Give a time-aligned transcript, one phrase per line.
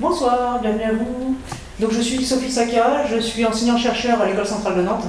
[0.00, 1.36] Bonsoir, bienvenue à vous.
[1.80, 5.06] Donc je suis Sophie Saka, je suis enseignant-chercheur à l'École centrale de Nantes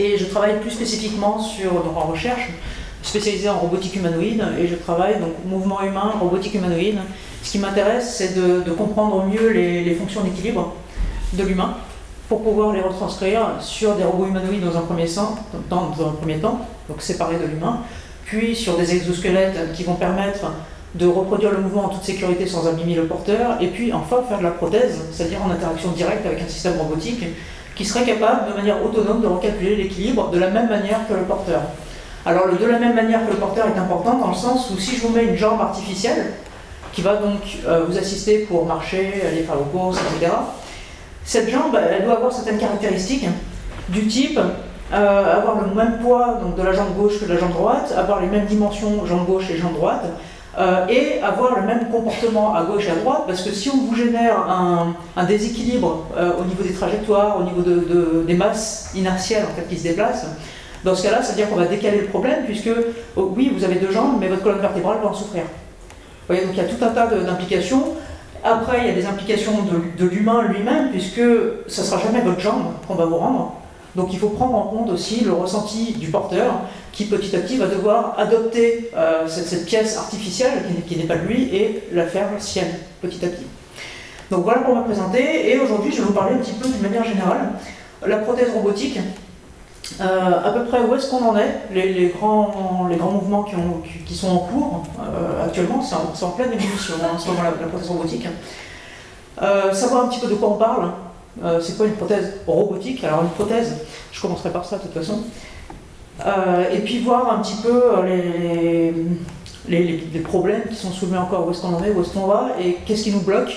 [0.00, 2.48] et je travaille plus spécifiquement sur, donc en recherche,
[3.04, 6.98] spécialisée en robotique humanoïde et je travaille donc mouvement humain, robotique humanoïde.
[7.44, 10.74] Ce qui m'intéresse, c'est de, comprendre mieux les, fonctions d'équilibre
[11.34, 11.76] de l'humain
[12.28, 15.06] pour pouvoir les retranscrire sur des robots humanoïdes dans un premier,
[15.70, 17.82] dans un premier temps, donc séparés de l'humain,
[18.24, 20.46] puis sur des exosquelettes qui vont permettre
[20.94, 24.38] de reproduire le mouvement en toute sécurité sans abîmer le porteur, et puis enfin faire
[24.38, 27.24] de la prothèse, c'est-à-dire en interaction directe avec un système robotique
[27.74, 31.22] qui serait capable de manière autonome de recalculer l'équilibre de la même manière que le
[31.22, 31.60] porteur.
[32.26, 34.78] Alors le de la même manière que le porteur est important dans le sens où
[34.78, 36.32] si je vous mets une jambe artificielle,
[36.92, 40.32] qui va donc euh, vous assister pour marcher, aller faire vos courses, etc.,
[41.24, 43.26] cette jambe, elle doit avoir certaines caractéristiques
[43.90, 44.40] du type
[44.92, 47.94] euh, avoir le même poids donc de la jambe gauche que de la jambe droite,
[47.96, 50.04] avoir les mêmes dimensions jambe gauche et jambe droite,
[50.58, 53.76] euh, et avoir le même comportement à gauche et à droite, parce que si on
[53.76, 54.36] vous génère
[55.16, 57.62] un, déséquilibre euh, au niveau des trajectoires, au niveau
[58.26, 60.26] des masses inertielles en fait, qui se déplacent,
[60.84, 62.70] dans ce cas-là, ça veut dire qu'on va décaler le problème, puisque
[63.16, 65.42] oh, oui, vous avez deux jambes, mais votre colonne vertébrale va en souffrir.
[65.42, 67.94] Vous voyez, donc il y a tout un tas d'implications.
[68.42, 71.20] Après, il y a des implications de, de l'humain lui-même, puisque
[71.66, 73.54] ce ne sera jamais votre jambe qu'on va vous rendre.
[73.98, 76.60] Donc il faut prendre en compte aussi le ressenti du porteur
[76.92, 81.26] qui petit à petit va devoir adopter euh, cette, pièce artificielle qui, n'est pas de
[81.26, 83.46] lui et la faire sienne petit à petit.
[84.30, 86.80] Donc voilà pour me présenter et aujourd'hui je vais vous parler un petit peu d'une
[86.80, 87.54] manière générale.
[88.06, 89.00] La prothèse robotique,
[90.00, 93.44] euh, à peu près où est-ce qu'on en est, les, grands, les grands mouvements
[94.06, 97.50] qui, sont en cours euh, actuellement, c'est en, pleine évolution hein, en ce moment la,
[97.50, 98.28] la prothèse robotique.
[99.72, 100.92] savoir un petit peu de quoi on parle,
[101.44, 103.04] euh, c'est quoi une prothèse robotique?
[103.04, 103.76] Alors une prothèse,
[104.12, 105.20] je commencerai par ça de toute façon.
[106.26, 108.92] Euh, et puis voir un petit peu euh,
[109.68, 112.50] les, problèmes qui sont soulevés encore, où est-ce qu'on en est, où est-ce qu'on va,
[112.60, 113.56] et qu'est-ce qui nous bloque?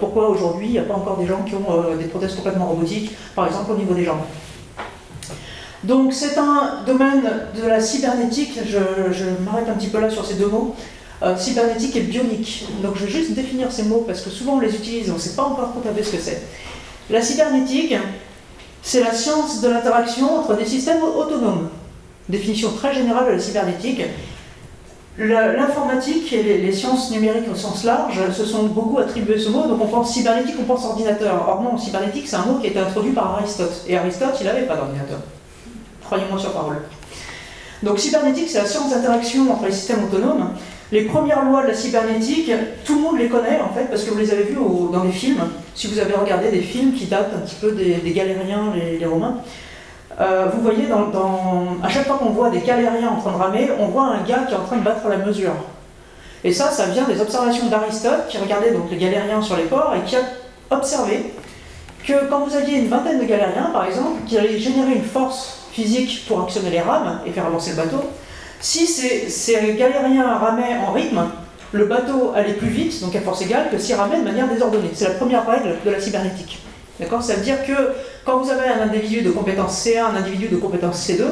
[0.00, 3.10] pourquoi aujourd'hui il n'y a pas encore des gens qui ont des prothèses complètement robotiques,
[3.36, 4.22] par exemple au niveau des jambes?
[5.82, 7.22] Donc c'est un domaine
[7.54, 8.78] de la cybernétique, je,
[9.12, 10.74] je m'arrête un petit peu là sur ces deux mots.
[11.36, 12.66] cybernétique et bionique.
[12.82, 15.18] Donc je vais juste définir ces mots parce que souvent on les utilise, on ne
[15.18, 16.40] sait pas encore tout à fait ce que c'est.
[17.10, 17.94] La cybernétique,
[18.82, 21.68] c'est la science de l'interaction entre des systèmes autonomes.
[22.28, 24.00] Définition très générale de la cybernétique.
[25.18, 29.80] L'informatique et les, sciences numériques au sens large se sont beaucoup attribués ce mot, donc
[29.80, 31.46] on pense cybernétique, on pense ordinateur.
[31.48, 33.84] Or non, cybernétique, c'est un mot qui a été introduit par Aristote.
[33.86, 35.18] Et Aristote, il n'avait pas d'ordinateur.
[36.04, 36.82] Croyez-moi sur parole.
[37.82, 40.50] Donc cybernétique, c'est la science d'interaction entre les systèmes autonomes.
[40.92, 42.50] Les premières lois de la cybernétique,
[42.84, 44.58] tout le monde les connaît en fait, parce que vous les avez vues
[44.92, 45.40] dans les films.
[45.74, 49.38] Si vous avez regardé des films qui datent un petit peu des, galériens, les, romains,
[50.20, 50.84] euh, vous voyez,
[51.82, 54.44] à chaque fois qu'on voit des galériens en train de ramer, on voit un gars
[54.46, 55.54] qui est en train de battre la mesure.
[56.44, 59.94] Et ça, ça vient des observations d'Aristote, qui regardait donc les galériens sur les ports
[59.96, 60.20] et qui a
[60.70, 61.32] observé
[62.06, 65.64] que quand vous aviez une vingtaine de galériens, par exemple, qui allaient générer une force
[65.72, 68.04] physique pour actionner les rames et faire avancer le bateau,
[68.64, 71.22] si ces, galériens ramaient en rythme,
[71.72, 74.90] le bateau allait plus vite, donc à force égale, que s'il ramait de manière désordonnée.
[74.94, 76.60] C'est la première règle de la cybernétique.
[76.98, 77.22] D'accord?
[77.22, 77.72] Ça veut dire que
[78.24, 81.24] quand vous avez un individu de compétence C1, un individu de compétence C2,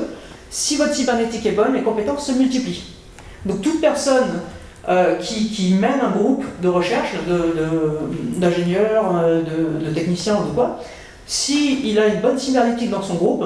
[0.51, 2.85] si votre cybernétique est bonne, les compétences se multiplient.
[3.47, 4.43] Donc toute personne
[4.91, 7.15] euh, qui, mène un groupe de recherche
[8.37, 10.81] d'ingénieurs, de, de, de, techniciens ou de quoi,
[11.27, 13.45] s'il a une bonne cybernétique dans son groupe,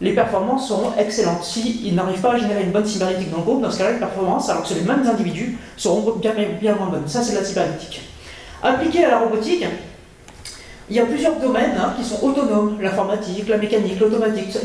[0.00, 1.42] les performances seront excellentes.
[1.42, 3.98] S'ils n'arrivent pas à générer une bonne cybernétique dans le groupe, dans ce cas-là, les
[3.98, 6.32] performances, alors que les mêmes individus, seront bien,
[6.74, 7.08] moins bonnes.
[7.08, 8.02] Ça, c'est la cybernétique.
[8.62, 9.64] Appliqué à la robotique,
[10.88, 14.56] il y a plusieurs domaines hein, qui sont autonomes, l'informatique, la mécanique, l'automatique.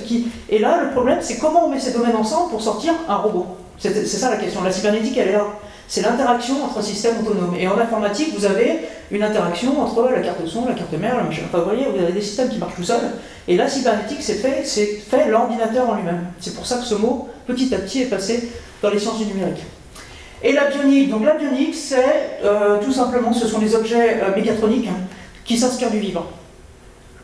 [0.49, 3.47] Et là, le problème, c'est comment on met ces domaines ensemble pour sortir un robot.
[3.77, 4.61] C'est ça la question.
[4.63, 5.45] La cybernétique, elle est là
[5.91, 7.53] c'est l'interaction entre systèmes autonomes.
[7.59, 8.79] Et en informatique, vous avez
[9.11, 11.41] une interaction entre la carte son, la carte mère, le machin.
[11.45, 13.11] Enfin, vous voyez, vous avez des systèmes qui marchent tout seuls.
[13.45, 16.27] Et la cybernétique, c'est fait, c'est fait l'ordinateur en lui-même.
[16.39, 18.51] C'est pour ça que ce mot, petit à petit, est passé
[18.81, 19.63] dans les sciences du numérique.
[20.41, 24.33] Et la bionique, donc la bionique, c'est euh, tout simplement, ce sont les objets euh,
[24.33, 24.97] mégatroniques hein,
[25.43, 26.25] qui s'inspirent du vivant.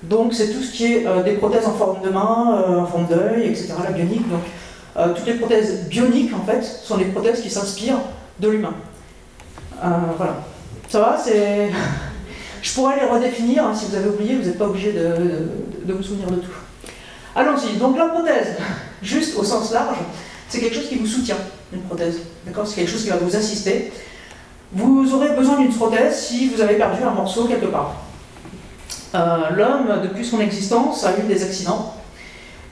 [0.03, 3.07] Donc c'est tout ce qui est euh, des prothèses en forme de main, en forme
[3.07, 3.75] d'œil, etc.
[3.81, 4.41] La bionique, donc
[5.15, 7.99] toutes les prothèses bioniques en fait sont des prothèses qui s'inspirent
[8.39, 8.73] de l'humain.
[9.83, 9.87] Euh,
[10.17, 10.43] voilà.
[10.89, 11.69] Ça va c'est...
[12.61, 16.03] Je pourrais les redéfinir, hein, si vous avez oublié, vous n'êtes pas obligé de, vous
[16.03, 16.51] souvenir de tout.
[17.35, 18.57] Allons-y, donc la prothèse,
[19.01, 19.97] juste au sens large,
[20.49, 21.37] c'est quelque chose qui vous soutient,
[21.71, 22.19] une prothèse.
[22.45, 22.67] D'accord?
[22.67, 23.91] C'est quelque chose qui va vous assister.
[24.73, 27.95] Vous aurez besoin d'une prothèse si vous avez perdu un morceau quelque part.
[29.15, 31.93] Euh, l'homme, depuis son existence, a eu des accidents.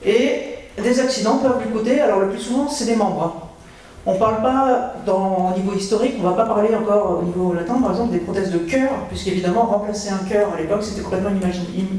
[0.04, 3.45] Et des accidents peuvent lui coûter, alors le plus souvent, c'est des membres.
[4.08, 7.24] On ne parle pas, dans, au niveau historique, on ne va pas parler encore au
[7.24, 11.00] niveau latin, par exemple, des prothèses de cœur, puisqu'évidemment, remplacer un cœur à l'époque, c'était
[11.00, 11.30] complètement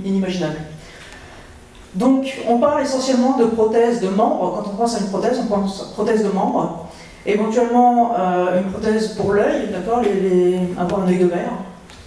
[0.05, 0.55] inimaginable.
[1.95, 4.55] Donc, on parle essentiellement de prothèses de membres.
[4.55, 6.87] Quand on pense à une prothèse, on pense à prothèse de membres.
[7.25, 10.01] Éventuellement, euh, une prothèse pour l'œil, d'accord
[10.79, 11.51] Avoir un œil de verre,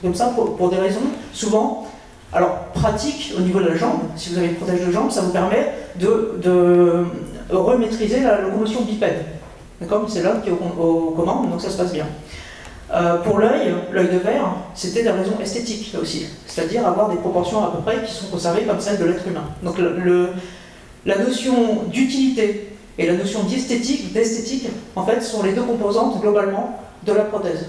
[0.00, 1.00] comme ça, pour, des raisons,
[1.34, 1.86] souvent,
[2.32, 4.00] alors pratique au niveau de la jambe.
[4.16, 7.04] Si vous avez une prothèse de jambe, ça vous permet de, de
[7.50, 9.39] remaîtriser la locomotion bipède.
[9.80, 12.06] D'accord C'est l'homme qui est aux, commandes, donc ça se passe bien.
[12.92, 17.16] Euh, pour l'œil, l'œil de verre, c'était des raisons esthétiques là aussi, c'est-à-dire avoir des
[17.16, 19.44] proportions à peu près qui sont conservées comme celles de l'être humain.
[19.62, 19.76] Donc
[21.06, 22.68] la notion d'utilité
[22.98, 27.66] et la notion d'esthétique, d'esthétique, en fait, sont les deux composantes globalement de la prothèse,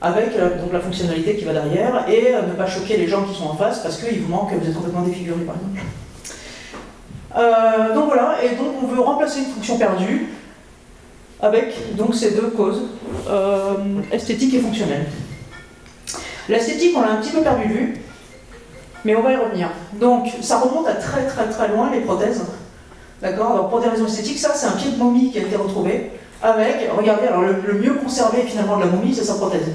[0.00, 3.22] avec euh, donc la fonctionnalité qui va derrière et euh, ne pas choquer les gens
[3.24, 5.78] qui sont en face parce qu'il vous manque, vous êtes complètement défiguré par exemple.
[7.94, 10.28] donc voilà, et donc on veut remplacer une fonction perdue
[11.40, 12.82] avec donc ces deux causes,
[13.28, 13.74] euh,
[14.12, 15.06] esthétique et fonctionnelle.
[16.48, 18.00] L'esthétique, on l'a un petit peu perdu vue,
[19.04, 19.70] mais on va y revenir.
[19.94, 22.42] Donc ça remonte à très très très loin les prothèses.
[23.22, 23.56] D'accord?
[23.56, 26.10] Donc pour des raisons esthétiques, ça c'est un pied de momie qui a été retrouvé
[26.42, 29.66] avec, regardez, alors le, mieux conservé finalement de la momie, c'est sa prothèse.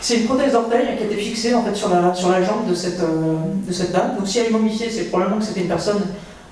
[0.00, 2.68] C'est une prothèse d'orteil qui a été fixée en fait sur la, sur la jambe
[2.68, 3.36] de cette, euh,
[3.66, 4.16] de cette dame.
[4.16, 6.00] Donc si elle est momifiée, c'est probablement que c'était une personne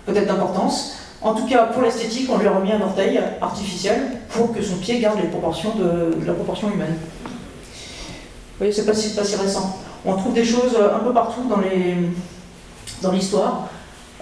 [0.07, 0.97] peut-être d'importance.
[1.23, 4.01] En tout cas, pour l'esthétique, on lui a remis un orteil artificiel
[4.31, 6.97] pour que son pied garde les proportions de, la proportion humaine.
[7.25, 9.79] Vous voyez, c'est pas si, pas si récent.
[10.07, 13.69] On trouve des choses euh, un peu partout dans, l'histoire.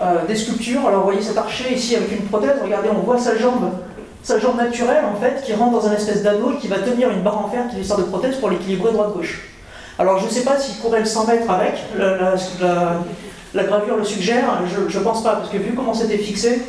[0.01, 3.19] Euh, des sculptures, alors vous voyez cet archer ici avec une prothèse, regardez, on voit
[3.19, 3.71] sa jambe,
[4.23, 7.23] sa jambe naturelle en fait, qui rentre dans un espèce d'anneau qui va tenir une
[7.23, 9.49] barre en fer qui lui sert de prothèse pour l'équilibrer droite-gauche.
[9.99, 14.63] Alors je ne sais pas s'il pourrait le 100 mètres avec, la, gravure le suggère,
[14.89, 16.63] je ne pense pas, parce que vu comment c'était fixé,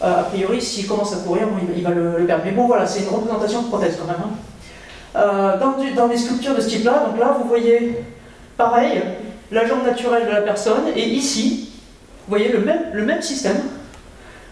[0.00, 2.42] a priori, s'il commence à courir, il, va le, perdre.
[2.44, 4.22] Mais bon, voilà, c'est une représentation de prothèse quand même.
[4.22, 4.30] Hein.
[5.16, 8.04] Euh, dans, dans, des sculptures de ce type-là, donc là, vous voyez,
[8.58, 9.02] pareil,
[9.50, 11.70] la jambe naturelle de la personne, et ici,
[12.26, 12.60] vous voyez le
[13.04, 13.56] même, système.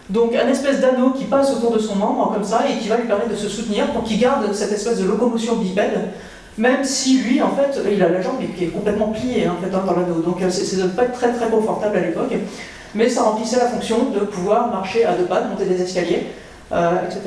[0.09, 2.97] Donc un espèce d'anneau qui passe autour de son membre, comme ça, et qui va
[2.97, 5.99] lui permettre de se soutenir pour qu'il garde cette espèce de locomotion bipède,
[6.57, 9.75] même si lui, en fait, il a la jambe qui est complètement pliée en fait,
[9.75, 10.21] hein, dans l'anneau.
[10.21, 12.33] Donc c'est de pas être très très confortable à l'époque
[12.95, 16.27] mais ça remplissait la fonction de pouvoir marcher à deux pas, monter des escaliers,
[16.71, 17.21] euh, etc.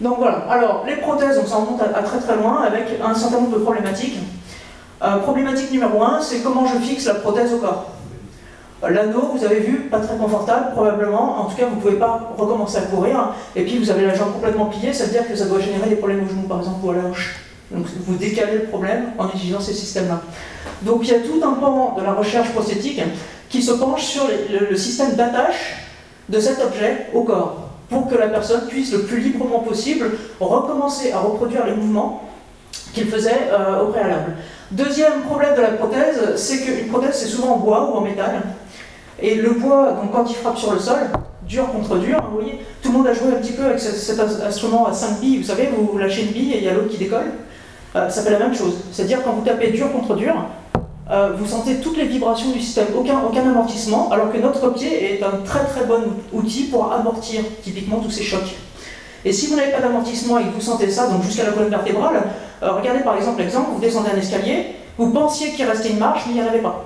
[0.00, 3.40] Donc voilà, alors les prothèses, on s'en remonte à, très très loin avec un certain
[3.40, 4.18] nombre de problématiques.
[5.02, 7.92] Euh, problématique numéro un, c'est comment je fixe la prothèse au corps.
[8.84, 11.40] Euh, l'anneau, vous avez vu, pas très confortable, probablement.
[11.40, 13.30] En tout cas, vous ne pouvez pas recommencer à courir.
[13.54, 15.88] Et puis, vous avez la jambe complètement pliée, ça veut dire que ça doit générer
[15.88, 17.45] des problèmes au genou, par exemple, ou à la hanche.
[17.70, 20.20] Donc, vous décalez le problème en utilisant ces systèmes-là.
[20.82, 23.00] Donc il y a tout un pan de la recherche prosthétique
[23.48, 24.24] qui se penche sur
[24.70, 25.76] le, système d'attache
[26.28, 30.10] de cet objet au corps, pour que la personne puisse le plus librement possible
[30.40, 32.22] recommencer à reproduire les mouvements
[32.92, 34.34] qu'il faisait euh, au préalable.
[34.70, 38.42] Deuxième problème de la prothèse, c'est qu'une prothèse c'est souvent en bois ou en métal.
[39.22, 40.98] Et le bois, donc quand il frappe sur le sol,
[41.46, 44.18] dur contre dur, vous voyez, tout le monde a joué un petit peu avec cet
[44.18, 46.90] instrument à 5 billes, vous savez, vous lâchez une bille et il y a l'autre
[46.90, 47.30] qui décolle.
[47.96, 48.74] Euh, ça fait la même chose.
[48.92, 50.34] C'est-à-dire quand vous tapez dur contre dur,
[51.10, 55.22] euh, vous sentez toutes les vibrations du système, aucun, amortissement, alors que notre pied est
[55.22, 58.56] un très très bon outil pour amortir typiquement tous ces chocs.
[59.24, 61.70] Et si vous n'avez pas d'amortissement et que vous sentez ça, donc jusqu'à la colonne
[61.70, 62.22] vertébrale,
[62.62, 64.66] euh, regardez par exemple l'exemple, vous descendez un escalier,
[64.98, 66.84] vous pensiez qu'il restait une marche, mais il n'y en avait pas.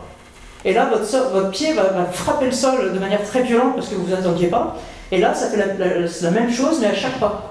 [0.64, 3.94] Et là, votre, votre pied va, frapper le sol de manière très violente parce que
[3.94, 4.76] vous ne vous attendiez pas.
[5.10, 7.49] Et là, ça fait la, même chose, mais à chaque pas.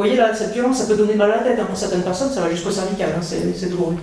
[0.00, 1.58] Vous voyez là, cette violence, ça peut donner mal à la tête.
[1.60, 1.66] Hein.
[1.68, 3.96] Pour certaines personnes, ça va jusqu'au cervical, hein, c'est douloureux.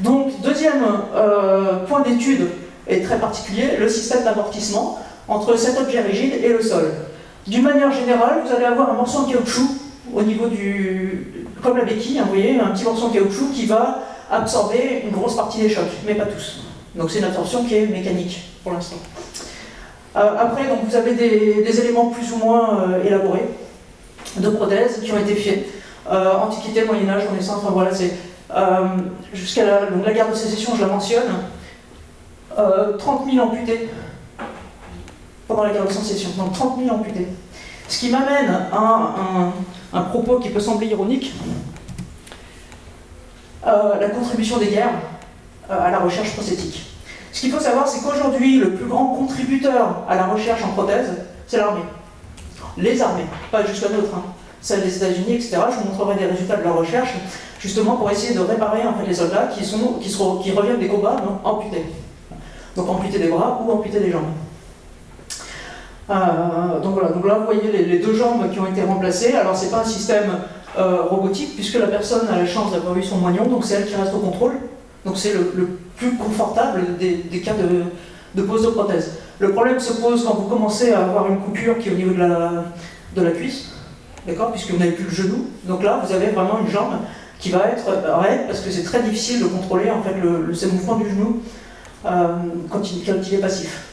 [0.00, 0.82] Donc, deuxième
[1.14, 2.48] euh, point d'étude
[2.88, 6.92] est très particulier, le système d'amortissement entre cet objet rigide et le sol.
[7.46, 9.68] D'une manière générale, vous allez avoir un morceau de caoutchouc
[10.12, 11.46] au niveau du.
[11.62, 14.00] comme la béquille, hein, vous voyez, un petit morceau de caoutchouc qui va
[14.32, 16.64] absorber une grosse partie des chocs, mais pas tous.
[16.96, 18.96] Donc c'est une absorption qui est mécanique pour l'instant.
[20.16, 23.46] Euh, après, donc, vous avez des, éléments plus ou moins euh, élaborés
[24.40, 25.66] de prothèses qui ont été faits.
[26.10, 28.14] Antiquité, Moyen-Âge, Renaissance, enfin voilà, c'est
[28.50, 28.86] euh,
[29.34, 31.28] jusqu'à la, la, guerre de sécession, je la mentionne,
[32.56, 33.90] 30 euh, 000 amputés
[35.46, 37.28] pendant la guerre de sécession, donc 30 000 amputés.
[37.88, 39.52] Ce qui m'amène à
[39.92, 41.34] un, propos qui peut sembler ironique,
[43.66, 44.94] euh, la contribution des guerres
[45.68, 46.86] à la recherche prosthétique.
[47.32, 51.10] Ce qu'il faut savoir, c'est qu'aujourd'hui, le plus grand contributeur à la recherche en prothèse,
[51.46, 51.82] c'est l'armée.
[52.78, 54.22] Les armées, pas juste la nôtre, hein.
[54.60, 55.58] celles des États-Unis, etc.
[55.70, 57.10] Je vous montrerai des résultats de leur recherche
[57.60, 60.88] justement pour essayer de réparer en fait, les soldats qui, sont, qui, qui reviennent des
[60.88, 61.86] combats amputés.
[62.76, 64.30] Donc amputés des bras ou amputés des jambes.
[66.08, 69.34] donc voilà, donc là vous voyez les, deux jambes qui ont été remplacées.
[69.34, 70.38] Alors c'est pas un système
[70.76, 73.96] robotique puisque la personne a la chance d'avoir eu son moignon, donc c'est elle qui
[73.96, 74.54] reste au contrôle.
[75.04, 79.18] Donc c'est le, plus confortable des, cas de, pose de prothèse.
[79.40, 82.12] Le problème se pose quand vous commencez à avoir une coupure qui est au niveau
[82.12, 82.64] de la,
[83.14, 83.70] de la cuisse,
[84.26, 85.46] d'accord, puisque vous n'avez plus le genou.
[85.64, 86.94] Donc là, vous avez vraiment une jambe
[87.38, 87.86] qui va être
[88.20, 91.40] raide parce que c'est très difficile de contrôler en fait le, ces mouvements du genou
[92.04, 92.28] euh,
[92.68, 93.84] quand, il, est passif.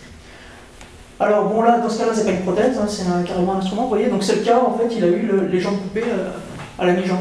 [1.19, 3.83] Alors bon là, dans ce cas-là, c'est pas une prothèse, hein, c'est carrément un instrument,
[3.83, 4.07] vous voyez.
[4.07, 6.31] Donc c'est le cas, en fait, il a eu les jambes coupées euh,
[6.79, 7.19] à la mi-jambe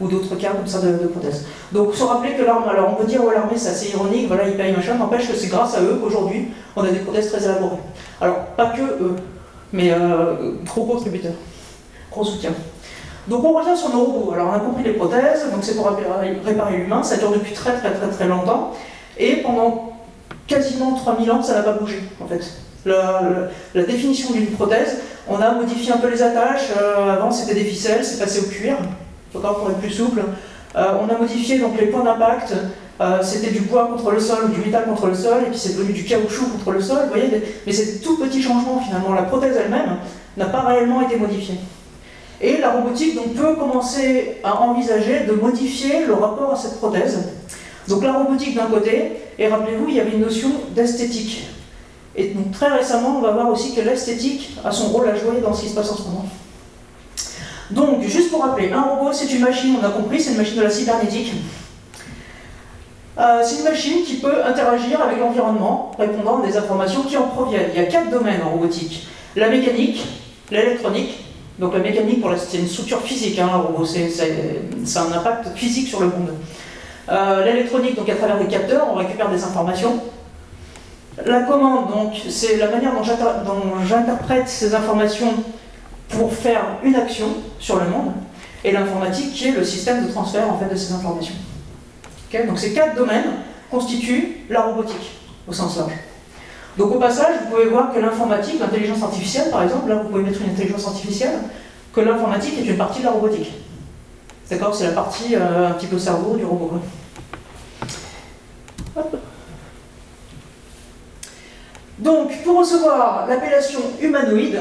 [0.00, 1.46] ou d'autres cas comme ça de, prothèses.
[1.72, 4.48] Donc se rappeler que l'armée, alors on peut dire, ouais, l'armée c'est assez ironique, voilà,
[4.48, 7.44] ils payent machin, n'empêche que c'est grâce à eux qu'aujourd'hui on a des prothèses très
[7.44, 7.78] élaborées.
[8.20, 9.16] Alors pas que eux,
[9.72, 11.34] mais euh, gros contributeurs,
[12.10, 12.50] gros soutien.
[13.28, 14.32] Donc on revient sur nos robots.
[14.34, 17.76] Alors on a compris les prothèses, donc c'est pour réparer, l'humain, ça dure depuis très
[17.76, 18.72] très très très longtemps,
[19.18, 19.92] et pendant
[20.46, 22.44] quasiment 3000 ans ça n'a pas bougé en fait.
[22.84, 24.98] La, définition d'une prothèse,
[25.28, 28.48] on a modifié un peu les attaches, euh, avant c'était des ficelles, c'est passé au
[28.48, 28.76] cuir,
[29.40, 30.22] pour être plus souple.
[30.76, 32.54] Euh, on a modifié donc les points d'impact.
[33.00, 35.76] Euh, c'était du bois contre le sol du métal contre le sol, et puis c'est
[35.76, 36.98] devenu du caoutchouc contre le sol.
[37.04, 39.12] Vous voyez, mais c'est tout petit changement finalement.
[39.12, 39.98] La prothèse elle-même
[40.36, 41.56] n'a pas réellement été modifiée.
[42.40, 47.18] Et la robotique donc, peut commencer à envisager de modifier le rapport à cette prothèse.
[47.88, 51.46] Donc la robotique d'un côté, et rappelez-vous, il y avait une notion d'esthétique.
[52.14, 55.40] Et donc très récemment, on va voir aussi que l'esthétique a son rôle à jouer
[55.42, 56.26] dans ce qui se passe en ce moment.
[57.70, 60.56] Donc, juste pour rappeler, un robot, c'est une machine, on a compris, c'est une machine
[60.56, 61.32] de la cybernétique.
[63.18, 67.28] Euh, c'est une machine qui peut interagir avec l'environnement, répondant à des informations qui en
[67.28, 67.70] proviennent.
[67.74, 69.08] Il y a quatre domaines en robotique.
[69.34, 70.04] La mécanique,
[70.50, 71.18] l'électronique,
[71.58, 74.10] donc la mécanique, c'est une structure physique, hein, un robot, c'est,
[74.98, 76.34] un impact physique sur le monde.
[77.08, 80.00] Euh, l'électronique, donc à travers des capteurs, on récupère des informations.
[81.24, 85.32] La commande, donc, c'est la manière dont j'interprète ces informations
[86.08, 88.12] pour faire une action sur le monde,
[88.64, 91.34] et l'informatique qui est le système de transfert en fait, de ces informations.
[92.46, 93.24] Donc ces quatre domaines
[93.70, 95.12] constituent la robotique
[95.48, 95.92] au sens large.
[96.76, 100.22] Donc au passage, vous pouvez voir que l'informatique, l'intelligence artificielle par exemple, là vous pouvez
[100.22, 101.38] mettre une intelligence artificielle,
[101.94, 103.52] que l'informatique est une partie de la robotique.
[104.50, 106.72] D'accord C'est la partie euh, un petit peu cerveau du robot.
[111.98, 114.60] Donc, pour recevoir l'appellation humanoïde,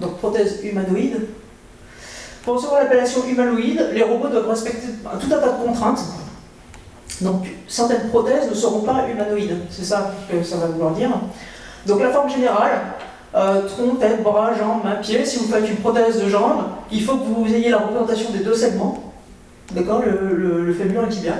[0.00, 1.26] donc prothèse humanoïde.
[2.44, 6.04] Pour recevoir l'appellation humanoïde, les robots doivent respecter tout un tas de contraintes.
[7.20, 11.10] Donc certaines prothèses ne seront pas humanoïdes, c'est ça que ça va vouloir dire.
[11.86, 12.72] Donc la forme générale,
[13.34, 15.24] euh, tronc, tête, bras, jambes, mains, pieds.
[15.24, 18.40] Si vous faites une prothèse de jambe, il faut que vous ayez la représentation des
[18.40, 19.12] deux segments,
[19.72, 21.34] d'accord, le, le, fémur et le tibia,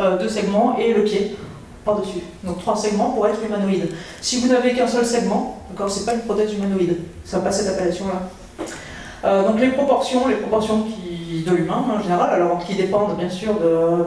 [0.00, 1.36] euh, deux segments et le pied
[1.84, 2.20] par-dessus.
[2.44, 3.88] Donc trois segments pour être humanoïde.
[4.20, 6.98] Si vous n'avez qu'un seul segment, d'accord, c'est pas une prothèse humanoïde.
[7.24, 8.66] Ça n'a pas cette appellation-là.
[9.24, 13.30] Euh, donc les proportions, les proportions qui, de l'humain en général, alors qui dépendent bien
[13.30, 14.04] sûr de,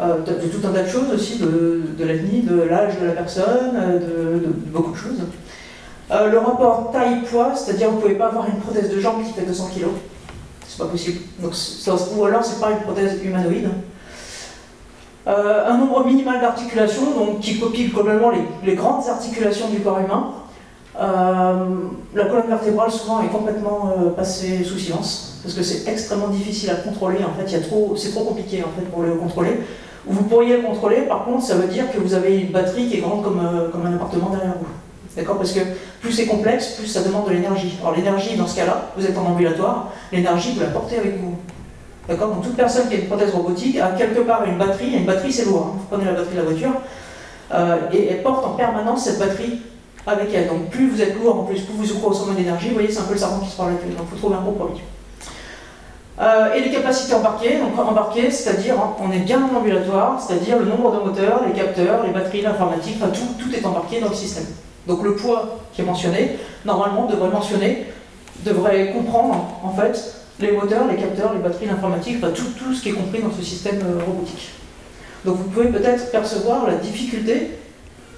[0.00, 4.48] euh, tout un tas de choses aussi, de, de de l'âge de la personne, de,
[4.68, 5.20] beaucoup de choses.
[6.10, 9.32] Euh, le rapport taille-poids, c'est-à-dire vous ne pouvez pas avoir une prothèse de jambe qui
[9.32, 9.86] fait 200 kg.
[10.66, 11.20] C'est pas possible.
[11.42, 13.68] Ou alors c'est pas une prothèse humanoïde.
[15.26, 18.30] Euh, un nombre minimal d'articulations, donc qui copie globalement
[18.62, 20.32] les, grandes articulations du corps humain.
[21.00, 21.54] Euh,
[22.14, 26.70] la colonne vertébrale souvent est complètement euh, passée sous silence parce que c'est extrêmement difficile
[26.70, 27.18] à contrôler.
[27.24, 27.62] En fait, c'est
[28.12, 29.60] trop compliqué en fait pour le contrôler.
[30.06, 32.98] Vous pourriez le contrôler, par contre, ça veut dire que vous avez une batterie qui
[32.98, 33.40] est grande comme,
[33.72, 34.66] comme un appartement derrière vous.
[35.16, 35.38] D'accord?
[35.38, 35.60] Parce que
[36.00, 37.78] plus c'est complexe, plus ça demande de l'énergie.
[37.80, 41.36] Alors l'énergie, dans ce cas-là, vous êtes en ambulatoire, l'énergie, vous la portez avec vous.
[42.08, 44.98] D'accord Donc toute personne qui a une prothèse robotique a quelque part une batterie, et
[44.98, 45.78] une batterie c'est lourd, hein.
[45.78, 46.72] vous prenez la batterie de la voiture,
[47.52, 49.60] euh, et elle porte en permanence cette batterie
[50.06, 50.48] avec elle.
[50.48, 53.04] Donc plus vous êtes lourd, en plus, plus vous consommez d'énergie, vous voyez, c'est un
[53.04, 54.82] peu le serpent qui se parle avec lui, donc il faut trouver un compromis.
[56.20, 60.58] Euh, et les capacités embarquées, donc embarquées, c'est-à-dire hein, on est bien en ambulatoire, c'est-à-dire
[60.58, 64.10] le nombre de moteurs, les capteurs, les batteries, l'informatique, enfin, tout, tout est embarqué dans
[64.10, 64.46] le système.
[64.86, 67.86] Donc le poids qui est mentionné, normalement devrait mentionner,
[68.44, 72.82] devrait comprendre en fait les moteurs, les capteurs, les batteries, l'informatique, enfin, tout, tout ce
[72.82, 74.50] qui est compris dans ce système euh, robotique.
[75.24, 77.50] Donc vous pouvez peut-être percevoir la difficulté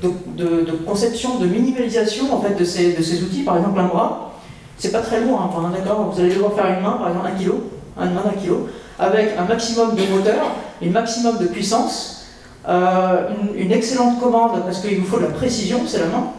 [0.03, 4.35] de, conception, de minimalisation en fait, de, ces, de ces outils, par exemple un bras,
[4.79, 7.39] c'est pas très lourd, hein, d'accord Vous allez devoir faire une main, par exemple un
[7.39, 8.69] kilo, une main d'un kilo,
[8.99, 12.27] avec un maximum de moteur, un maximum de puissance,
[12.69, 16.33] euh, une, excellente commande parce qu'il vous faut de la précision, c'est la main,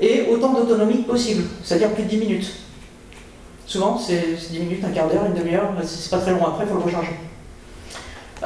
[0.00, 2.52] et autant d'autonomie possible, c'est-à-dire plus de 10 minutes.
[3.68, 6.70] Souvent, c'est 10 minutes, un quart d'heure, une demi-heure, c'est pas très long après, il
[6.70, 7.12] faut le recharger.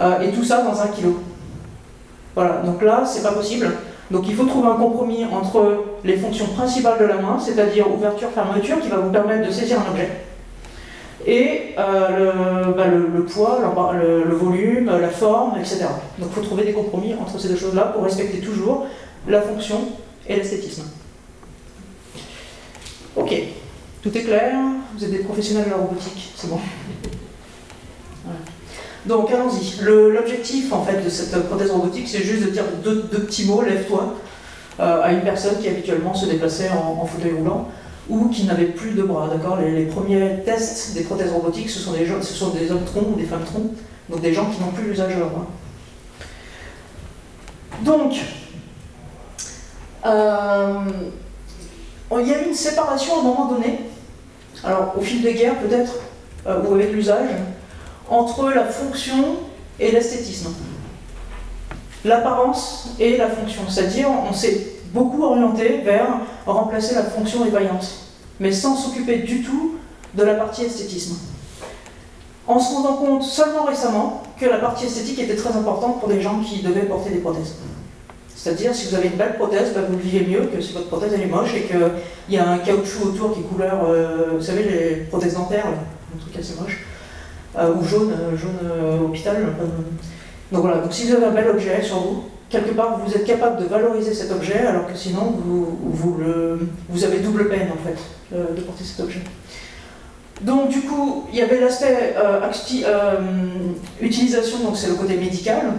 [0.00, 1.20] Euh, et tout ça dans un kilo.
[2.34, 3.70] Voilà, donc là, c'est pas possible.
[4.10, 8.30] Donc il faut trouver un compromis entre les fonctions principales de la main, c'est-à-dire ouverture,
[8.30, 10.10] fermeture, qui va vous permettre de saisir un objet,
[11.24, 13.60] et euh, bah, le, poids,
[13.94, 15.84] le, volume, la forme, etc.
[16.18, 18.88] Donc il faut trouver des compromis entre ces deux choses-là pour respecter toujours
[19.28, 19.82] la fonction
[20.28, 20.82] et l'esthétisme.
[23.14, 23.32] Ok,
[24.02, 24.58] tout est clair,
[24.96, 26.58] vous êtes des professionnels de la robotique, c'est bon.
[29.06, 29.82] Donc allons-y.
[29.82, 34.14] L'objectif en fait de cette prothèse robotique, c'est juste de dire deux, petits mots, lève-toi,
[34.80, 37.68] euh, à une personne qui habituellement se déplaçait en, fauteuil roulant
[38.08, 39.28] ou qui n'avait plus de bras.
[39.28, 39.56] D'accord?
[39.56, 43.16] Les, premiers tests des prothèses robotiques, ce sont des, ce sont des hommes troncs ou
[43.16, 43.72] des femmes troncs,
[44.08, 45.46] donc des gens qui n'ont plus l'usage de bras.
[47.84, 48.14] Donc,
[50.06, 50.84] euh,
[52.20, 53.80] il y a eu une séparation à un moment donné,
[54.64, 55.94] alors au fil des guerres peut-être,
[56.46, 57.30] euh, ou avec l'usage,
[58.08, 59.36] entre la fonction
[59.78, 60.52] et l'esthétisme.
[62.04, 67.88] L'apparence et la fonction, c'est-à-dire on s'est beaucoup orienté vers remplacer la fonction défaillante,
[68.40, 69.76] mais sans s'occuper du tout
[70.14, 71.16] de la partie esthétisme.
[72.46, 76.20] En se rendant compte seulement récemment que la partie esthétique était très importante pour des
[76.20, 77.54] gens qui devaient porter des prothèses.
[78.42, 80.88] C'est-à-dire, si vous avez une belle prothèse, bah, vous le vivez mieux que si votre
[80.88, 81.78] prothèse elle est moche et qu'il
[82.28, 86.36] y a un caoutchouc autour qui couleur, euh, vous savez, les prothèses dentaires, un truc
[86.36, 86.84] assez moche.
[87.56, 89.36] Euh, ou jaune, euh, jaune hôpital.
[90.50, 93.24] Donc voilà, donc si vous avez un bel objet sur vous, quelque part vous êtes
[93.24, 95.78] capable de valoriser cet objet, alors que sinon vous,
[96.88, 97.96] vous, avez double peine en fait
[98.32, 99.20] de porter cet objet.
[100.40, 102.16] Donc du coup, il y avait l'aspect
[104.00, 105.74] utilisation, donc c'est le côté médical,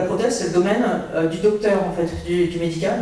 [0.00, 0.84] prothèse, c'est le domaine
[1.30, 2.98] du docteur en fait, du, du médical.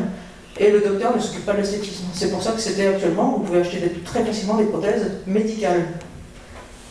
[0.58, 2.04] Et le docteur ne s'occupe pas de l'esthétisme.
[2.12, 5.86] C'est pour ça que c'était actuellement, vous pouvez acheter très facilement des prothèses médicales.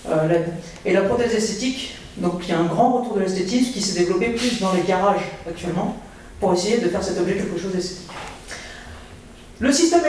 [0.10, 0.44] Euh,
[0.86, 4.00] et la prothèse esthétique, donc il y a un grand retour de l'esthétisme qui s'est
[4.00, 5.98] développé plus dans les garages actuellement
[6.40, 8.10] pour essayer de faire cet objet quelque chose d'esthétique.
[9.60, 10.02] Le système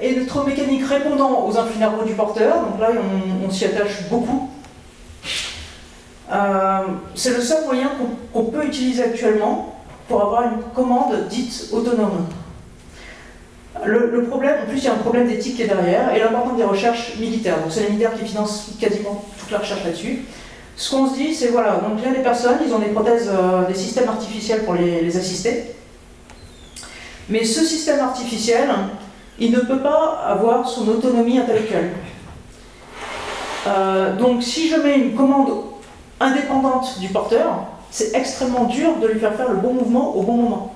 [0.00, 2.90] électromécanique répondant aux influx nerveux du porteur, donc là
[3.46, 4.50] on, s'y attache beaucoup.
[6.32, 6.80] Euh,
[7.14, 7.90] c'est le seul moyen
[8.32, 12.26] qu'on peut utiliser actuellement pour avoir une commande dite autonome.
[13.84, 16.54] Le, problème, en plus, il y a un problème d'éthique qui est derrière, et l'important
[16.54, 17.58] des recherches militaires.
[17.58, 20.24] Donc, c'est les militaires qui financent quasiment toute la recherche là-dessus.
[20.76, 22.86] Ce qu'on se dit, c'est voilà, donc il y a des personnes, ils ont des
[22.86, 25.74] prothèses, euh, des systèmes artificiels pour les, assister.
[27.28, 28.68] Mais ce système artificiel,
[29.38, 31.90] il ne peut pas avoir son autonomie intellectuelle.
[33.66, 35.50] Euh, donc, si je mets une commande
[36.24, 40.36] indépendante du porteur, c'est extrêmement dur de lui faire faire le bon mouvement au bon
[40.36, 40.74] moment.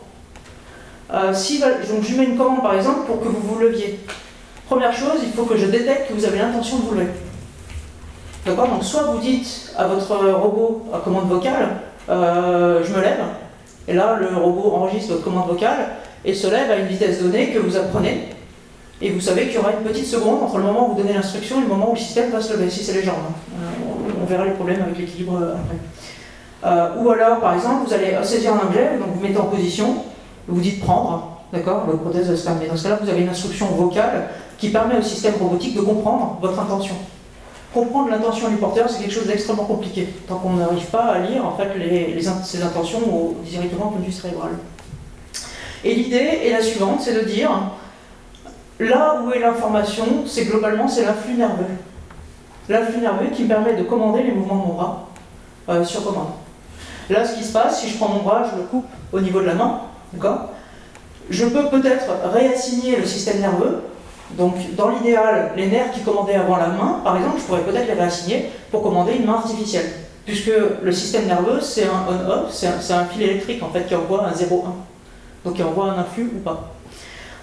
[1.13, 3.99] Euh, si, donc je mets une commande par exemple pour que vous vous leviez.
[4.69, 7.09] Première chose, il faut que je détecte que vous avez l'intention de vous lever.
[8.45, 11.69] D'accord Donc soit vous dites à votre robot à commande vocale,
[12.09, 13.21] euh, je me lève,
[13.87, 15.89] et là le robot enregistre votre commande vocale
[16.25, 18.29] et se lève à une vitesse donnée que vous apprenez.
[19.01, 21.15] Et vous savez qu'il y aura une petite seconde entre le moment où vous donnez
[21.15, 23.15] l'instruction et le moment où le système va se lever, si c'est les jambes.
[23.29, 23.88] Hein.
[24.21, 26.99] On verra les problèmes avec l'équilibre après.
[26.99, 30.05] ou alors, par exemple, vous allez saisir un objet, donc vous mettez en position,
[30.47, 32.67] vous dites prendre, d'accord, votre prothèse va se fermer.
[32.67, 34.29] Dans ce cas-là, vous avez une instruction vocale
[34.59, 36.95] qui permet au système robotique de comprendre votre intention.
[37.73, 41.45] Comprendre l'intention du porteur, c'est quelque chose d'extrêmement compliqué, tant qu'on n'arrive pas à lire
[41.45, 41.69] en fait
[42.43, 44.53] ses intentions directement au point cérébral.
[45.85, 47.51] Et l'idée est la suivante, c'est de dire
[48.81, 51.67] là où est l'information, c'est globalement c'est l'influx nerveux.
[52.69, 55.09] L'influx nerveux qui me permet de commander les mouvements de mon bras
[55.69, 56.29] euh, sur commande.
[57.09, 59.41] Là, ce qui se passe, si je prends mon bras, je le coupe au niveau
[59.41, 59.81] de la main,
[60.13, 60.51] D'accord?
[61.31, 63.83] Je peux peut-être réassigner le système nerveux.
[64.33, 67.87] Donc, dans l'idéal, les nerfs qui commandaient avant la main, par exemple, je pourrais peut-être
[67.87, 69.91] les réassigner pour commander une main artificielle.
[70.25, 70.53] Puisque
[70.83, 74.33] le système nerveux, c'est un on-off, c'est un, fil électrique en fait qui envoie un
[74.33, 74.65] 0-1.
[75.45, 76.73] Donc, qui envoie un influx ou pas.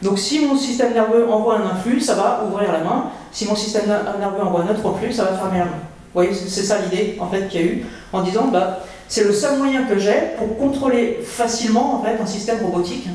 [0.01, 3.05] Donc, si mon système nerveux envoie un influx, ça va ouvrir la main.
[3.31, 5.71] Si mon système nerveux envoie un autre influx, ça va fermer la main.
[6.15, 8.79] Vous voyez, c'est ça l'idée en fait qu'il y a eu en disant bah,
[9.09, 13.07] c'est le seul moyen que j'ai pour contrôler facilement en fait, un système robotique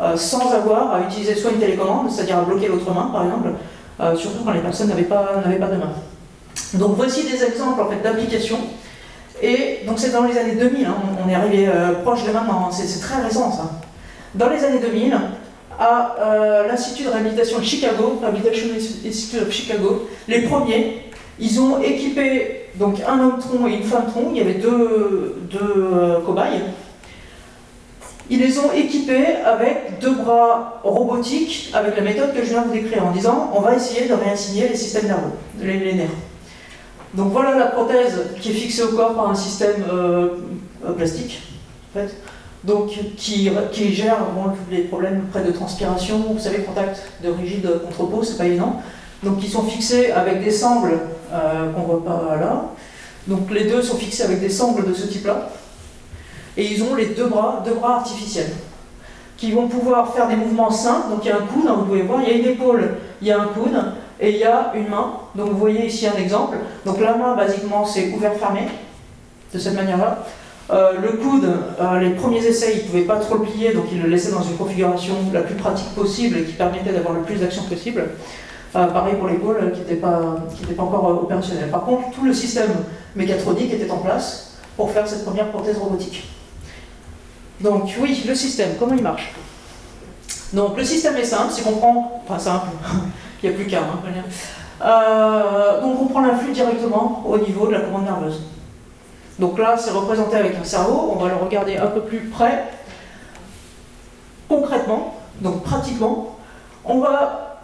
[0.00, 3.50] euh, sans avoir à utiliser soit une télécommande, c'est-à-dire à bloquer l'autre main par exemple,
[4.00, 5.92] euh, surtout quand les personnes n'avaient pas, pas de main.
[6.74, 8.58] Donc voici des exemples en fait, d'applications.
[9.40, 12.66] Et donc c'est dans les années 2000, hein, on est arrivé euh, proche de maintenant,
[12.66, 13.70] hein, c'est très récent ça.
[14.34, 15.16] Dans les années 2000,
[15.80, 18.68] à l'Institut de réhabilitation de Chicago, Rehabilitation
[19.06, 24.06] Institute of Chicago, les premiers, ils ont équipé donc un homme tronc et une femme
[24.06, 26.60] tronc, il y avait deux, euh, cobayes.
[28.28, 32.72] Ils les ont équipés avec deux bras robotiques, avec la méthode que je viens de
[32.72, 36.08] décrire, en disant on va essayer de réassigner les systèmes nerveux, les, nerfs.
[37.14, 40.28] Donc voilà la prothèse qui est fixée au corps par un système euh,
[40.86, 41.42] euh, plastique,
[41.90, 42.14] en fait,
[42.64, 44.18] donc qui, qui gère
[44.70, 48.82] les problèmes près de transpiration, vous savez, contact de rigide contre peau, c'est pas évident.
[49.22, 50.98] Donc ils sont fixés avec des sangles
[51.32, 52.64] euh, qu'on voit pas là.
[53.26, 55.50] Donc les deux sont fixés avec des sangles de ce type-là.
[56.56, 58.50] Et ils ont les deux bras, deux bras artificiels,
[59.36, 61.10] qui vont pouvoir faire des mouvements simples.
[61.10, 62.96] Donc il y a un coude, hein, vous pouvez voir, il y a une épaule,
[63.22, 63.78] il y a un coude,
[64.20, 65.12] et il y a une main.
[65.34, 66.58] Donc vous voyez ici un exemple.
[66.84, 68.62] Donc la main, basiquement, c'est ouvert-fermé,
[69.54, 70.26] de cette manière-là.
[70.72, 71.48] Euh, le coude,
[71.80, 74.30] euh, les premiers essais, ils ne pouvaient pas trop le plier, donc ils le laissaient
[74.30, 78.10] dans une configuration la plus pratique possible et qui permettait d'avoir le plus d'action possible.
[78.76, 80.36] Euh, pareil pour l'épaule qui n'était pas,
[80.76, 81.70] pas encore opérationnelle.
[81.70, 82.70] Par contre, tout le système
[83.16, 86.28] mécatronique était en place pour faire cette première prothèse robotique.
[87.60, 89.34] Donc oui, le système, comment il marche?
[90.52, 92.68] Donc le système est simple, c'est qu'on prend, enfin simple,
[93.42, 93.98] il n'y a plus qu'un, hein,
[95.82, 98.40] donc on prend l'influx directement au niveau de la commande nerveuse.
[99.40, 102.64] Donc là, c'est représenté avec un cerveau, on va le regarder un peu plus près.
[104.48, 106.36] Concrètement, donc pratiquement,
[106.84, 107.60] on va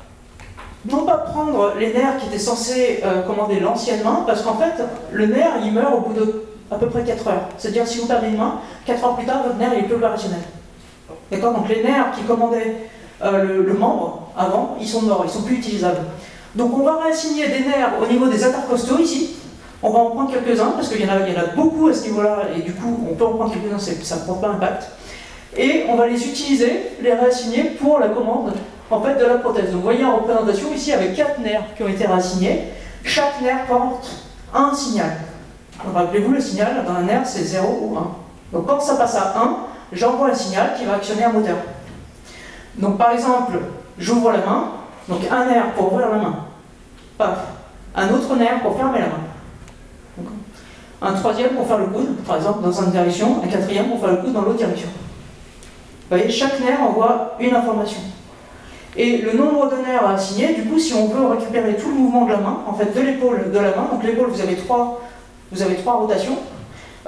[0.91, 4.83] non pas prendre les nerfs qui étaient censés euh, commander l'ancienne main, parce qu'en fait,
[5.13, 7.49] le nerf, il meurt au bout de à peu près 4 heures.
[7.59, 10.41] C'est-à-dire, si vous perdez une main, 4 heures plus tard, votre nerf n'est plus opérationnel.
[11.31, 11.53] D'accord?
[11.53, 12.89] Donc les nerfs qui commandaient
[13.23, 16.01] euh, le, membre avant, ils sont morts, ils sont plus utilisables.
[16.55, 19.36] Donc on va réassigner des nerfs au niveau des intercostaux ici,
[19.83, 22.63] on va en prendre quelques-uns, parce qu'il y, en a, beaucoup à ce niveau-là, et
[22.63, 24.91] du coup, on peut en prendre quelques-uns, ça ne prend pas impact.
[25.57, 28.53] Et on va les utiliser, les réassigner pour la commande
[28.91, 29.67] en fait, de la prothèse.
[29.67, 32.69] Donc vous voyez en représentation ici avec quatre nerfs qui ont été réassignés.
[33.05, 34.11] Chaque nerf porte
[34.55, 35.13] un signal.
[35.95, 38.11] Rappelez-vous, le signal dans un nerf, c'est 0 ou 1.
[38.53, 39.57] Donc quand ça passe à 1,
[39.93, 41.57] j'envoie un signal qui va actionner un moteur.
[42.77, 43.59] Donc par exemple,
[43.99, 44.69] j'ouvre la main,
[45.09, 46.37] donc un nerf pour ouvrir la main.
[47.19, 47.39] Paf.
[47.95, 49.26] Un autre nerf pour fermer la main
[51.03, 54.11] un troisième pour faire le coude, par exemple dans une direction, un quatrième pour faire
[54.11, 54.89] le coude dans l'autre direction.
[54.89, 58.01] Vous voyez, chaque nerf envoie une information.
[58.97, 61.95] Et le nombre de nerfs à assigner, du coup, si on veut récupérer tout le
[61.95, 64.55] mouvement de la main, en fait, de l'épaule, de la main, donc l'épaule, vous avez
[64.55, 65.03] trois,
[65.53, 66.39] vous avez trois rotations.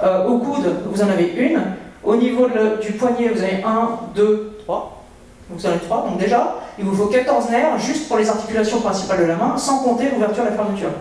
[0.03, 1.61] Euh, au coude, vous en avez une.
[2.03, 2.47] Au niveau
[2.81, 5.03] du poignet, vous avez un, deux, trois.
[5.49, 6.05] Donc vous en avez trois.
[6.07, 9.57] Donc déjà, il vous faut 14 nerfs juste pour les articulations principales de la main,
[9.57, 10.91] sans compter l'ouverture et la fermeture.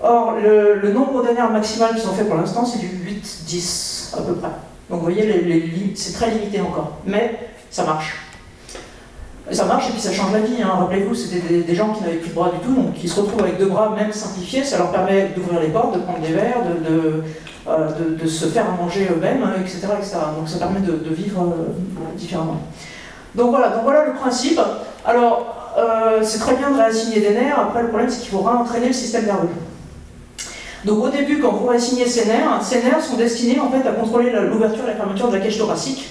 [0.00, 4.22] Or, le, nombre de nerfs maximal qui sont faits pour l'instant, c'est du 8-10 à
[4.22, 4.48] peu près.
[4.90, 6.98] Donc vous voyez, c'est très limité encore.
[7.04, 7.38] Mais
[7.70, 8.16] ça marche.
[9.50, 10.62] ça marche et puis ça change la vie.
[10.62, 10.70] Hein.
[10.80, 13.42] Rappelez-vous, c'était des, gens qui n'avaient plus de bras du tout, donc qui se retrouvent
[13.42, 14.64] avec deux bras, même simplifiés.
[14.64, 17.24] Ça leur permet d'ouvrir les portes, de prendre des verres, de,
[17.68, 19.88] euh, se faire manger eux-mêmes, etc.,
[20.36, 22.60] Donc ça permet de, vivre euh, différemment.
[23.34, 24.60] Donc voilà, voilà le principe.
[25.04, 27.58] Alors, euh, c'est très bien de réassigner des nerfs.
[27.58, 29.48] Après, le problème, c'est qu'il faut réentraîner le système nerveux.
[30.84, 33.92] Donc au début, quand vous réassignez ces nerfs, ces nerfs sont destinés en fait à
[33.92, 36.06] contrôler l'ouverture et la fermeture de la cage thoracique.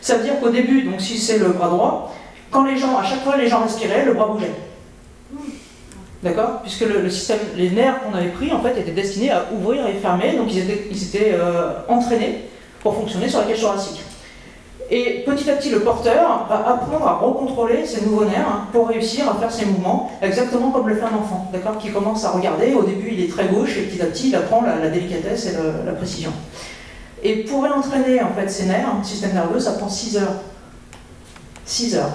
[0.00, 2.14] Ça veut dire qu'au début, donc si c'est le bras droit,
[2.50, 4.50] quand les gens, à chaque fois les gens respiraient, le bras bougeait.
[6.22, 6.60] D'accord?
[6.62, 9.94] Puisque le, système, les nerfs qu'on avait pris en fait étaient destinés à ouvrir et
[9.94, 12.46] fermer, donc ils étaient, ils étaient euh, entraînés
[12.82, 14.02] pour fonctionner sur la cage thoracique.
[14.92, 18.88] Et petit à petit, le porteur va apprendre à recontrôler ses nouveaux nerfs hein, pour
[18.88, 22.30] réussir à faire ses mouvements exactement comme le fait un enfant, d'accord Qui commence à
[22.30, 25.46] regarder, au début il est très gauche et petit à petit il apprend la, délicatesse
[25.46, 25.52] et
[25.86, 26.32] la précision.
[27.22, 30.34] Et pour réentraîner en fait ses nerfs, le système nerveux, ça prend 6 heures.
[31.66, 32.10] 6 heures.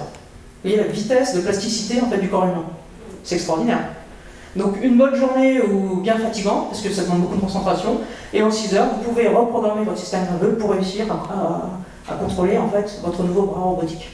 [0.62, 2.64] Vous voyez la vitesse de plasticité en fait du corps humain.
[3.24, 3.88] C'est extraordinaire.
[4.54, 8.00] Donc une bonne journée ou bien fatigant, parce que ça demande beaucoup de concentration,
[8.34, 11.70] et en 6 heures, vous pouvez reprogrammer votre système nerveux pour réussir à
[12.14, 14.10] contrôler en fait votre nouveau bras robotique.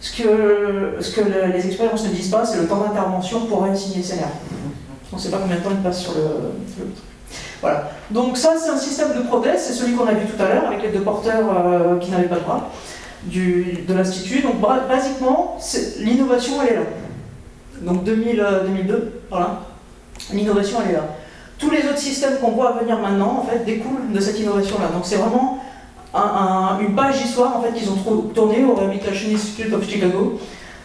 [0.00, 1.20] Ce que, ce que
[1.52, 4.28] les expériences ne disent pas, c'est le temps d'intervention pour réassigner ces nerfs.
[5.12, 6.84] On ne sait pas combien de temps il passe sur le,
[7.60, 7.90] Voilà.
[8.10, 10.66] Donc ça, c'est un système de prothèse, c'est celui qu'on a vu tout à l'heure
[10.66, 12.70] avec les deux porteurs euh, qui n'avaient pas de bras
[13.24, 14.42] du, de l'Institut.
[14.42, 14.56] Donc
[14.88, 15.56] basiquement,
[16.00, 16.86] l'innovation, elle est là.
[17.82, 18.98] Donc 2000, 2002, euh,
[19.30, 19.60] voilà.
[20.32, 21.06] L'innovation, elle est là.
[21.58, 24.88] Tous les autres systèmes qu'on voit venir maintenant, en fait, découlent de cette innovation-là.
[24.88, 25.61] Donc c'est vraiment
[26.14, 27.96] une page d'histoire en fait, qu'ils ont
[28.34, 30.38] tournée au Rehabilitation Institute of Chicago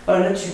[0.08, 0.52] euh, là-dessus.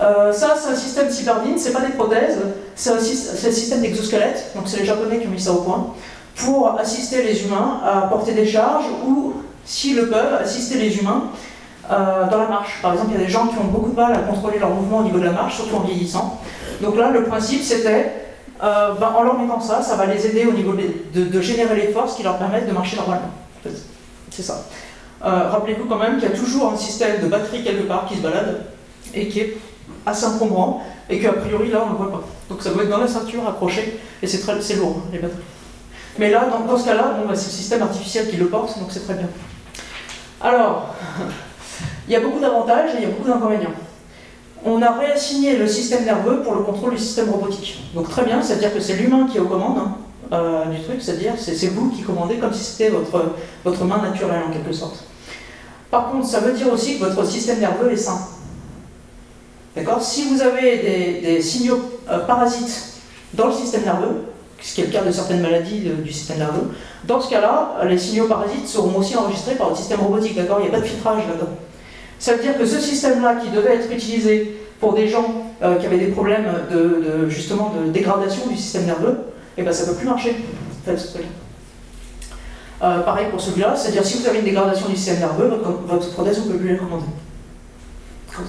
[0.00, 2.38] Euh, ça, c'est un système cyberdine, c'est pas des prothèses,
[2.74, 5.94] c'est un, système d'exosquelette, donc c'est les Japonais qui ont mis ça au point,
[6.34, 9.34] pour assister les humains à porter des charges ou,
[9.64, 11.24] s'ils le peuvent, assister les humains
[11.90, 12.78] euh, dans la marche.
[12.82, 14.70] Par exemple, il y a des gens qui ont beaucoup de mal à contrôler leur
[14.70, 16.38] mouvement au niveau de la marche, surtout en vieillissant.
[16.82, 18.12] Donc là, le principe, c'était,
[18.60, 20.74] ben, en leur mettant ça, ça va les aider au niveau
[21.14, 23.30] de générer les forces qui leur permettent de marcher normalement.
[24.36, 24.66] C'est ça.
[25.24, 28.16] Euh, rappelez-vous quand même qu'il y a toujours un système de batterie quelque part qui
[28.16, 28.66] se balade
[29.14, 29.56] et qui est
[30.04, 32.24] assez encombrant et qu'a priori là on ne voit pas.
[32.50, 35.40] Donc ça doit être dans la ceinture accroché et c'est c'est lourd les batteries.
[36.18, 39.04] Mais là, dans, ce cas-là, bah, c'est le système artificiel qui le porte, donc c'est
[39.04, 39.28] très bien.
[40.40, 40.94] Alors,
[42.08, 43.74] il y a beaucoup d'avantages et il y a beaucoup d'inconvénients.
[44.64, 47.84] On a réassigné le système nerveux pour le contrôle du système robotique.
[47.94, 49.96] Donc très bien, c'est-à-dire que c'est l'humain qui est aux commandes hein,
[50.32, 53.32] euh, du truc, c'est-à-dire c'est vous qui commandez comme si c'était votre,
[53.64, 55.04] votre main naturelle en quelque sorte.
[55.90, 58.18] Par contre, ça veut dire aussi que votre système nerveux est sain.
[59.74, 60.02] D'accord?
[60.02, 60.78] Si vous avez
[61.22, 62.94] des, signaux euh, parasites
[63.34, 64.24] dans le système nerveux,
[64.60, 66.70] ce qui est le cas de certaines maladies de- du système nerveux,
[67.04, 70.58] dans ce cas-là, les signaux parasites seront aussi enregistrés par le système robotique, d'accord?
[70.60, 71.52] Il n'y a pas de filtrage là-dedans.
[72.18, 75.26] Ça veut dire que ce système-là, qui devait être utilisé pour des gens
[75.62, 79.18] euh, qui avaient des problèmes de- justement de dégradation du système nerveux,
[79.56, 80.36] et ben ça ne peut plus marcher.
[82.82, 86.12] Euh, pareil pour celui-là, c'est-à-dire si vous avez une dégradation du système nerveux, votre, votre
[86.12, 87.06] prothèse, vous ne pouvez plus la commander.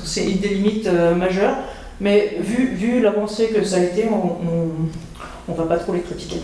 [0.04, 1.56] C'est une des limites euh, majeures,
[2.02, 6.42] mais vu, vu l'avancée que ça a été, on ne va pas trop les critiquer.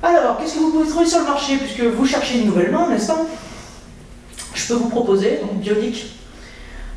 [0.00, 2.88] Alors, qu'est-ce que vous pouvez trouver sur le marché, puisque vous cherchez une nouvelle main,
[2.88, 3.26] n'est-ce pas?
[4.54, 6.14] Je peux vous proposer, donc Bionic.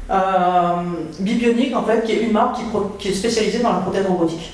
[0.10, 0.84] Euh,
[1.20, 2.60] Bibionic, en fait, qui est une marque
[3.00, 4.54] qui est spécialisée dans la prothèse robotique.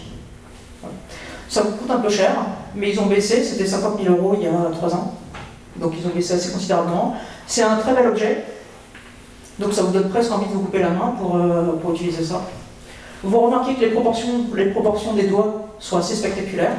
[1.54, 2.32] Ça vous coûte un peu cher,
[2.74, 5.14] mais ils ont baissé, c'était 50 000 euros il y a 3 ans.
[5.76, 7.16] Donc ils ont baissé assez considérablement.
[7.46, 8.44] C'est un très bel objet,
[9.60, 12.24] donc ça vous donne presque envie de vous couper la main pour, euh, pour utiliser
[12.24, 12.42] ça.
[13.24, 16.76] Vous remarquez que les proportions, les proportions des doigts sont assez spectaculaires.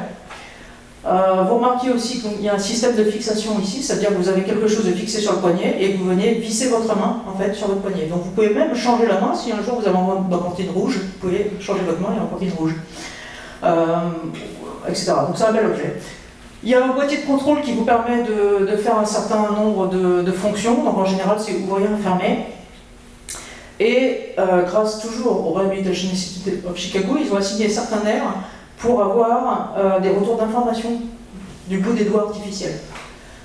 [1.05, 4.27] Euh, vous remarquez aussi qu'il y a un système de fixation ici, c'est-à-dire que vous
[4.27, 7.37] avez quelque chose de fixé sur le poignet et vous venez visser votre main en
[7.41, 8.07] fait sur votre poignet.
[8.07, 10.97] Donc vous pouvez même changer la main si un jour vous avez envie une rouge,
[10.97, 12.73] vous pouvez changer votre main et emporter une rouge,
[13.63, 13.95] Euh,
[14.89, 15.13] etc.
[15.27, 15.95] Donc c'est un bel objet.
[16.63, 19.87] Il y a un boîtier de contrôle qui vous permet de, faire un certain nombre
[19.87, 20.83] de, fonctions.
[20.83, 22.45] Donc en général c'est ouvrir et fermer.
[23.79, 28.23] Et euh, grâce toujours au Rehabilitation Institute of Chicago, ils ont assigné certains nerfs
[28.77, 30.89] pour avoir euh, des retours d'information
[31.67, 32.79] du bout des doigts artificiels.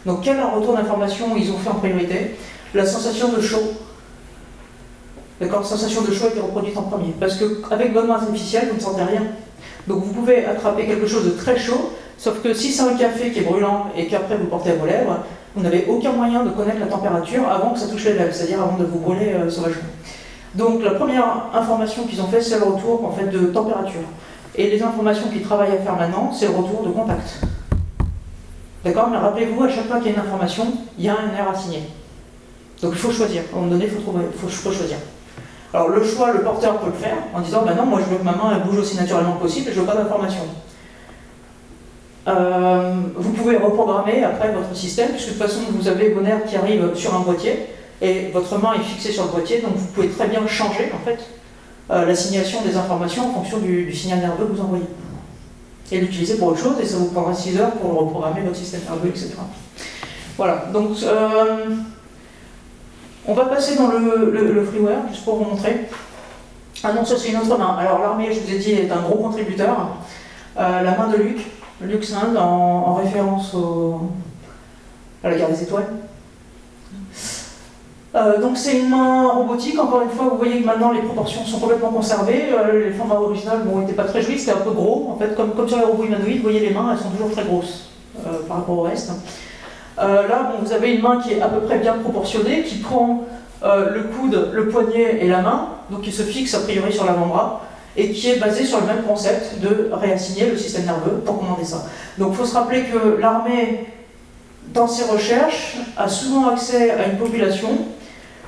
[0.06, 2.36] Donc quel retour d'information ils ont fait en priorité?
[2.74, 3.74] La sensation de chaud.
[5.40, 5.66] D'accord?
[5.66, 7.12] Sensation de chaud a été reproduite en premier.
[7.18, 9.22] Parce qu'avec votre main artificielle, vous ne sentez rien.
[9.90, 13.32] Donc vous pouvez attraper quelque chose de très chaud, sauf que si c'est un café
[13.32, 15.18] qui est brûlant et qu'après vous portez à vos lèvres,
[15.56, 18.62] vous n'avez aucun moyen de connaître la température avant que ça touche les lèvres, c'est-à-dire
[18.62, 19.88] avant de vous brûler euh, sauvagement.
[20.54, 24.02] Donc la première information qu'ils ont fait, c'est le retour en fait, de température.
[24.54, 27.40] Et les informations qu'ils travaillent à faire maintenant, c'est le retour de contact.
[28.84, 29.08] D'accord?
[29.10, 31.48] Mais rappelez-vous, à chaque fois qu'il y a une information, il y a un air
[31.48, 31.82] assigné.
[32.80, 33.42] Donc il faut choisir.
[33.52, 34.98] À un moment donné, il faut, faut choisir.
[35.72, 38.18] Alors le choix, le porteur peut le faire en disant bah non, moi je veux
[38.18, 40.42] que ma main elle bouge aussi naturellement que possible et je veux pas d'information.
[42.28, 46.44] Euh, vous pouvez reprogrammer après votre système, puisque de toute façon vous avez vos nerfs
[46.44, 47.66] qui arrivent sur un boîtier
[48.02, 51.04] et votre main est fixée sur le boîtier, donc vous pouvez très bien changer en
[51.04, 51.18] fait
[51.90, 54.84] euh, l'assignation des informations en fonction du, du signal nerveux que vous envoyez.
[55.92, 58.82] Et l'utiliser pour autre chose, et ça vous prendra 6 heures pour reprogrammer votre système
[58.88, 59.30] nerveux, etc.
[60.36, 61.66] Voilà, donc euh,
[63.26, 65.86] on va passer dans le, le- freeware, juste pour vous montrer.
[66.82, 67.76] Ah non, ça c'est une autre main.
[67.78, 69.88] Alors l'armée, je vous ai dit, est un gros contributeur.
[70.58, 71.46] Euh, la main de Luc,
[71.82, 74.00] Luc Sand, en, en référence au-
[75.22, 75.88] à la guerre des étoiles.
[78.16, 81.44] Euh, donc c'est une main robotique, encore une fois, vous voyez que maintenant les proportions
[81.44, 82.46] sont complètement conservées.
[82.52, 85.10] Euh, les formats originaux n'étaient pas très jolis, c'était un peu gros.
[85.14, 87.30] En fait, comme, comme sur les robots humanoïdes, vous voyez les mains, elles sont toujours
[87.30, 87.90] très grosses
[88.48, 89.12] par rapport au reste.
[90.00, 92.76] Euh, là, bon, vous avez une main qui est à peu près bien proportionnée, qui
[92.76, 93.24] prend
[93.62, 97.04] euh, le coude, le poignet et la main, donc qui se fixe a priori sur
[97.04, 97.62] l'avant-bras,
[97.96, 101.64] et qui est basée sur le même concept de réassigner le système nerveux pour commander
[101.64, 101.84] ça.
[102.16, 103.86] Donc il faut se rappeler que l'armée,
[104.72, 107.70] dans ses recherches, a souvent accès à une population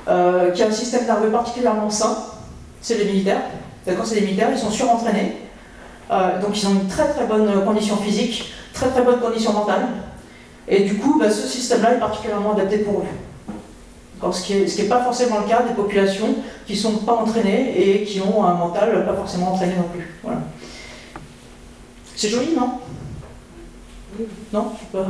[0.07, 2.17] euh, qui a un système nerveux particulièrement sain,
[2.81, 3.41] c'est les militaires.
[3.85, 5.35] D'accord, c'est les militaires, ils sont surentraînés,
[6.09, 9.87] donc ils ont une très très bonne condition physique, très très bonne condition mentale,
[10.67, 14.31] et du coup, bah, ce système-là est particulièrement adapté pour eux.
[14.31, 18.03] Ce qui n'est pas forcément le cas des populations qui ne sont pas entraînées et
[18.03, 20.13] qui ont un mental pas forcément entraîné non plus.
[20.23, 20.39] Voilà.
[22.15, 22.79] C'est joli, non?
[24.53, 24.71] Non?
[24.75, 25.09] Je sais pas.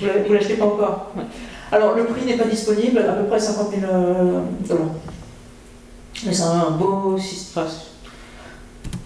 [0.00, 1.12] Vous Vous l'achetez pas encore?
[1.16, 1.22] Ouais.
[1.72, 4.86] Alors, le prix n'est pas disponible, à peu près 50 000 euh, dollars.
[6.26, 7.64] Mais c'est un beau système.
[7.64, 7.72] Enfin,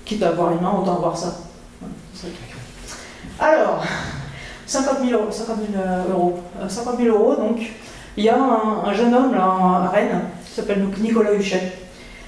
[0.05, 1.37] quitte à avoir une main, autant avoir ça.
[3.39, 3.85] Alors,
[4.67, 5.31] 50 000 euros.
[5.31, 6.39] 50 000 euros.
[6.61, 7.61] Euh, 50 000 euros, donc,
[8.17, 11.73] il y a un, un jeune homme là, à Rennes, qui s'appelle Nicolas Huchet.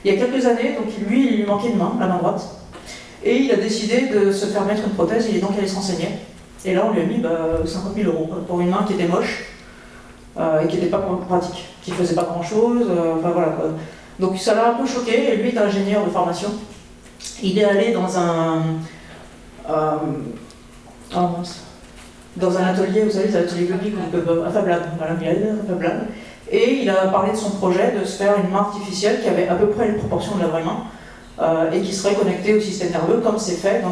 [0.05, 2.43] Il y a quelques années, donc lui, il manquait une main, la main droite.
[3.25, 5.75] Et il a décidé de se faire mettre une prothèse, il est donc allé se
[5.75, 6.09] renseigner.
[6.65, 9.07] Et là, on lui a mis bah, 50 000 euros pour une main qui était
[9.09, 9.45] moche
[10.39, 12.87] euh, et qui n'était pas pratique, qui faisait pas grand chose.
[13.19, 13.49] enfin voilà.
[13.49, 13.67] quoi.
[14.19, 16.49] Donc ça l'a un peu choqué, et lui est ingénieur de formation.
[17.43, 18.63] Il est allé dans un.
[19.69, 19.97] euh,
[21.17, 21.19] oh.
[22.37, 23.95] Dans un atelier, vous savez, c'est un atelier public
[24.47, 25.15] à Fab Lab, voilà,
[25.69, 26.01] Fab Lab.
[26.51, 29.49] Et il a parlé de son projet de se faire une main artificielle qui avait
[29.49, 30.85] à peu près les proportions de la vraie main
[31.41, 33.83] euh, et qui serait connectée au système nerveux comme c'est fait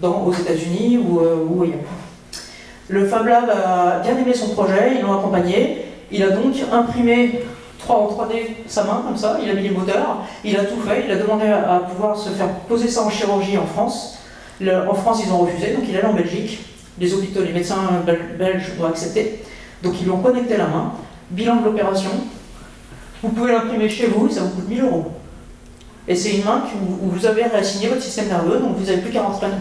[0.00, 1.78] dans, aux États-Unis ou, euh, ou, ailleurs.
[2.88, 5.86] Le Fab Lab a bien aimé son projet, ils l'ont accompagné.
[6.10, 7.40] Il a donc imprimé
[7.78, 8.34] 3 en 3D
[8.66, 11.16] sa main comme ça, il a mis les moteurs, il a tout fait, il a
[11.16, 14.18] demandé à, pouvoir se faire poser ça en chirurgie en France.
[14.60, 16.60] en France, ils ont refusé, donc il est allé en Belgique.
[16.98, 18.02] Les hôpitaux, les médecins
[18.38, 19.42] belges ont accepté.
[19.82, 20.92] Donc ils lui ont connecté la main
[21.30, 22.10] bilan de l'opération.
[23.22, 25.12] Vous pouvez l'imprimer chez vous, ça vous coûte 1000 euros.
[26.08, 26.64] Et c'est une main
[27.00, 29.54] où vous avez réassigné votre système nerveux, donc vous n'avez plus qu'à entraîner,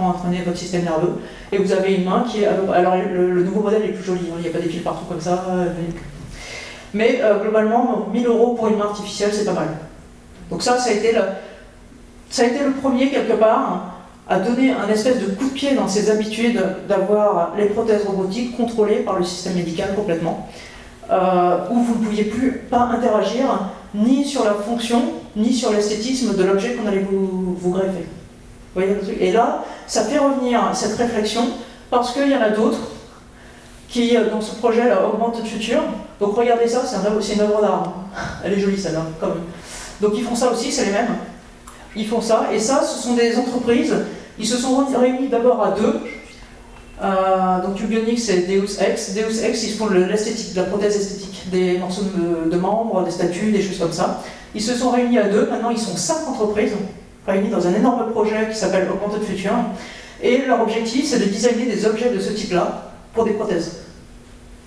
[0.00, 1.14] entraîner votre système nerveux,
[1.50, 2.46] et vous avez une main qui est.
[2.46, 5.04] Alors le, nouveau modèle est plus joli, hein, il n'y a pas des fils partout
[5.06, 5.44] comme ça.
[5.50, 5.66] Euh,
[6.94, 9.68] mais euh, globalement, 1000 euros pour une main artificielle, c'est pas mal.
[10.50, 11.22] Donc ça, ça a été le,
[12.30, 13.91] ça a été le premier quelque part
[14.28, 18.56] à donner un espèce de coup de pied dans ses habitudes d'avoir les prothèses robotiques
[18.56, 20.48] contrôlées par le système médical complètement.
[21.10, 23.44] Euh, où vous ne pouviez plus pas interagir
[23.94, 25.02] ni sur la fonction,
[25.36, 28.06] ni sur l'esthétisme de l'objet qu'on allait vous, greffer.
[28.74, 31.42] Vous voyez Et là, ça fait revenir cette réflexion
[31.90, 32.88] parce qu'il y en a d'autres
[33.88, 35.80] qui, euh, dans ce projet-là, augmentent le futur.
[36.20, 37.92] Donc regardez ça, c'est une œuvre d'art.
[38.44, 39.04] Elle est jolie celle-là.
[40.00, 41.16] Donc ils font ça aussi, c'est les mêmes.
[41.94, 43.94] Ils font ça, et ça, ce sont des entreprises.
[44.38, 46.00] Ils se sont réunis d'abord à deux,
[47.02, 49.14] euh, donc Ubionic c'est Deus Ex.
[49.14, 53.62] Deus Ex, ils font l'esthétique, la prothèse esthétique, des morceaux de, membres, des statues, des
[53.62, 54.22] choses comme ça.
[54.54, 56.72] Ils se sont réunis à deux, maintenant ils sont cinq entreprises
[57.26, 59.52] réunies dans un énorme projet qui s'appelle Augmented Future.
[60.22, 63.80] Et leur objectif c'est de designer des objets de ce type-là pour des prothèses.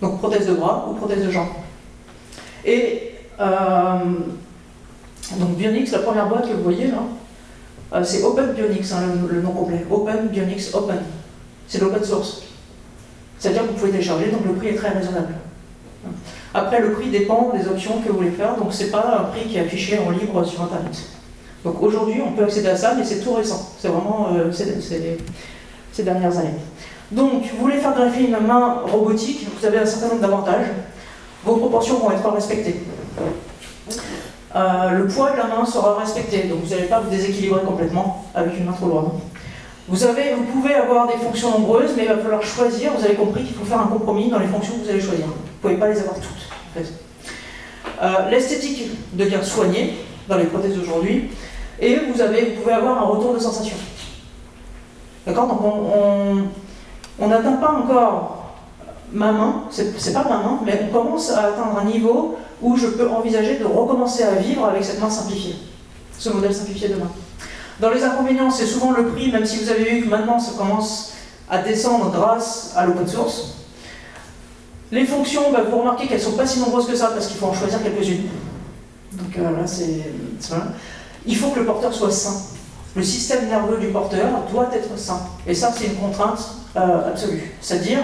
[0.02, 1.48] Donc prothèses de bras ou prothèses de jambes.
[2.66, 3.98] Et euh,
[5.34, 7.04] donc Bionics, la première boîte que vous voyez là,
[7.94, 9.86] euh, c'est Open Bionics, hein, le, nom complet.
[9.90, 11.00] Open Bionics Open
[11.68, 12.44] c'est l'open source.
[13.40, 15.34] C'est-à-dire que vous pouvez télécharger, donc le prix est très raisonnable.
[16.54, 19.48] Après, le prix dépend des options que vous voulez faire, donc c'est pas un prix
[19.48, 20.96] qui est affiché en libre sur Internet.
[21.64, 23.74] Donc aujourd'hui, on peut accéder à ça, mais c'est tout récent.
[23.80, 26.54] C'est vraiment euh, ces dernières années.
[27.12, 30.68] Donc, vous voulez faire greffer une main robotique, vous avez un certain nombre d'avantages.
[31.44, 32.84] Vos proportions vont être respectées.
[34.56, 38.26] Euh, le poids de la main sera respecté, donc vous n'allez pas vous déséquilibrer complètement
[38.34, 39.12] avec une main trop lourde.
[39.90, 42.92] Vous, avez, vous pouvez avoir des fonctions nombreuses, mais il va falloir choisir.
[42.98, 45.26] Vous avez compris qu'il faut faire un compromis dans les fonctions que vous allez choisir.
[45.26, 46.84] Vous ne pouvez pas les avoir toutes.
[48.02, 51.32] Euh, l'esthétique devient soignée dans les prothèses d'aujourd'hui,
[51.80, 53.76] et vous, avez, vous pouvez avoir un retour de sensation.
[55.28, 55.48] D'accord?
[55.48, 55.60] Donc
[57.20, 58.54] on n'atteint pas encore
[59.12, 62.88] ma main, c'est pas ma main, mais on commence à atteindre un niveau où je
[62.88, 65.56] peux envisager de recommencer à vivre avec cette main simplifiée,
[66.18, 67.12] ce modèle simplifié de main.
[67.80, 70.54] Dans les inconvénients, c'est souvent le prix, même si vous avez vu que maintenant ça
[70.58, 71.14] commence
[71.48, 73.58] à descendre grâce à l'open source.
[74.92, 77.38] Les fonctions, bah, vous remarquez qu'elles ne sont pas si nombreuses que ça parce qu'il
[77.38, 78.30] faut en choisir quelques-unes.
[79.12, 80.12] Donc euh, là, c'est.
[81.28, 82.42] Il faut que le porteur soit sain.
[82.96, 85.20] Le système nerveux du porteur doit être sain.
[85.46, 86.40] Et ça, c'est une contrainte
[86.76, 87.54] euh, absolue.
[87.62, 88.00] C'est-à-dire,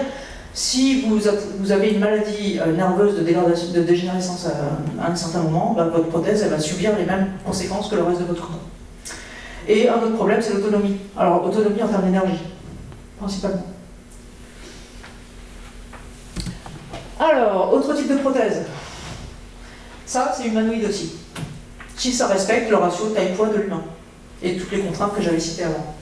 [0.54, 6.08] si vous, avez une maladie euh, nerveuse de, dégénérescence à, un certain moment, bah, votre
[6.08, 8.58] prothèse va subir les mêmes conséquences que le reste de votre corps.
[9.66, 10.96] Et un autre problème, c'est l'autonomie.
[11.16, 12.42] Alors, autonomie en termes d'énergie,
[13.18, 13.66] principalement.
[17.18, 18.62] Alors, autre type de prothèse.
[20.04, 21.14] Ça, c'est humanoïde aussi.
[21.96, 23.82] Si ça respecte le ratio taille-poids de l'humain
[24.42, 25.94] et toutes les contraintes que j'avais citées avant.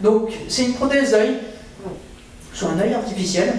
[0.00, 1.36] Donc, c'est une prothèse d'œil,
[2.52, 3.54] sur un œil artificiel.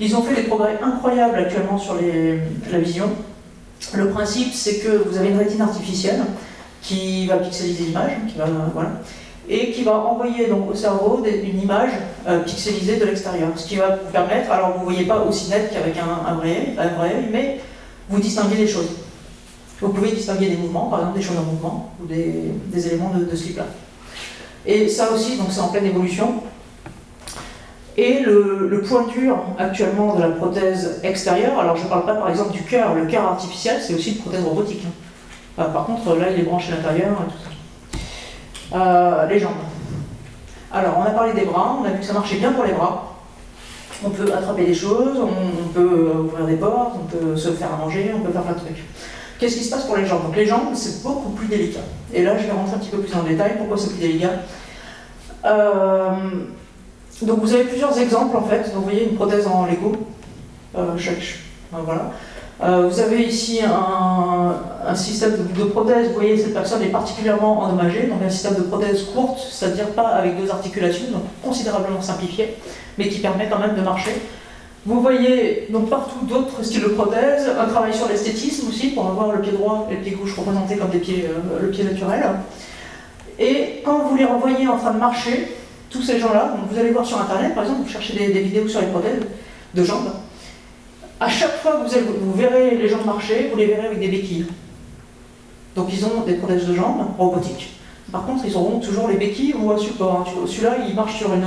[0.00, 3.10] Ils ont fait des progrès incroyables actuellement sur la vision.
[3.94, 6.22] Le principe, c'est que vous avez une rétine artificielle
[6.82, 8.90] qui va pixeliser l'image, qui va, voilà,
[9.48, 11.92] et qui va envoyer donc au cerveau une image
[12.26, 15.50] euh, pixelisée de l'extérieur, ce qui va vous permettre, alors vous ne voyez pas aussi
[15.50, 17.60] net qu'avec un, vrai, un vrai mais
[18.08, 18.88] vous distinguez les choses.
[19.80, 23.24] Vous pouvez distinguer des mouvements, par exemple des choses en mouvement, ou des, éléments de,
[23.24, 23.66] de ce type-là.
[24.66, 26.42] Et ça aussi, donc c'est en pleine évolution.
[27.96, 32.28] Et le, point dur actuellement de la prothèse extérieure, alors je ne parle pas par
[32.28, 34.82] exemple du cœur, le cœur artificiel, c'est aussi une prothèse robotique.
[35.58, 35.64] Hein.
[35.72, 38.76] Par contre, là, il est branché à l'intérieur et tout ça.
[38.76, 39.52] Euh, les jambes.
[40.72, 42.72] Alors, on a parlé des bras, on a vu que ça marchait bien pour les
[42.72, 43.14] bras.
[44.04, 47.76] On peut attraper des choses, on, peut ouvrir des portes, on peut se faire à
[47.76, 48.82] manger, on peut faire plein de trucs.
[49.38, 50.24] Qu'est-ce qui se passe pour les jambes?
[50.24, 51.80] Donc les jambes, c'est beaucoup plus délicat.
[52.12, 54.00] Et là, je vais rentrer un petit peu plus dans le détail, pourquoi c'est plus
[54.00, 54.32] délicat.
[55.44, 56.10] Euh,
[57.22, 58.70] donc vous avez plusieurs exemples en fait.
[58.74, 59.92] Vous voyez une prothèse en Lego.
[61.84, 62.10] voilà.
[62.62, 68.06] Euh, vous avez ici un, système de, prothèse, vous voyez cette personne est particulièrement endommagée,
[68.06, 72.56] donc un système de prothèse courte, c'est-à-dire pas avec deux articulations, donc considérablement simplifié,
[72.96, 74.12] mais qui permet quand même de marcher.
[74.86, 79.32] Vous voyez donc partout d'autres styles de prothèses, un travail sur l'esthétisme aussi, pour avoir
[79.32, 82.22] le pied droit et le pied gauche représentés comme des pieds, euh, le pied naturel.
[83.38, 85.48] Et quand vous les revoyez en train de marcher,
[85.94, 88.80] tous ces gens-là, vous allez voir sur internet par exemple, vous cherchez des vidéos sur
[88.80, 89.22] les prothèses
[89.74, 90.10] de jambes,
[91.20, 94.46] à chaque fois que vous, verrez les gens marcher, vous les verrez avec des béquilles.
[95.76, 97.78] Donc ils ont des prothèses de jambes robotiques.
[98.10, 100.26] Par contre, ils auront toujours les béquilles ou un support.
[100.26, 100.46] Hein.
[100.46, 101.46] Celui-là, il marche sur une.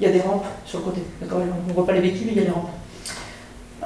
[0.00, 1.00] Il y a des rampes sur le côté.
[1.22, 2.70] On ne voit pas les béquilles, mais il y a des rampes.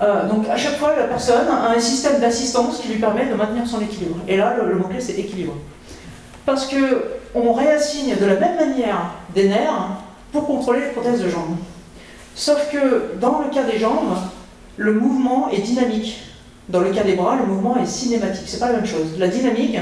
[0.03, 3.35] Euh, donc à chaque fois, la personne a un système d'assistance qui lui permet de
[3.35, 4.17] maintenir son équilibre.
[4.27, 5.55] Et là, le, mot-clé, c'est équilibre.
[6.45, 9.89] Parce qu'on réassigne de la même manière des nerfs
[10.33, 11.57] pour contrôler les prothèses de jambes.
[12.35, 14.17] Sauf que dans le cas des jambes,
[14.77, 16.21] le mouvement est dynamique.
[16.69, 18.45] Dans le cas des bras, le mouvement est cinématique.
[18.47, 19.19] C'est pas la même chose.
[19.19, 19.77] La dynamique,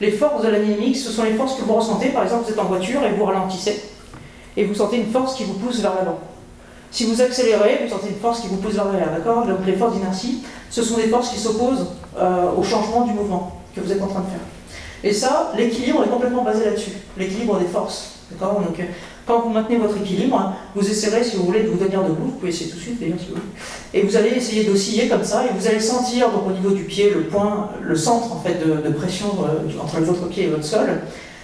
[0.00, 2.10] les forces de la dynamique, ce sont les forces que vous ressentez.
[2.10, 3.82] Par exemple, vous êtes en voiture et vous ralentissez,
[4.56, 6.18] et vous sentez une force qui vous pousse vers l'avant.
[6.90, 9.46] Si vous accélérez, vous sentez une force qui vous pousse vers l'arrière, d'accord?
[9.46, 11.86] Donc les forces d'inertie, ce sont des forces qui s'opposent
[12.18, 14.57] euh, au changement du mouvement que vous êtes en train de faire.
[15.04, 18.80] Et ça, l'équilibre est complètement basé là-dessus, l'équilibre des forces, Donc
[19.26, 22.30] quand vous maintenez votre équilibre, vous essaierez, si vous voulez, de vous tenir debout, vous
[22.32, 23.46] pouvez essayer tout de suite d'ailleurs si vous voulez,
[23.94, 26.82] et vous allez essayer d'osciller comme ça, et vous allez sentir donc au niveau du
[26.82, 30.64] pied le point, le centre en fait de, pression euh, entre votre pied et votre
[30.64, 30.88] sol,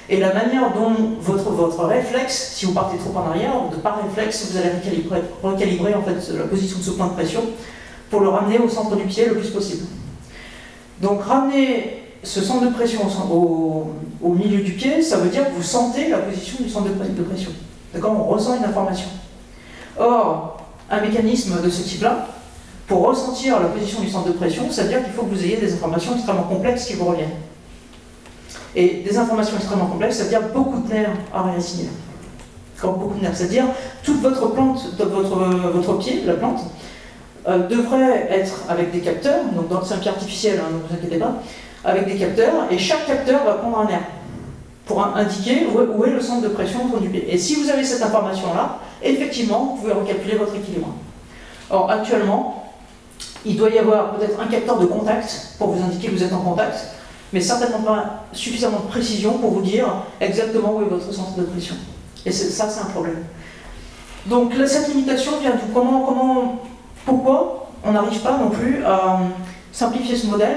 [0.08, 4.02] et la manière dont votre, votre réflexe, si vous partez trop en arrière, de par
[4.02, 7.42] réflexe, vous allez recalibrer, recalibrer en fait la position de ce point de pression
[8.10, 9.84] pour le ramener au centre du pied le plus possible.
[11.00, 13.00] Donc ramener ce centre de pression
[13.30, 17.22] au, milieu du pied, ça veut dire que vous sentez la position du centre de
[17.22, 17.50] pression.
[17.92, 18.12] D'accord?
[18.18, 19.08] On ressent une information.
[19.98, 20.56] Or,
[20.90, 22.26] un mécanisme de ce type-là,
[22.86, 25.44] pour ressentir la position du centre de pression, ça veut dire qu'il faut que vous
[25.44, 27.36] ayez des informations extrêmement complexes qui vous reviennent.
[28.76, 31.88] Et des informations extrêmement complexes, ça veut dire beaucoup de nerfs à réassigner.
[32.80, 33.36] Comme beaucoup de nerfs.
[33.36, 33.66] C'est-à-dire,
[34.02, 35.36] toute votre plante, votre,
[35.70, 36.60] votre pied, la plante,
[37.46, 41.18] euh, devrait être avec des capteurs, donc dans le pied artificiel, hein, ne vous inquiétez
[41.18, 41.34] pas,
[41.84, 44.00] avec des capteurs, et chaque capteur va prendre un nerf
[44.86, 47.26] pour indiquer où est le centre de pression autour du pied.
[47.32, 50.88] Et si vous avez cette information-là, effectivement, vous pouvez recalculer votre équilibre.
[51.70, 52.64] Or, actuellement,
[53.46, 56.32] il doit y avoir peut-être un capteur de contact pour vous indiquer que vous êtes
[56.32, 56.78] en contact,
[57.32, 59.86] mais certainement pas suffisamment de précision pour vous dire
[60.20, 61.74] exactement où est votre centre de pression.
[62.26, 63.24] Et ça, c'est un problème.
[64.26, 66.62] Donc, cette limitation vient de comment, comment,
[67.04, 69.20] pourquoi on n'arrive pas non plus à
[69.72, 70.56] simplifier ce modèle?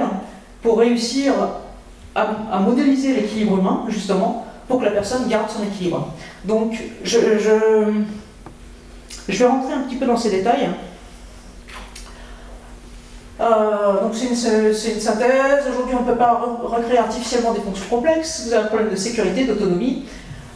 [0.61, 1.33] Pour réussir
[2.15, 6.13] à, modéliser l'équilibre humain, justement, pour que la personne garde son équilibre.
[6.45, 7.19] Donc, je,
[9.27, 10.69] vais rentrer un petit peu dans ces détails.
[13.39, 15.65] Euh, donc c'est une, une, synthèse.
[15.69, 18.45] Aujourd'hui, on ne peut pas recréer artificiellement des fonctions complexes.
[18.47, 20.05] Vous avez un problème de sécurité, d'autonomie.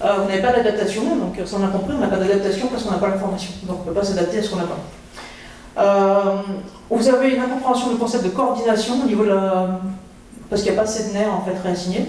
[0.03, 2.83] Euh, vous n'avez pas d'adaptation, donc ça on a compris, on n'a pas d'adaptation parce
[2.83, 3.51] qu'on n'a pas l'information.
[3.67, 4.79] Donc on ne peut pas s'adapter à ce qu'on n'a pas.
[5.77, 6.35] Euh,
[6.89, 9.79] vous avez une incompréhension du concept de coordination au niveau de la,
[10.49, 12.07] parce qu'il n'y a pas assez de nerfs en fait réassignés,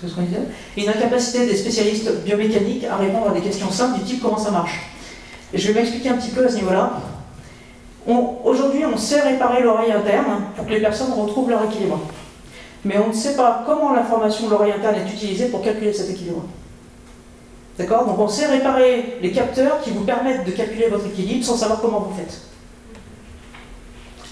[0.00, 0.42] c'est ce qu'on disait,
[0.76, 4.38] et une incapacité des spécialistes biomécaniques à répondre à des questions simples du type comment
[4.38, 4.80] ça marche.
[5.52, 6.90] Et je vais m'expliquer un petit peu à ce niveau-là.
[8.06, 12.00] Aujourd'hui, on sait réparer l'oreille interne pour que les personnes retrouvent leur équilibre.
[12.84, 16.10] Mais on ne sait pas comment l'information de l'oreille interne est utilisée pour calculer cet
[16.10, 16.42] équilibre.
[17.78, 18.04] D'accord?
[18.04, 21.80] Donc on sait réparer les capteurs qui vous permettent de calculer votre équilibre sans savoir
[21.80, 22.42] comment vous faites.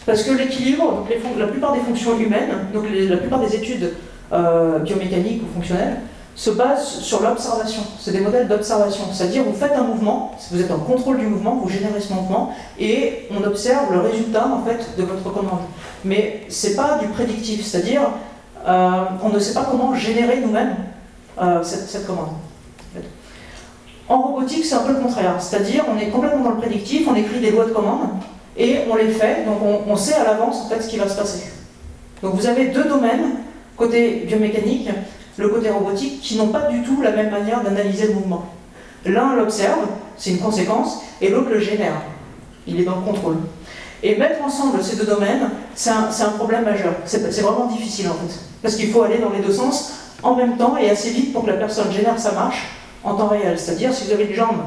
[0.06, 1.06] Parce que l'équilibre,
[1.38, 3.92] la plupart des fonctions humaines, donc la plupart des études
[4.32, 5.98] euh, biomécaniques ou fonctionnelles,
[6.34, 7.82] se basent sur l'observation.
[8.00, 9.04] C'est des modèles d'observation.
[9.12, 12.54] C'est-à-dire, vous faites un mouvement, vous êtes en contrôle du mouvement, vous générez ce mouvement,
[12.78, 15.60] et on observe le résultat en fait de votre commande.
[16.04, 18.02] Mais c'est pas du prédictif, c'est-à-dire,
[18.66, 20.76] euh, on ne sait pas comment générer nous-mêmes
[21.40, 22.30] euh, cette, cette, commande.
[24.08, 25.34] En robotique, c'est un peu le contraire.
[25.38, 28.08] C'est-à-dire, on est complètement dans le prédictif, on écrit des lois de commande,
[28.56, 31.16] et on les fait, donc on, sait à l'avance en fait ce qui va se
[31.16, 31.50] passer.
[32.22, 33.36] Donc vous avez deux domaines,
[33.76, 34.88] côté biomécanique,
[35.36, 38.44] le côté robotique, qui n'ont pas du tout la même manière d'analyser le mouvement.
[39.06, 39.86] L'un l'observe,
[40.16, 42.02] c'est une conséquence, et l'autre le génère.
[42.66, 43.38] Il est dans le contrôle.
[44.02, 46.92] Et mettre ensemble ces deux domaines, c'est un, un, problème majeur.
[47.04, 48.38] C'est vraiment difficile en fait.
[48.60, 49.92] Parce qu'il faut aller dans les deux sens
[50.22, 52.68] en même temps et assez vite pour que la personne génère sa marche
[53.02, 53.58] en temps réel.
[53.58, 54.62] C'est-à-dire, si vous avez une jambe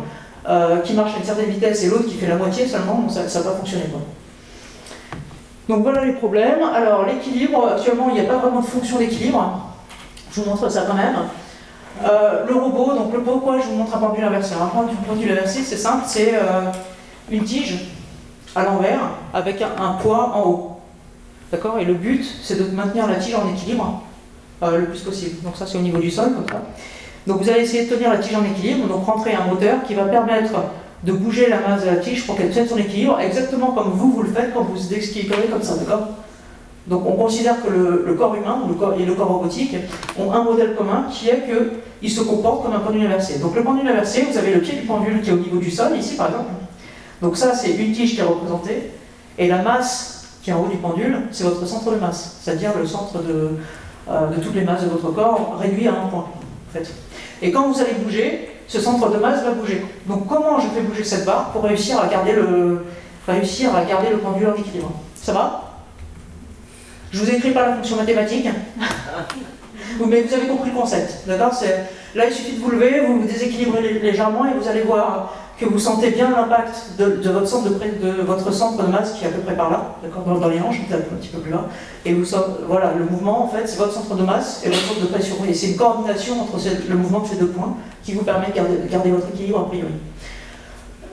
[0.47, 3.23] euh, qui marche à une certaine vitesse et l'autre qui fait la moitié seulement, ça
[3.23, 3.85] ne pas fonctionner.
[3.85, 4.01] Quoi.
[5.67, 6.61] Donc voilà les problèmes.
[6.61, 9.73] Alors l'équilibre, actuellement il n'y a pas vraiment de fonction d'équilibre.
[10.31, 11.15] Je vous montre ça quand même.
[12.03, 14.53] Euh, le robot, donc le pourquoi je vous montre un pendule inversé.
[14.53, 16.69] Un pendule inversé, c'est simple, c'est euh,
[17.31, 17.89] une tige
[18.55, 18.99] à l'envers
[19.33, 20.71] avec un, poids en haut.
[21.51, 21.79] D'accord?
[21.79, 24.03] Et le but, c'est de maintenir la tige en équilibre
[24.61, 25.41] le plus possible.
[25.43, 26.61] Donc ça, c'est au niveau du sol, comme ça.
[27.27, 29.93] Donc vous allez essayer de tenir la tige en équilibre, donc rentrer un moteur qui
[29.95, 30.53] va permettre
[31.03, 34.11] de bouger la masse de la tige pour qu'elle tienne son équilibre, exactement comme vous,
[34.11, 36.09] vous le faites quand vous esquiverez comme ça, d'accord?
[36.87, 38.59] Donc on considère que le, corps humain
[38.99, 39.75] et le corps robotique
[40.19, 41.43] ont un modèle commun qui est
[41.99, 43.39] qu'ils se comportent comme un pendule inversé.
[43.39, 45.71] Donc le pendule inversé, vous avez le pied du pendule qui est au niveau du
[45.71, 46.49] sol, ici par exemple.
[47.21, 48.91] Donc ça, c'est une tige qui est représentée,
[49.37, 52.71] et la masse qui est en haut du pendule, c'est votre centre de masse, c'est-à-dire
[52.77, 53.51] le centre de,
[54.07, 56.27] euh, toutes les masses de votre corps réduit à un point,
[56.79, 56.91] fait.
[57.41, 59.83] Et quand vous allez bouger, ce centre de masse va bouger.
[60.07, 62.85] Donc comment je fais bouger cette barre pour réussir à garder le,
[63.27, 64.91] réussir à garder le pendule en équilibre?
[65.15, 65.61] Ça va?
[67.11, 68.47] Je vous écris pas la fonction mathématique,
[70.05, 71.27] mais vous avez compris le concept.
[71.27, 71.53] D'accord?
[72.15, 75.65] Là, il suffit de vous lever, vous vous déséquilibrez légèrement et vous allez voir que
[75.65, 79.31] vous sentez bien l'impact de, votre centre de, votre centre de masse qui est à
[79.31, 81.65] peu près par là, d'accord, dans, les hanches, peut-être un petit peu plus là.
[82.03, 82.25] Et vous
[82.67, 85.37] voilà, le mouvement en fait, c'est votre centre de masse et votre centre de pression.
[85.47, 86.57] Et c'est une coordination entre
[86.89, 89.93] le mouvement de ces deux points qui vous permet de garder, votre équilibre a priori.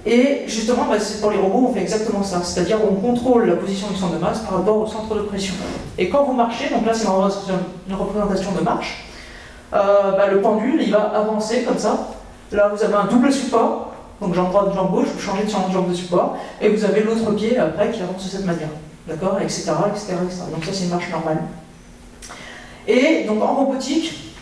[0.04, 2.42] Et justement, bah, pour les robots, on fait exactement ça.
[2.42, 5.54] C'est-à-dire on contrôle la position du centre de masse par rapport au centre de pression.
[5.96, 9.06] Et quand vous marchez, donc là c'est une représentation de marche,
[9.72, 12.08] euh, bah, le pendule il va avancer comme ça.
[12.50, 13.91] Là vous avez un double support
[14.22, 17.32] donc jambe droite, jambe gauche, vous changez de jambe de support, et vous avez l'autre
[17.32, 18.68] pied après qui avance de cette manière.
[19.06, 19.38] D'accord?
[19.40, 20.14] Etc., etc.,
[20.52, 21.42] Donc ça c'est une marche normale.
[22.86, 24.32] Et donc en robotique,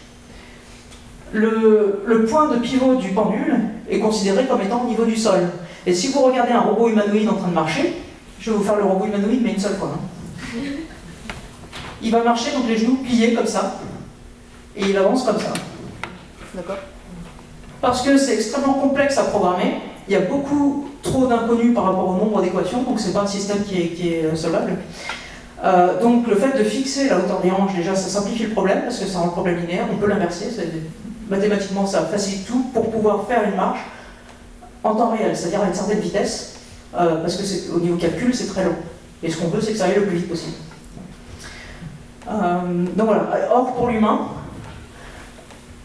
[1.32, 3.58] le, point de pivot du pendule
[3.88, 5.48] est considéré comme étant au niveau du sol.
[5.86, 7.94] Et si vous regardez un robot humanoïde en train de marcher,
[8.38, 9.94] je vais vous faire le robot humanoïde mais une seule fois.
[9.94, 10.58] Hein.
[12.02, 13.78] Il va marcher donc les genoux pliés comme ça,
[14.76, 15.52] et il avance comme ça.
[16.54, 16.76] D'accord
[17.80, 19.80] parce que c'est extrêmement complexe à programmer.
[20.08, 23.22] Il y a beaucoup trop d'inconnus par rapport au nombre d'équations, donc ce n'est pas
[23.22, 24.76] un système qui est, euh, solvable.
[25.62, 28.82] Euh, donc le fait de fixer la hauteur des hanches, déjà, ça simplifie le problème,
[28.82, 30.48] parce que ça rend le problème linéaire, on peut l'inverser,
[31.28, 33.80] mathématiquement ça facilite tout pour pouvoir faire une marche
[34.82, 36.54] en temps réel, c'est-à-dire à une certaine vitesse,
[36.98, 38.74] euh, parce que au niveau calcul, c'est très long.
[39.22, 40.56] Et ce qu'on veut, c'est que ça aille le plus vite possible.
[42.26, 43.28] donc voilà.
[43.52, 44.20] Or, pour l'humain,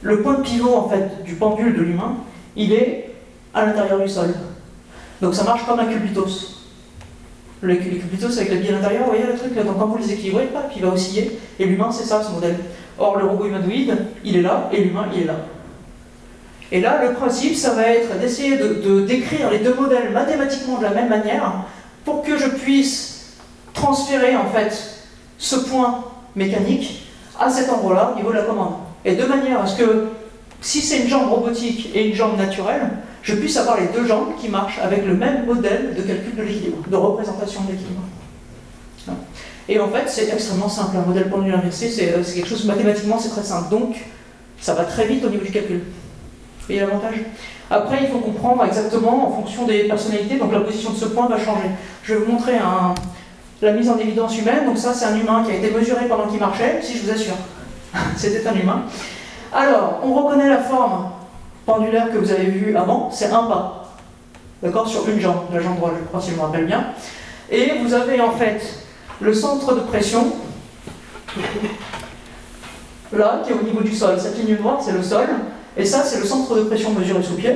[0.05, 2.17] le point de pivot en fait, du pendule de l'humain,
[2.55, 3.15] il est
[3.55, 4.27] à l'intérieur du sol.
[5.19, 6.61] Donc ça marche comme un cubitos.
[7.61, 10.13] Le, cubitos avec la bille à l'intérieur, vous voyez le truc Donc quand vous les
[10.13, 11.39] équilibrez, il va osciller.
[11.57, 12.57] Et l'humain, c'est ça ce modèle.
[12.99, 15.37] Or, le robot humanoïde, il est là, et l'humain, il est là.
[16.71, 20.83] Et là, le principe, ça va être d'essayer de, décrire les deux modèles mathématiquement de
[20.83, 21.65] la même manière
[22.03, 23.37] pour que je puisse
[23.73, 25.01] transférer en fait
[25.39, 26.03] ce point
[26.35, 27.07] mécanique
[27.39, 30.07] à cet endroit-là au niveau de la commande et de manière à ce que,
[30.61, 32.89] si c'est une jambe robotique et une jambe naturelle,
[33.21, 36.41] je puisse avoir les deux jambes qui marchent avec le même modèle de calcul de
[36.41, 38.01] l'équilibre, de représentation de l'équilibre.
[39.67, 40.97] Et en fait, c'est extrêmement simple.
[40.97, 43.69] Un modèle pendule inversé, c'est quelque chose, mathématiquement, c'est très simple.
[43.69, 43.95] Donc,
[44.59, 45.77] ça va très vite au niveau du calcul.
[45.79, 47.15] Vous voyez l'avantage?
[47.69, 51.27] Après, il faut comprendre exactement, en fonction des personnalités, donc la position de ce point
[51.27, 51.69] va changer.
[52.03, 52.53] Je vais vous montrer
[53.61, 54.65] la mise en évidence humaine.
[54.67, 57.11] Donc ça, c'est un humain qui a été mesuré pendant qu'il marchait, si je vous
[57.11, 57.35] assure.
[58.15, 58.83] C'était un humain.
[59.53, 61.09] Alors, on reconnaît la forme
[61.65, 63.85] pendulaire que vous avez vue avant, c'est un pas.
[64.61, 66.87] D'accord Sur une jambe, la jambe droite, je crois, si je me rappelle bien.
[67.49, 68.61] Et vous avez en fait
[69.21, 70.33] le centre de pression,
[73.13, 74.19] là, qui est au niveau du sol.
[74.19, 75.27] Cette ligne noire, c'est le sol.
[75.77, 77.55] Et ça, c'est le centre de pression mesuré sous pied.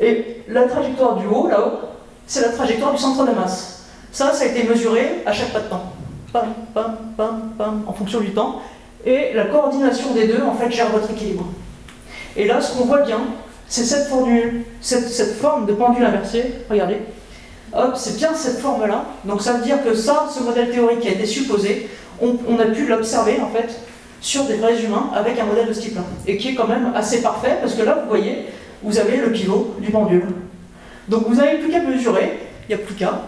[0.00, 1.78] Et la trajectoire du haut, là-haut,
[2.26, 3.86] c'est la trajectoire du centre de masse.
[4.12, 5.92] Ça, ça a été mesuré à chaque pas de temps.
[6.32, 8.60] Pam, pam, pam, pam, en fonction du temps.
[9.06, 11.46] Et la coordination des deux, en fait, gère votre équilibre.
[12.36, 13.20] Et là, ce qu'on voit bien,
[13.68, 16.54] c'est cette formule, cette, forme de pendule inversé.
[16.70, 16.98] Regardez.
[17.72, 19.04] Hop, c'est bien cette forme-là.
[19.24, 21.88] Donc ça veut dire que ça, ce modèle théorique qui a été supposé,
[22.20, 23.80] on, a pu l'observer, en fait,
[24.20, 26.02] sur des vrais humains avec un modèle de ce type-là.
[26.26, 28.46] Et qui est quand même assez parfait, parce que là, vous voyez,
[28.82, 30.26] vous avez le pivot du pendule.
[31.08, 32.38] Donc vous n'avez plus qu'à mesurer,
[32.68, 33.22] il n'y a plus qu'à,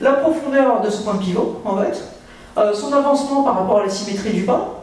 [0.00, 2.02] la profondeur de ce point de pivot, en fait,
[2.56, 4.80] euh, son avancement par rapport à la symétrie du pas,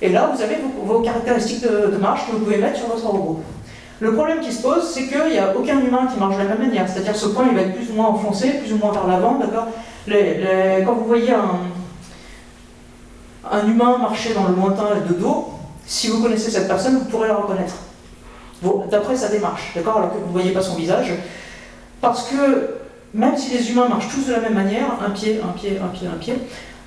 [0.00, 3.40] et là vous avez vos, caractéristiques de, marche que vous pouvez mettre sur votre robot.
[4.00, 6.48] Le problème qui se pose, c'est qu'il n'y a aucun humain qui marche de la
[6.48, 8.90] même manière, c'est-à-dire ce point il va être plus ou moins enfoncé, plus ou moins
[8.90, 9.68] vers l'avant, d'accord?
[10.06, 11.60] Quand vous voyez un,
[13.50, 15.50] un humain marcher dans le lointain de dos,
[15.86, 17.74] si vous connaissez cette personne, vous pourrez la reconnaître.
[18.90, 19.98] D'après sa démarche, d'accord?
[19.98, 21.12] Alors que vous ne voyez pas son visage.
[22.00, 22.76] Parce que
[23.14, 25.88] même si les humains marchent tous de la même manière, un pied, un pied, un
[25.88, 26.34] pied, un pied,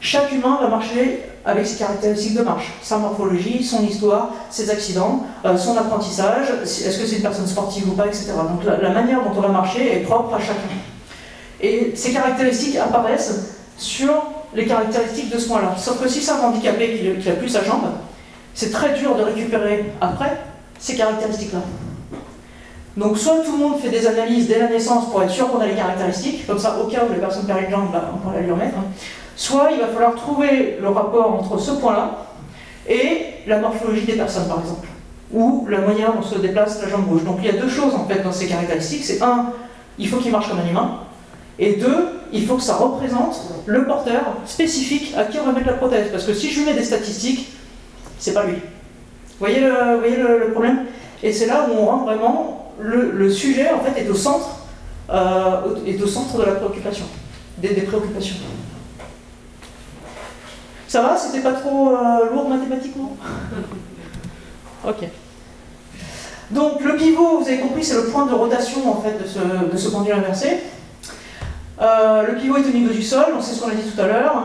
[0.05, 5.23] chaque humain va marcher avec ses caractéristiques de marche, sa morphologie, son histoire, ses accidents,
[5.43, 8.33] euh, son apprentissage, est-ce que c'est une personne sportive ou pas, etc.
[8.49, 10.61] Donc la, manière dont on va marcher est propre à chacun.
[11.59, 14.13] Et ces caractéristiques apparaissent sur
[14.53, 15.75] les caractéristiques de ce point-là.
[15.75, 17.85] Sauf que si c'est un handicapé qui n'a plus sa jambe,
[18.53, 20.37] c'est très dur de récupérer après
[20.77, 21.61] ces caractéristiques-là.
[22.95, 25.59] Donc soit tout le monde fait des analyses dès la naissance pour être sûr qu'on
[25.59, 28.17] a les caractéristiques, comme ça au cas où les personnes perdent une jambe, bah, on
[28.19, 28.77] pourra la lui remettre.
[28.77, 28.85] Hein.
[29.35, 32.27] Soit il va falloir trouver le rapport entre ce point-là
[32.87, 34.87] et la morphologie des personnes par exemple,
[35.33, 37.23] ou la manière dont se déplace la jambe gauche.
[37.23, 39.03] Donc il y a deux choses en fait dans ces caractéristiques.
[39.03, 39.47] C'est un,
[39.97, 40.99] il faut qu'il marche comme un humain,
[41.57, 45.67] et deux, il faut que ça représente le porteur spécifique à qui on va mettre
[45.67, 46.09] la prothèse.
[46.11, 47.49] Parce que si je lui mets des statistiques,
[48.19, 48.55] c'est pas lui.
[48.55, 50.85] Vous voyez le, problème?
[51.23, 54.65] Et c'est là où on rend vraiment le, sujet en fait est au centre,
[55.09, 57.05] euh, est au centre de la préoccupation,
[57.57, 58.35] des, préoccupations.
[60.95, 63.17] Ça va C'était pas trop euh, lourd mathématiquement
[64.87, 65.09] Ok.
[66.51, 69.39] Donc le pivot, vous avez compris, c'est le point de rotation en fait de ce,
[69.73, 70.61] de ce pendule inversé.
[71.81, 73.99] Euh, le pivot est au niveau du sol, on sait ce qu'on a dit tout
[73.99, 74.35] à l'heure.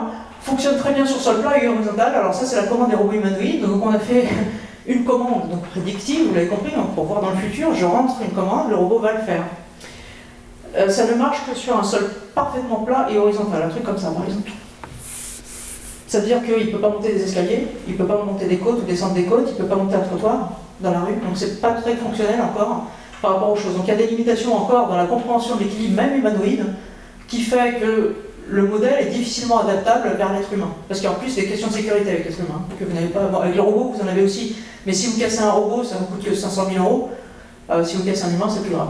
[0.40, 2.16] Fonctionne très bien sur sol plat et horizontal.
[2.16, 3.64] Alors ça, c'est la commande des robots humanoïdes.
[3.64, 4.26] Donc on a fait
[4.88, 8.14] une commande donc prédictive, vous l'avez compris, donc pour voir dans le futur, je rentre
[8.28, 9.44] une commande, le robot va le faire.
[10.76, 13.98] Euh, ça ne marche que sur un sol parfaitement plat et horizontal, un truc comme
[13.98, 14.51] ça par exemple.
[16.11, 18.46] Ça veut dire qu'il ne peut pas monter des escaliers, il ne peut pas monter
[18.46, 20.50] des côtes ou descendre des côtes, il ne peut pas monter un trottoir
[20.80, 22.86] dans la rue, donc c'est pas très fonctionnel encore
[23.22, 23.76] par rapport aux choses.
[23.76, 26.64] Donc il y a des limitations encore dans la compréhension de l'équilibre même humanoïde
[27.28, 28.16] qui fait que
[28.48, 30.70] le modèle est difficilement adaptable vers l'être humain.
[30.88, 33.30] Parce qu'en plus, des questions de sécurité avec l'être humain, que vous n'avez pas.
[33.40, 34.56] avec le robot, vous en avez aussi.
[34.86, 37.11] Mais si vous cassez un robot, ça vous coûte que 500 000 euros.
[37.70, 38.88] Euh, si vous cassez un humain, c'est plus grave.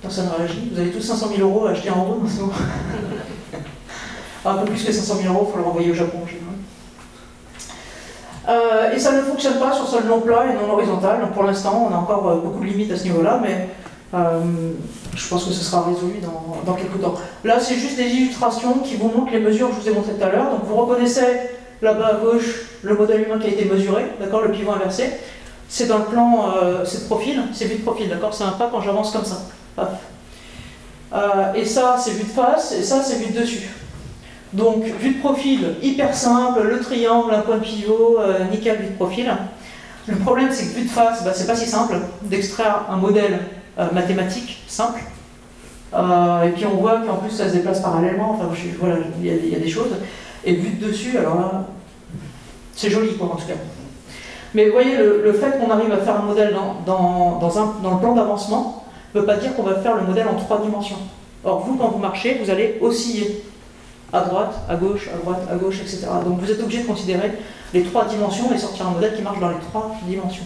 [0.00, 0.70] Personne ne réagit.
[0.72, 2.22] Vous avez tous 500 000 euros à acheter un robot
[4.44, 6.18] Un peu plus que 500 000 euros, il faut le renvoyer au Japon
[8.48, 11.20] euh, et ça ne fonctionne pas sur sol non plat et non horizontal.
[11.20, 13.68] Donc pour l'instant, on a encore euh, beaucoup de limites à ce niveau-là, mais
[15.14, 16.18] je pense que ce sera résolu
[16.66, 17.14] dans, quelques temps.
[17.44, 20.14] Là, c'est juste des illustrations qui vous montrent les mesures que je vous ai montrées
[20.14, 20.50] tout à l'heure.
[20.50, 21.24] Donc vous reconnaissez
[21.80, 25.10] là-bas à gauche le modèle humain qui a été mesuré, d'accord, le pivot inversé.
[25.68, 28.50] C'est dans le plan, euh, c'est de profil, c'est vu de profil, d'accord C'est un
[28.50, 29.42] pas quand j'avance comme ça.
[31.14, 33.70] Euh, et ça, c'est vu de face, et ça, c'est vu de dessus.
[34.52, 38.88] Donc, vue de profil, hyper simple, le triangle, un point de pivot, euh, nickel, vue
[38.88, 39.32] de profil.
[40.06, 43.38] Le problème, c'est que vue de face, bah, c'est pas si simple d'extraire un modèle
[43.78, 45.00] euh, mathématique simple.
[45.94, 48.48] Euh, et puis on voit qu'en plus ça se déplace parallèlement, enfin
[48.80, 49.90] voilà, il y, a des choses.
[50.44, 51.66] Et vu de dessus, alors là,
[52.74, 53.54] c'est joli quoi en tout cas.
[54.54, 57.98] Mais vous voyez, le, fait qu'on arrive à faire un modèle dans, dans, dans le
[57.98, 58.84] plan d'avancement
[59.14, 60.96] ne veut pas dire qu'on va faire le modèle en trois dimensions.
[61.44, 63.42] Or, vous, quand vous marchez, vous allez osciller
[64.12, 66.06] à droite, à gauche, à droite, à gauche, etc.
[66.24, 67.32] Donc vous êtes obligé de considérer
[67.72, 70.44] les trois dimensions et sortir un modèle qui marche dans les trois dimensions.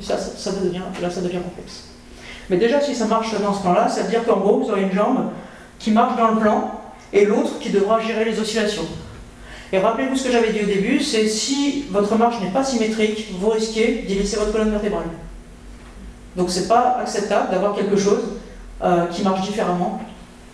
[0.00, 1.84] Et ça, ça, devient, là, ça devient complexe.
[2.48, 4.82] Mais déjà, si ça marche dans ce plan-là, ça veut dire qu'en gros, vous aurez
[4.82, 5.30] une jambe
[5.78, 6.70] qui marche dans le plan
[7.12, 8.86] et l'autre qui devra gérer les oscillations.
[9.72, 13.28] Et rappelez-vous ce que j'avais dit au début, c'est si votre marche n'est pas symétrique,
[13.38, 15.06] vous risquez d'y votre colonne vertébrale.
[16.36, 18.20] Donc c'est pas acceptable d'avoir quelque chose
[18.82, 20.00] euh, qui marche différemment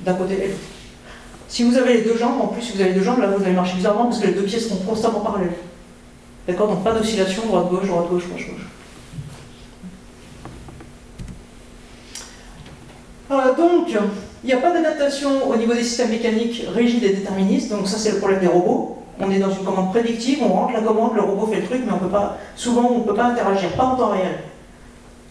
[0.01, 0.78] d'un côté et l'autre.
[1.49, 3.29] Si vous avez les deux jambes, en plus si vous avez les deux jambes, là
[3.29, 5.55] vous allez marcher bizarrement parce que les deux pieds seront constamment parallèles.
[6.47, 8.25] D'accord Donc pas d'oscillation droite-gauche, droite-gauche.
[13.31, 13.89] Euh, donc,
[14.43, 17.99] il n'y a pas d'adaptation au niveau des systèmes mécaniques rigides et déterministes, donc ça
[17.99, 18.99] c'est le problème des robots.
[19.21, 21.83] On est dans une commande prédictive, on rentre la commande, le robot fait le truc,
[21.85, 24.39] mais on peut pas, souvent on ne peut pas interagir, pas en temps réel.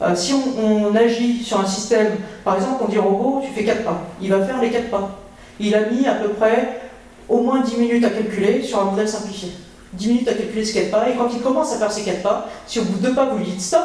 [0.01, 3.83] Euh, si on, agit sur un système, par exemple, on dit robot, tu fais 4
[3.83, 5.26] pas, il va faire les 4 pas.
[5.59, 6.81] Il a mis à peu près
[7.29, 9.51] au moins 10 minutes à calculer sur un modèle simplifié.
[9.93, 12.21] 10 minutes à calculer ces 4 pas, et quand il commence à faire ces 4
[12.21, 13.81] pas, si au bout de 2 pas vous lui dites stop,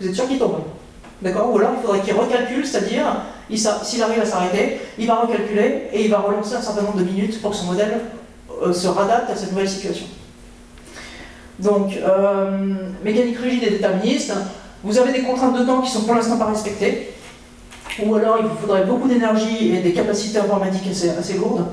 [0.00, 0.62] vous êtes sûr qu'il tombe.
[1.22, 1.52] D'accord?
[1.52, 3.04] Ou alors il faudrait qu'il recalcule, c'est-à-dire
[3.82, 7.04] s'il arrive à s'arrêter, il va recalculer et il va relancer un certain nombre de
[7.04, 8.00] minutes pour que son modèle
[8.62, 10.06] euh, se radapte à cette nouvelle situation.
[11.58, 14.32] Donc, euh, mécanique rigide et déterministe,
[14.82, 17.13] vous avez des contraintes de temps qui sont pour l'instant pas respectées,
[18.02, 21.66] ou alors il vous faudrait beaucoup d'énergie et des capacités informatiques assez, lourdes.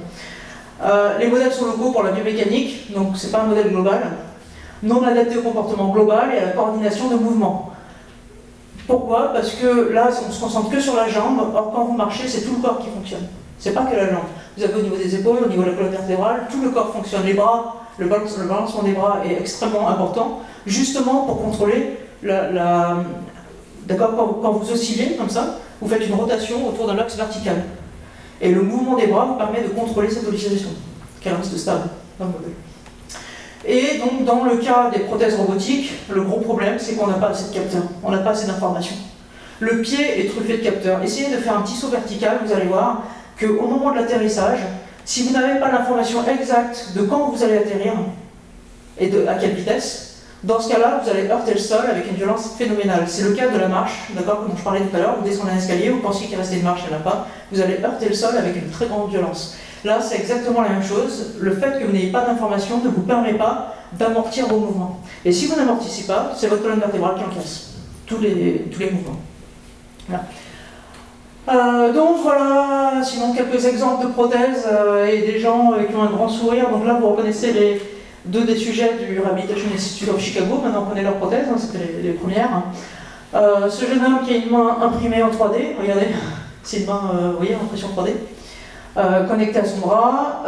[0.83, 4.01] Euh, les modèles sont locaux pour la biomécanique, donc c'est pas un modèle global,
[4.83, 7.71] non adapté au comportement global et à la coordination de mouvements.
[8.87, 9.31] Pourquoi?
[9.33, 12.41] Parce que là, on se concentre que sur la jambe, or quand vous marchez, c'est
[12.41, 13.27] tout le corps qui fonctionne.
[13.59, 14.23] C'est pas que la jambe.
[14.57, 16.91] Vous avez au niveau des épaules, au niveau de la colonne vertébrale, tout le corps
[16.91, 17.23] fonctionne.
[17.23, 22.97] Les bras, le, balancement des bras est extrêmement important, justement pour contrôler la.
[23.85, 27.63] D'accord quand, vous oscillez comme ça, vous faites une rotation autour d'un axe vertical.
[28.39, 30.69] Et le mouvement des bras vous permet de contrôler cette oscillation,
[31.19, 32.51] qu'elle reste stable dans le modèle.
[33.65, 37.29] Et donc, dans le cas des prothèses robotiques, le gros problème, c'est qu'on n'a pas
[37.29, 38.95] assez de capteurs, on n'a pas assez d'informations.
[39.59, 41.03] Le pied est truffé de capteurs.
[41.03, 43.03] Essayez de faire un petit saut vertical, vous allez voir
[43.39, 44.59] qu'au moment de l'atterrissage,
[45.03, 47.93] Si vous n'avez pas l'information exacte de quand vous allez atterrir
[48.99, 50.10] et de, à quelle vitesse,
[50.43, 53.03] dans ce cas-là, vous allez heurter le sol avec une violence phénoménale.
[53.07, 55.51] C'est le cas de la marche, d'accord, comme je parlais tout à l'heure, vous descendez
[55.51, 57.77] un escalier, vous pensez qu'il restait une marche, il n'y en a pas, vous allez
[57.83, 59.55] heurter le sol avec une très grande violence.
[59.83, 61.35] Là, c'est exactement la même chose.
[61.39, 64.99] Le fait que vous n'ayez pas d'information ne vous permet pas d'amortir vos mouvements.
[65.25, 67.73] Et si vous n'amortissez pas, c'est votre colonne vertébrale qui encaisse
[68.05, 69.19] tous les, tous les mouvements.
[71.49, 76.03] Euh, donc voilà, sinon quelques exemples de prothèses euh, et des gens euh, qui ont
[76.03, 76.69] un grand sourire.
[76.69, 77.81] Donc là, vous reconnaissez les,
[78.25, 82.01] deux des sujets du Rehabilitation Institute of Chicago, maintenant on connaît leurs prothèses, hein, c'était
[82.01, 82.63] les, premières.
[83.33, 86.07] Euh, ce jeune homme qui a une main imprimée en 3D, regardez,
[86.63, 88.11] c'est une main, euh, vous voyez, impression 3D,
[88.97, 90.43] euh, connectée à son bras.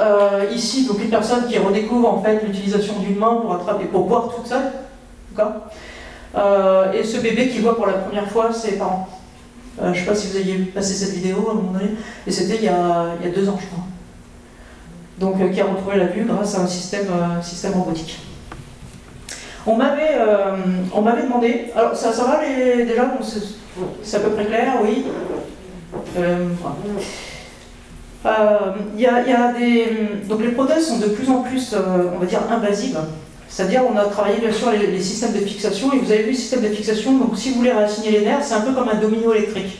[0.54, 4.30] ici, donc une personne qui redécouvre en fait l'utilisation d'une main pour attraper, pour boire
[4.36, 4.72] toute seule,
[5.32, 5.54] d'accord?
[6.94, 9.08] Et ce bébé qui voit pour la première fois ses parents.
[9.82, 11.92] je ne sais pas si vous aviez passé cette vidéo à un moment donné,
[12.28, 13.83] et c'était il, y a deux ans, je crois
[15.24, 18.20] donc euh, qui a retrouvé la vue grâce à un système, euh, robotique.
[19.66, 20.58] On m'avait, euh,
[20.94, 23.10] on m'avait demandé, alors ça, va les, déjà,
[24.04, 25.06] c'est à peu près clair, oui.
[28.96, 31.76] Il y, a, y, a des, donc les prothèses sont de plus en plus,
[32.16, 33.00] on va dire, invasives.
[33.48, 36.36] C'est-à-dire, on a travaillé bien sûr les, systèmes de fixation, et vous avez vu le
[36.36, 38.96] système de fixation, donc si vous voulez réassigner les nerfs, c'est un peu comme un
[38.96, 39.78] domino électrique.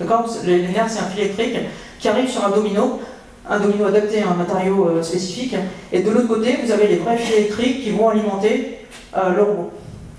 [0.00, 0.26] D'accord?
[0.46, 1.58] Les nerfs, c'est un fil électrique
[1.98, 3.00] qui arrive sur un domino
[3.48, 5.54] un domino adapté à un matériau euh, spécifique.
[5.92, 8.78] Et de l'autre côté, vous avez les vrais fils électriques qui vont alimenter
[9.16, 9.70] euh, le robot,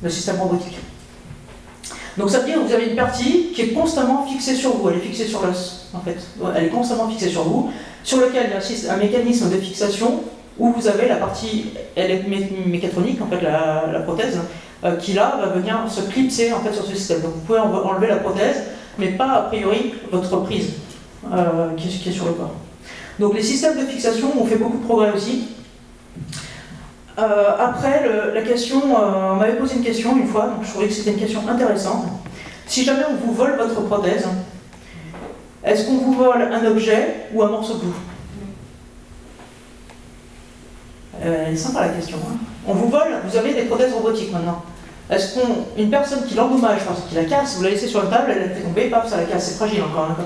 [0.02, 0.78] le système robotique.
[2.18, 4.90] Donc ça veut dire que vous avez une partie qui est constamment fixée sur vous,
[4.90, 6.18] elle est fixée sur l'os en fait.
[6.56, 7.72] Elle est constamment fixée sur vous,
[8.04, 10.24] sur lequel il y a un mécanisme de fixation
[10.58, 11.68] où vous avez la partie
[12.66, 14.38] mécatronique, en fait la, prothèse,
[14.84, 17.22] euh, qui là va venir se clipser en fait sur ce système.
[17.22, 18.64] Donc vous pouvez enlever la prothèse,
[18.98, 20.74] mais pas a priori votre prise
[21.78, 22.52] qui est sur le corps.
[23.20, 25.50] Donc les systèmes de fixation ont fait beaucoup de progrès aussi.
[27.18, 30.88] Euh, après, la question, euh, on m'avait posé une question une fois, donc je trouvais
[30.88, 32.06] que c'était une question intéressante.
[32.66, 34.26] Si jamais on vous vole votre prothèse,
[35.66, 37.94] est-ce qu'on vous vole un objet ou un morceau de vous
[41.22, 42.18] euh, Elle est sympa la question.
[42.26, 42.38] Hein.
[42.66, 44.64] on vous vole, vous avez des prothèses robotiques maintenant.
[45.10, 48.32] Est-ce qu'une personne qui l'endommage parce qu'il la casse, vous la laissez sur la table,
[48.32, 50.12] elle la fait tomber, paf, ça la casse, c'est fragile encore.
[50.12, 50.24] Hein,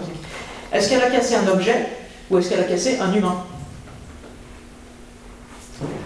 [0.71, 1.87] Est-ce qu'elle a cassé un objet
[2.34, 3.36] ou est-ce qu'elle a cassé un humain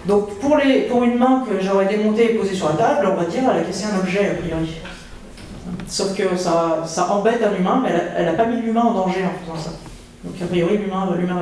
[0.06, 3.40] Donc pour, une main que j'aurais démontée et posée sur la table, on va dire
[3.40, 4.74] qu'elle a cassé un objet a priori.
[5.86, 9.52] Sauf que ça, embête un humain, mais elle n'a pas mis l'humain en danger en
[9.52, 9.70] faisant ça.
[10.24, 11.36] Donc a priori l'humain va bien.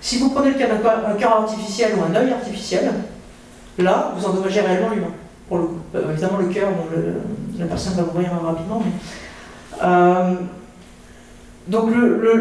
[0.00, 2.92] Si vous prenez le cas d'un cœur artificiel ou un œil artificiel,
[3.78, 5.12] là vous endommagez réellement l'humain.
[5.48, 6.68] Pour le euh, évidemment le cœur,
[7.58, 8.82] la personne va mourir rapidement,
[9.82, 10.34] euh,
[11.68, 11.90] donc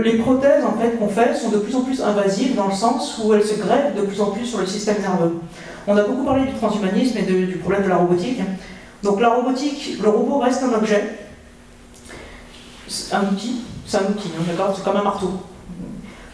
[0.04, 3.22] les prothèses en fait qu'on fait sont de plus en plus invasives dans le sens
[3.24, 5.34] où elles se grèvent de plus en plus sur le système nerveux.
[5.86, 8.40] On a beaucoup parlé du transhumanisme et du problème de la robotique.
[9.04, 11.18] Donc la robotique, le robot reste un objet,
[13.12, 15.32] un outil, c'est un outil, hein, d'accord, c'est comme un marteau,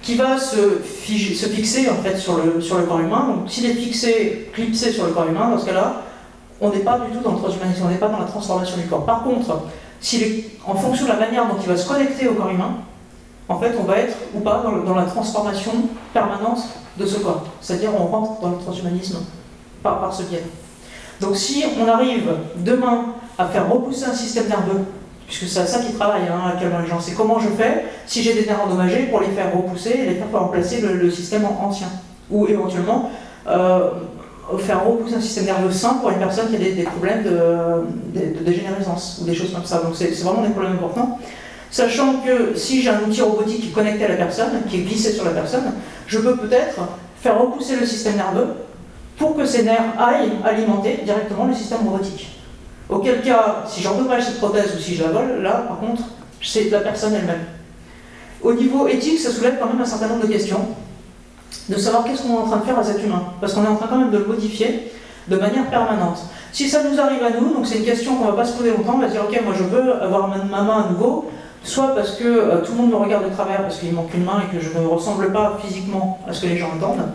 [0.02, 3.28] qui va se, fixer en fait sur le, sur le corps humain.
[3.28, 6.04] Donc s'il est fixé, clipsé sur le corps humain, dans ce cas-là,
[6.62, 8.88] on n'est pas du tout dans le transhumanisme, on n'est pas dans la transformation du
[8.88, 9.06] corps.
[9.06, 9.64] Par contre,
[10.66, 12.76] en fonction de la manière dont il va se connecter au corps humain,
[13.50, 15.72] en fait, on va être ou pas dans, la transformation
[16.14, 16.64] permanente
[16.98, 17.44] de ce corps.
[17.62, 19.20] C'est-à-dire, on rentre dans le transhumanisme
[19.82, 20.44] par, par ce biais.
[21.20, 23.06] Donc, si on arrive demain
[23.38, 24.86] à faire repousser un système nerveux,
[25.28, 28.34] puisque c'est ça qui travaille hein, actuellement les gens, c'est comment je fais si j'ai
[28.34, 31.88] des nerfs endommagés pour les faire repousser et les faire remplacer le, système ancien.
[32.30, 33.12] Ou éventuellement,
[33.48, 33.90] euh,
[34.60, 39.20] faire repousser un système nerveux sain pour une personne qui a des, problèmes de, dégénérescence
[39.22, 39.78] ou des choses comme ça.
[39.78, 41.20] Donc c'est vraiment des problèmes importants.
[41.72, 44.82] Sachant que si j'ai un outil robotique qui est connecté à la personne, qui est
[44.82, 45.72] glissé sur la personne,
[46.06, 46.76] je peux peut-être
[47.22, 48.48] faire repousser le système nerveux
[49.18, 52.40] pour que ces nerfs aillent alimenter directement le système robotique.
[52.90, 56.04] Auquel cas, si j'endommage cette prothèse ou si je la vole, là par contre,
[56.42, 57.46] c'est la personne elle-même.
[58.42, 60.68] Au niveau éthique, ça soulève quand même un certain nombre de questions
[61.70, 63.24] de savoir qu'est-ce qu'on est en train de faire à cet humain.
[63.40, 64.92] Parce qu'on est en train quand même de le modifier
[65.28, 66.20] de manière permanente.
[66.52, 68.58] Si ça nous arrive à nous, donc c'est une question qu'on ne va pas se
[68.58, 71.32] poser longtemps, on va se dire ok, moi je veux avoir ma, main à nouveau,
[71.64, 74.26] soit parce que euh, tout le monde me regarde de travers parce qu'il manque une
[74.26, 77.08] main et que je ne ressemble pas physiquement à ce que les gens attendent,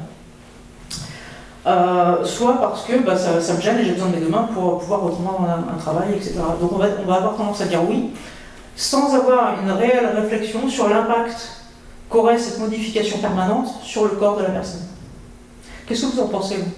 [1.67, 4.49] euh, soit parce que bah, ça, me gêne et j'ai besoin de mes deux mains
[4.55, 6.37] pour pouvoir reprendre un, travail, etc.
[6.61, 8.11] Donc on va avoir tendance à dire oui,
[8.75, 11.58] sans avoir une réelle réflexion sur l'impact
[12.09, 14.87] qu'aurait cette modification permanente sur le corps de la personne.
[15.87, 16.73] Qu'est-ce que vous en pensez, vous?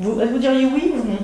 [0.00, 1.18] Vous, vous diriez oui ou non?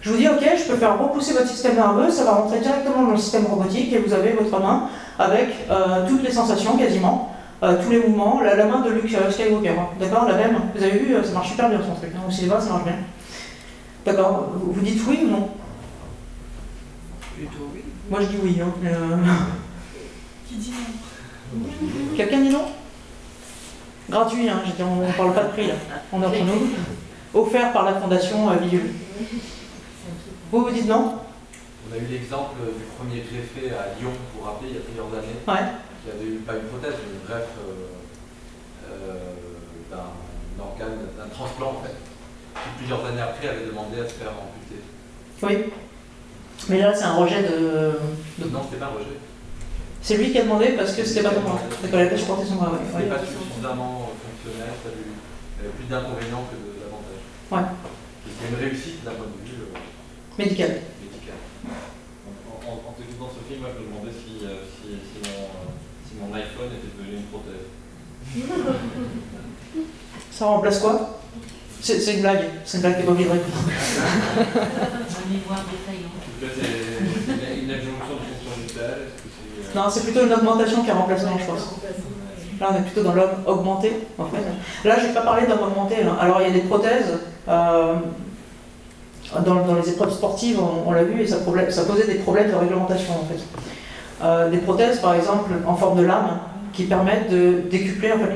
[0.00, 3.04] Je vous dis, ok, je peux faire repousser votre système nerveux, ça va rentrer directement
[3.04, 7.32] dans le système robotique et vous avez votre main avec euh, toutes les sensations quasiment
[7.62, 9.86] euh, tous les mouvements, la, la main de Luke Skywalker, hein.
[10.00, 10.26] d'accord?
[10.26, 12.10] La même Vous avez vu, euh, ça marche super bien son truc.
[12.16, 12.22] Hein.
[12.26, 12.96] Au cinéma, ça marche bien.
[14.04, 14.50] D'accord?
[14.56, 15.48] Vous, vous dites oui ou non?
[17.36, 17.82] Plutôt oui.
[18.10, 18.58] Moi je dis oui.
[18.60, 18.72] Hein.
[18.82, 19.16] mais, euh,
[20.48, 21.01] Qui dit non?
[22.16, 22.66] Quelqu'un dit non?
[24.10, 25.74] Gratuit, hein, dit, on ne parle pas de prix là.
[26.12, 26.70] On est entre nous.
[27.40, 28.54] Offert par la fondation euh.
[30.50, 31.14] Vous vous dites non?
[31.90, 35.06] On a eu l'exemple du premier greffé à Lyon, pour rappeler, il y a plusieurs
[35.06, 35.68] années, Ouais.
[36.04, 39.34] qui avait eu pas une prothèse, mais une greffe euh, euh,
[39.90, 41.94] d'un organe, d'un transplant en fait.
[42.54, 44.80] Qui plusieurs années après avait demandé à se faire amputer.
[45.42, 45.72] Oui.
[46.68, 47.92] Mais là, c'est un rejet de.
[48.38, 49.16] de- Non, c'était pas un rejet.
[50.02, 51.60] C'est lui qui a demandé parce que c'était pas ton bras.
[51.80, 52.78] D'accord, il a pas supporté son bras, ouais.
[52.90, 57.22] C'était pas suffisamment fonctionnel, ça avait eu- il y avait plus d'inconvénients que d'avantages.
[57.54, 57.66] Ouais.
[58.26, 59.78] C'était une réussite d'un point de vue euh,
[60.38, 60.82] Médical.
[60.98, 61.38] médical.
[61.62, 65.70] En, en, en t'écoutant Sophie, moi je me demandais si, euh, si, si, mon, euh,
[66.02, 67.70] si mon iPhone était devenu une prothèse.
[70.32, 71.20] Ça remplace quoi?
[71.80, 72.44] C'est une blague.
[72.64, 73.12] C'est une blague qui est pas
[76.42, 79.30] c'est une, adjonction de fonction vitale Est-ce que
[79.74, 81.74] Non, c'est plutôt une augmentation qu'un remplacement, je pense.
[82.60, 84.88] Là, on est plutôt dans l'homme augmenté, en fait.
[84.88, 86.16] Là, je n'ai pas parlé d'homme hein.
[86.20, 87.18] Alors, il y a des prothèses.
[87.48, 87.94] euh,
[89.46, 93.24] dans, les épreuves sportives, on, l'a vu, et ça, posait des problèmes de réglementation, en
[93.24, 93.42] fait.
[94.22, 96.38] Euh, des prothèses, par exemple, en forme de lame,
[96.72, 98.34] qui permettent de décupler en fait,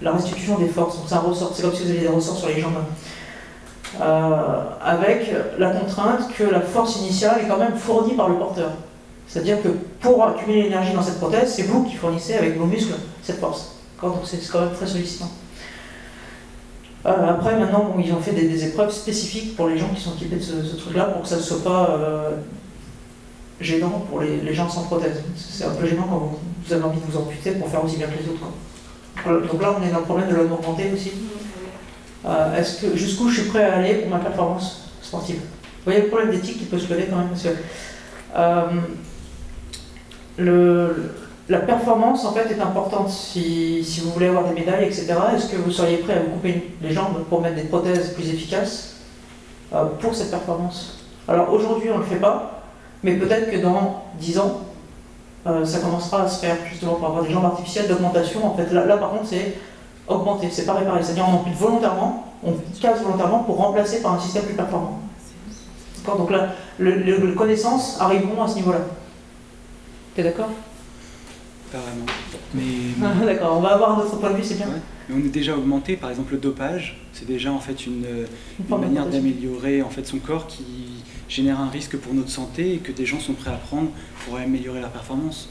[0.00, 0.96] la, restitution des forces.
[0.96, 1.52] Donc, c'est ressort.
[1.54, 2.72] C'est comme si vous aviez des ressorts sur les jambes.
[4.00, 8.70] Euh, avec la contrainte que la force initiale est quand même fournie par le porteur.
[9.26, 9.68] C'est-à-dire que
[10.00, 13.76] pour accumuler l'énergie dans cette prothèse, c'est vous qui fournissez avec vos muscles cette force.
[14.24, 15.30] C'est quand même très sollicitant.
[17.06, 20.36] Euh, après, maintenant, ils ont fait des, épreuves spécifiques pour les gens qui sont équipés
[20.36, 22.30] de ce, truc-là pour que ça ne soit pas euh,
[23.60, 25.22] gênant pour les, gens sans prothèse.
[25.36, 28.06] C'est un peu gênant quand vous, avez envie de vous amputer pour faire aussi bien
[28.06, 28.40] que les autres.
[29.24, 31.12] Voilà, Donc là, on est dans le problème de l'homme augmenté aussi.
[32.26, 35.36] Euh, Est-ce que jusqu'où je suis prêt à aller pour ma performance sportive?
[35.38, 37.34] Vous voyez le problème d'éthique qui peut se lever quand même
[38.36, 38.66] euh,
[40.40, 41.12] le,
[41.48, 45.14] la performance en fait est importante si, vous voulez avoir des médailles, etc.
[45.34, 48.28] Est-ce que vous seriez prêt à vous couper les jambes pour mettre des prothèses plus
[48.28, 48.96] efficaces
[49.74, 50.98] euh, pour cette performance?
[51.28, 52.62] Alors aujourd'hui on ne le fait pas,
[53.02, 54.60] mais peut-être que dans 10 ans
[55.46, 58.46] euh, ça commencera à se faire justement pour avoir des jambes artificielles d'augmentation.
[58.46, 59.56] En fait là, par contre c'est
[60.08, 61.02] augmenter, c'est pas réparer.
[61.02, 65.00] C'est-à-dire on ampute volontairement, on casse volontairement pour remplacer par un système plus performant.
[66.06, 68.78] Donc là, le- le- connaissances arriveront à ce niveau-là.
[70.14, 70.50] T'es d'accord?
[71.72, 72.06] Pas vraiment.
[72.54, 74.66] Mais, D'accord, on va avoir un autre point de vue, c'est bien.
[74.66, 74.80] Ouais.
[75.08, 78.26] mais on est déjà augmenté, par exemple le dopage, c'est déjà en fait une, Une
[78.60, 80.64] une forme de manière d'améliorer en fait son corps qui
[81.28, 83.88] génère un risque pour notre santé et que des gens sont prêts à prendre
[84.24, 85.48] pour améliorer leur performance.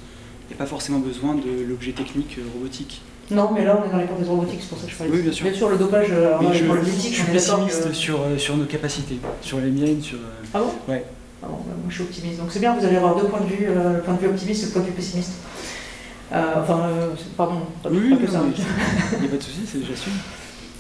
[0.49, 3.01] Il n'y a pas forcément besoin de l'objet technique euh, robotique.
[3.32, 5.14] Non, mais là on est dans les prothèses robotiques, c'est pour ça que je parlais.
[5.14, 5.45] Oui, bien sûr.
[5.45, 8.57] Bien sûr, le dopage, euh, Mais je, problèmes je suis pessimiste que- sur, euh, sur
[8.57, 10.18] nos capacités, sur les miennes, sur...
[10.18, 10.72] euh, Ah bon?
[10.91, 11.05] Ouais.
[11.42, 12.38] Ah bon, bah, moi je suis optimiste.
[12.40, 14.28] Donc c'est bien, vous allez avoir deux points de vue, euh, le point de vue
[14.28, 15.34] optimiste et le point de vue pessimiste.
[16.32, 18.42] Euh, enfin, euh, pardon, pas, Oui, pas oui, que non, ça.
[18.46, 18.54] mais
[19.14, 20.14] il n'y a pas de souci, c'est j'assume.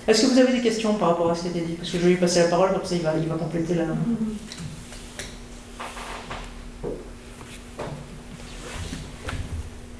[0.07, 1.73] Est-ce que vous avez des questions par rapport à ce qui a été dit?
[1.73, 3.75] Parce que je vais lui passer la parole, comme ça il va, il va compléter
[3.75, 3.85] la...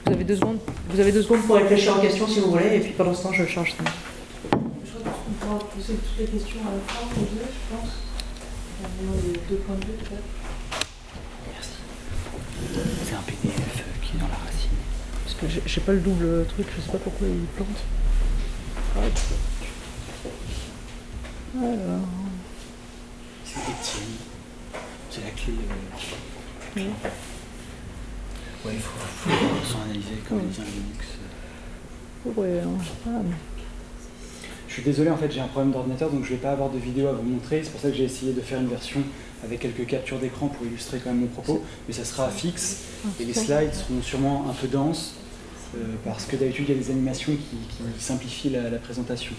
[0.05, 2.75] Vous avez deux secondes, vous avez deux secondes pour réfléchir aux questions si vous voulez,
[2.75, 3.83] et puis pendant ce temps je charge ça.
[4.51, 7.89] Je crois qu'on pourra poser toutes les questions à la fin, je pense.
[9.25, 10.38] Les deux points de vue, peut-être.
[12.73, 14.69] C'est un PDF qui est dans la racine.
[15.23, 17.67] Parce que j'ai- j'ai pas le double truc, je sais pas pourquoi il plante.
[21.57, 22.07] Alors...
[23.45, 24.15] C'est Étienne.
[25.09, 25.53] C'est la clé.
[25.53, 26.83] euh, Oui.
[28.65, 31.05] Ouais, il faut, faut s'en analyser comme les Linux.
[32.25, 32.61] Ouais,
[33.07, 33.09] ah,
[34.67, 36.77] Je suis désolé, en fait, j'ai un problème d'ordinateur, donc je vais pas avoir de
[36.77, 37.61] vidéo à vous montrer.
[37.63, 39.01] C'est pour ça que j'ai essayé de faire une version
[39.45, 41.63] avec quelques captures d'écran pour illustrer quand même mon propos.
[41.87, 42.77] Mais ça sera fixe
[43.19, 45.13] et les slides seront sûrement un peu denses
[45.75, 47.57] euh, parce que d'habitude il y a des animations qui,
[47.95, 49.33] qui simplifient la, la présentation.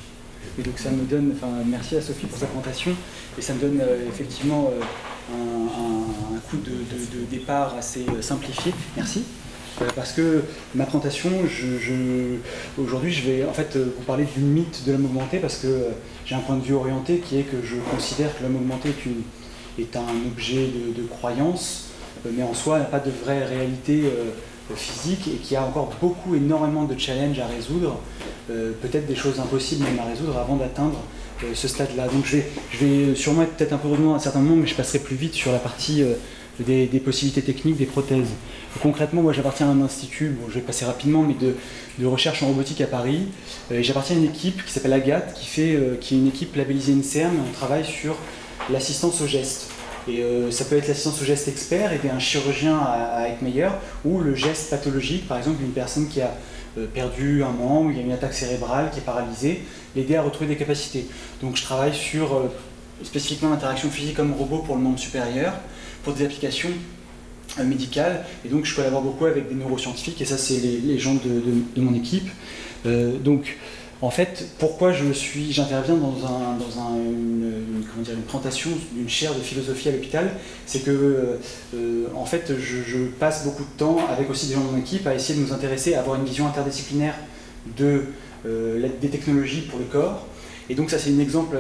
[0.59, 2.92] Et donc ça me donne, enfin merci à Sophie pour sa présentation,
[3.38, 4.80] et ça me donne euh, effectivement euh,
[5.34, 8.72] un, un- un coup de, de- de départ assez simplifié.
[8.96, 9.22] Merci.
[9.94, 10.42] Parce que
[10.74, 15.07] ma présentation, je, je- aujourd'hui je vais en fait vous parler du mythe de l'homme
[15.07, 15.84] augmenté parce que
[16.26, 19.07] j'ai un point de vue orienté qui est que je considère que l'homme augmenté est,
[19.07, 19.22] une-
[19.81, 21.91] est un objet de, croyance,
[22.26, 24.31] euh, mais en soi n'a pas de vraie réalité euh,
[24.74, 28.01] physique et qui a encore beaucoup, énormément de challenges à résoudre,
[28.51, 31.01] euh, peut-être des choses impossibles même à résoudre avant d'atteindre
[31.55, 32.07] ce stade-là.
[32.09, 34.57] Donc je vais, je vais sûrement être peut-être un peu redondant à un certain moment,
[34.57, 36.05] mais je passerai plus vite sur la partie
[36.59, 38.28] des, possibilités techniques, des prothèses.
[38.83, 42.49] Concrètement, moi j'appartiens à un institut, bon, je vais passer rapidement, mais de, recherche en
[42.49, 43.28] robotique à Paris.
[43.70, 46.93] Et j'appartiens à une équipe qui s'appelle Agathe, qui, fait, qui est une équipe labellisée
[46.93, 48.16] INSERM, on travaille sur
[48.68, 49.70] l'assistance au geste.
[50.09, 53.78] Et euh, ça peut être l'assistance au geste expert, aider un chirurgien à, être meilleur,
[54.05, 56.34] ou le geste pathologique, par exemple une personne qui a
[56.78, 59.62] euh, perdu un membre, il y a une attaque cérébrale qui est paralysée,
[59.94, 61.07] l'aider à retrouver des capacités.
[61.42, 62.48] Donc je travaille sur euh,
[63.03, 65.53] spécifiquement l'interaction physique comme robot pour le membre supérieur,
[66.03, 66.70] pour des applications
[67.64, 71.42] médicales, et donc je collabore beaucoup avec des neuroscientifiques, et ça c'est les, gens de,
[71.74, 72.28] de- mon équipe.
[72.84, 73.59] Donc
[74.03, 79.09] en fait, pourquoi je suis, j'interviens dans, un, dans un- une, une- une présentation d'une
[79.09, 80.30] chaire de philosophie à l'hôpital,
[80.66, 81.36] c'est que euh,
[81.74, 85.07] euh, en fait, je, passe beaucoup de temps avec aussi des gens de mon équipe
[85.07, 87.14] à essayer de nous intéresser, à avoir une vision interdisciplinaire
[87.82, 90.26] euh, des technologies pour le corps.
[90.70, 91.59] Et donc ça c'est un exemple,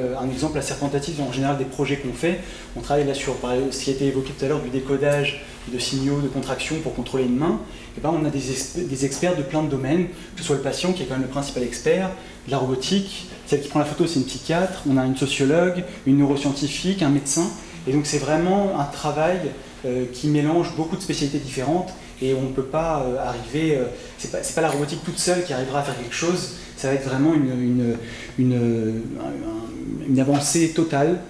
[0.56, 2.38] assez représentatif en général des projets qu'on fait.
[2.76, 3.34] On travaille là sur
[3.72, 6.94] ce qui a été évoqué tout à l'heure du décodage de signaux de contraction pour
[6.94, 7.58] contrôler une main.
[7.98, 10.92] Et ben, on a des experts de plein de domaines, que ce soit le patient
[10.92, 12.10] qui est quand même le principal expert,
[12.46, 15.84] de la robotique, celle qui prend la photo c'est une psychiatre, on a une sociologue,
[16.06, 17.48] une neuroscientifique, un médecin.
[17.86, 19.38] Et donc c'est vraiment un travail
[19.86, 21.90] euh, qui mélange beaucoup de spécialités différentes
[22.22, 23.84] et on ne peut pas euh, arriver, euh,
[24.18, 26.94] c'est pas, pas la robotique toute seule qui arrivera à faire quelque chose, ça va
[26.94, 27.96] être vraiment une, une,
[28.38, 31.20] une, un- un- une avancée totale.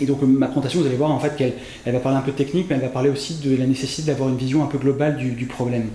[0.00, 2.30] Et donc ma présentation, vous allez voir en fait qu'elle elle va parler un peu
[2.30, 4.78] de technique, mais elle va parler aussi de la nécessité d'avoir une vision un peu
[4.78, 5.88] globale du problème.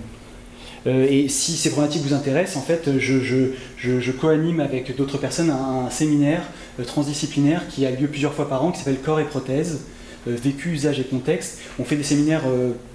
[0.86, 5.86] Euh, et si ces problématiques vous intéressent, en fait, je, co-anime avec d'autres personnes un,
[5.86, 6.42] un séminaire
[6.80, 9.82] euh, transdisciplinaire qui a lieu plusieurs fois par an, qui s'appelle Corps et prothèses,
[10.28, 11.60] euh, vécu, usage et contexte.
[11.80, 12.44] On fait des séminaires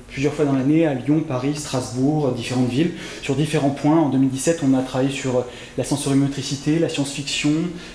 [0.08, 2.92] plusieurs fois dans l'année à Lyon, Paris, Strasbourg, différentes villes,
[3.22, 3.98] sur différents points.
[3.98, 5.42] En 2017, on a travaillé sur euh,
[5.76, 7.52] la sensorimotricité, la science-fiction,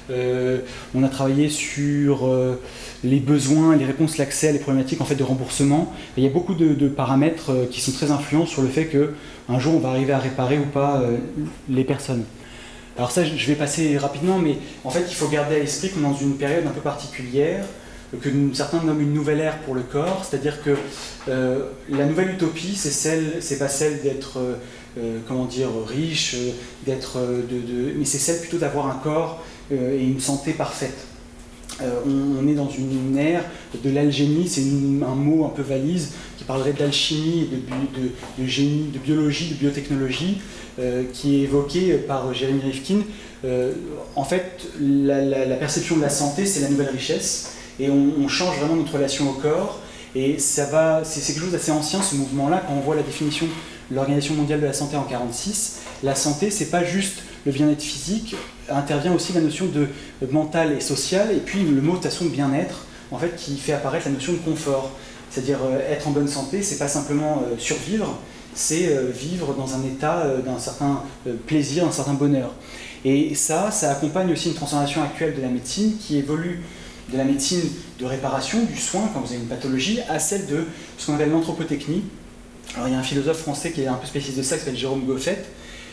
[0.10, 0.60] euh,
[0.96, 2.60] on a travaillé sur euh,
[3.04, 5.94] les besoins, les réponses, l'accès les problématiques en fait, de remboursement.
[6.18, 9.14] Il y a beaucoup de, paramètres euh, qui sont très influents sur le fait que
[9.50, 11.18] un jour on va arriver à réparer ou pas euh,
[11.70, 12.24] les personnes.
[12.98, 16.02] Alors ça, je vais passer rapidement, mais en fait, il faut garder à l'esprit qu'on
[16.02, 17.66] est dans une période un peu particulière,
[18.22, 20.76] que certains nomment une nouvelle ère pour le corps, c'est-à-dire que
[21.28, 24.56] euh, la nouvelle utopie, c'est celle, c'est pas celle d'être, euh,
[24.98, 26.36] euh, comment dire, riche,
[26.86, 31.08] d'être, de, mais c'est celle plutôt d'avoir un corps et une santé parfaite.
[31.82, 33.44] On, est dans une, ère
[33.84, 37.50] de l'algénie, c'est un mot un peu valise qui parlerait d'alchimie,
[38.38, 40.38] de, génie, de biologie, de biotechnologie,
[41.14, 43.00] qui est évoqué par Jérémy Rifkin.
[44.16, 48.76] En fait, la perception de la santé, c'est la nouvelle richesse, et on, change vraiment
[48.76, 49.80] notre relation au corps.
[50.16, 52.64] Et ça va, c'est quelque chose d'assez ancien ce mouvement-là.
[52.68, 53.48] Quand on voit la définition
[53.90, 57.82] de l'Organisation mondiale de la santé en 46, la santé, c'est pas juste le bien-être
[57.82, 58.36] physique,
[58.70, 59.88] intervient aussi la notion de
[60.32, 64.08] mental et social, et puis le mot de façon bien-être, en fait, qui fait apparaître
[64.08, 64.92] la notion de confort.
[65.34, 68.20] C'est-à-dire euh, être en bonne santé, c'est pas simplement euh, survivre,
[68.54, 71.02] c'est euh, vivre dans un état d'un certain
[71.48, 72.54] plaisir, d'un certain bonheur.
[73.04, 76.62] Et ça, ça accompagne aussi une transformation actuelle de la médecine qui évolue
[77.12, 77.62] de la médecine
[78.00, 80.66] de réparation, du soin, quand vous avez une pathologie, à celle de
[80.98, 82.04] ce qu'on appelle l'anthropotechnie.
[82.76, 84.62] Alors il y a un philosophe français qui est un peu spécialiste de ça, qui
[84.62, 85.44] s'appelle Jérôme Goffet.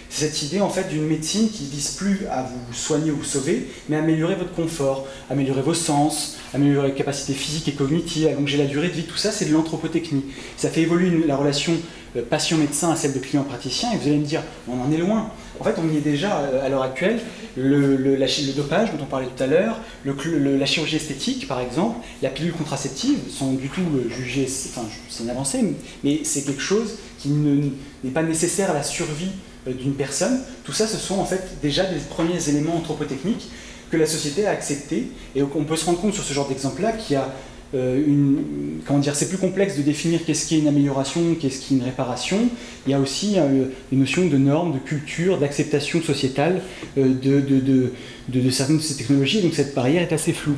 [0.08, 3.24] C'est cette idée en fait d'une médecine qui vise plus à vous soigner ou vous
[3.24, 8.26] sauver, mais à améliorer votre confort, améliorer vos sens, améliorer les capacités physiques et cognitives,
[8.26, 9.04] allonger la durée de vie.
[9.04, 10.24] Tout ça, c'est de l'anthropotechnie.
[10.56, 11.74] Ça fait évoluer la relation
[12.16, 13.92] euh, patient-médecin à celle de client-praticien.
[13.92, 15.30] Et vous allez me dire, on en est loin.
[15.58, 17.20] En fait, on y est déjà euh, à l'heure actuelle.
[17.56, 18.16] Le, le-
[18.56, 23.18] dopage dont on parlait tout à l'heure, la chirurgie esthétique par exemple, la pilule contraceptive
[23.28, 27.70] sont du tout euh, jugées, enfin c'est une avancée, mais c'est quelque chose qui ne-
[28.04, 29.32] n'est pas nécessaire à la survie
[29.66, 30.40] d'une personne.
[30.64, 33.50] Tout ça, ce sont en fait déjà des premiers éléments anthropotechniques
[33.90, 35.08] que la société a acceptés.
[35.34, 37.28] Et on peut se rendre compte sur ce genre d'exemple-là qu'il y a
[37.72, 41.74] une, comment dire, c'est plus complexe de définir qu'est-ce qui est une amélioration, qu'est-ce qui
[41.74, 42.38] est une réparation.
[42.86, 46.62] Il y a aussi euh, une notion de normes, de culture, d'acceptation sociétale
[46.98, 49.42] euh, de, certaines de ces technologies.
[49.42, 50.56] Donc cette barrière est assez floue.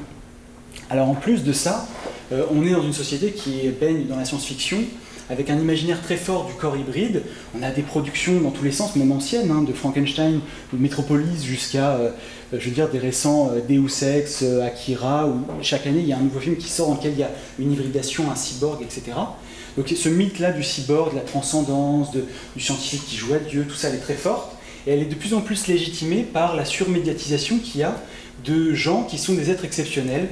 [0.88, 1.86] Alors en plus de ça,
[2.32, 4.78] euh, on est dans une société qui baigne dans la science-fiction
[5.30, 7.22] avec un imaginaire très fort du corps hybride.
[7.58, 10.40] On a des productions dans tous les sens, même anciennes, hein, de Frankenstein
[10.72, 12.10] ou de Metropolis jusqu'à, euh,
[12.58, 16.12] je veux dire, des récents euh, Deus Ex, euh, Akira, où chaque année il y
[16.12, 18.82] a un nouveau film qui sort dans lequel il y a une hybridation, un cyborg,
[18.82, 19.12] etc.
[19.76, 23.74] Donc ce mythe-là du cyborg, de la transcendance, du scientifique qui joue à Dieu, tout
[23.74, 24.52] ça, elle est très forte.
[24.86, 27.96] Et elle est de plus en plus légitimée par la surmédiatisation qu'il y a
[28.44, 30.28] de gens qui sont des êtres exceptionnels.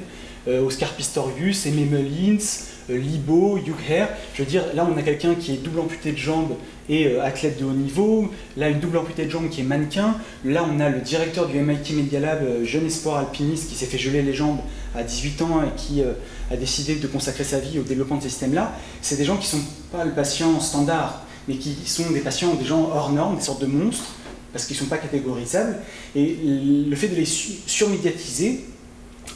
[0.48, 4.08] Euh, Oscar Pistorius, Aimé Mullins, euh, Libo, Hugh Hare.
[4.34, 6.54] Je veux dire, là on a quelqu'un qui est double amputé de jambes
[6.88, 8.30] et euh, athlète de haut niveau.
[8.56, 10.16] Là, une double amputée de jambes qui est mannequin.
[10.44, 13.86] Là, on a le directeur du MIT Media Lab, euh, jeune espoir alpiniste qui s'est
[13.86, 14.58] fait geler les jambes
[14.94, 16.12] à 18 ans et qui euh,
[16.50, 18.72] a décidé de consacrer sa vie au développement de ces systèmes-là,
[19.02, 22.54] c'est des gens qui ne sont pas le patient standard, mais qui sont des patients,
[22.54, 24.14] des gens hors normes, des sortes de monstres,
[24.52, 25.78] parce qu'ils ne sont pas catégorisables.
[26.16, 28.64] Et le fait de les surmédiatiser,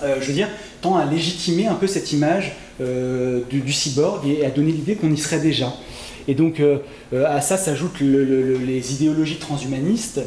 [0.03, 0.49] euh, je veux dire,
[0.81, 5.13] tend à légitimer un peu cette image euh, du, cyborg et à donner l'idée qu'on
[5.13, 5.73] y serait déjà.
[6.27, 6.63] Et donc
[7.13, 10.23] à ça s'ajoutent les idéologies transhumanistes.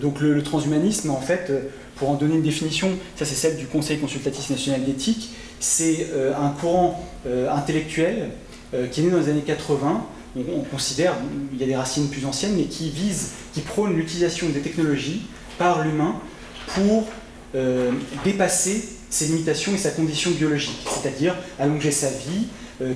[0.00, 1.50] donc le, transhumanisme, en fait,
[1.96, 5.30] pour en donner une définition, ça c'est celle du Conseil consultatif national d'éthique,
[5.62, 8.30] c'est euh, un courant euh, intellectuel
[8.74, 10.04] euh, qui est né dans les années 80.
[10.36, 11.14] On, considère,
[11.52, 15.26] il y a des racines plus anciennes, mais qui vise, qui prône l'utilisation des technologies
[15.58, 16.16] par l'humain
[16.74, 17.04] pour
[18.24, 22.46] dépasser ses limitations et sa condition biologique, c'est-à-dire allonger sa vie,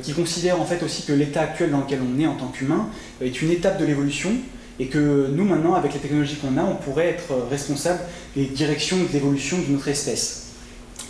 [0.02, 2.88] qui considère en fait aussi que l'état actuel dans lequel on est en tant qu'humain
[3.20, 4.32] est une étape de l'évolution
[4.78, 8.00] et que nous maintenant, avec les technologies qu'on a, on pourrait être responsable
[8.34, 10.46] des directions de l'évolution de notre espèce.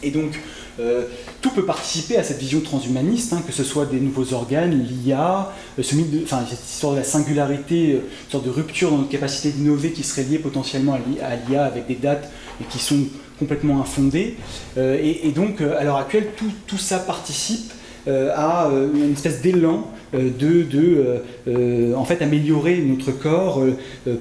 [0.02, 0.38] Et donc,
[0.78, 1.06] euh,
[1.40, 5.52] tout peut participer à cette vision transhumaniste, hein, que ce soit des nouveaux organes, l'IA,
[5.78, 9.92] euh, cette histoire de la singularité, euh, une sorte de rupture dans notre capacité d'innover
[9.92, 12.30] qui serait liée potentiellement à l'IA avec des dates
[12.70, 13.04] qui sont
[13.38, 14.36] complètement infondées.
[14.76, 17.72] Et, donc, à l'heure actuelle, tout, tout, ça participe
[18.06, 21.18] à une espèce d'élan euh, de, de euh,
[21.48, 23.62] euh, en fait, améliorer notre corps,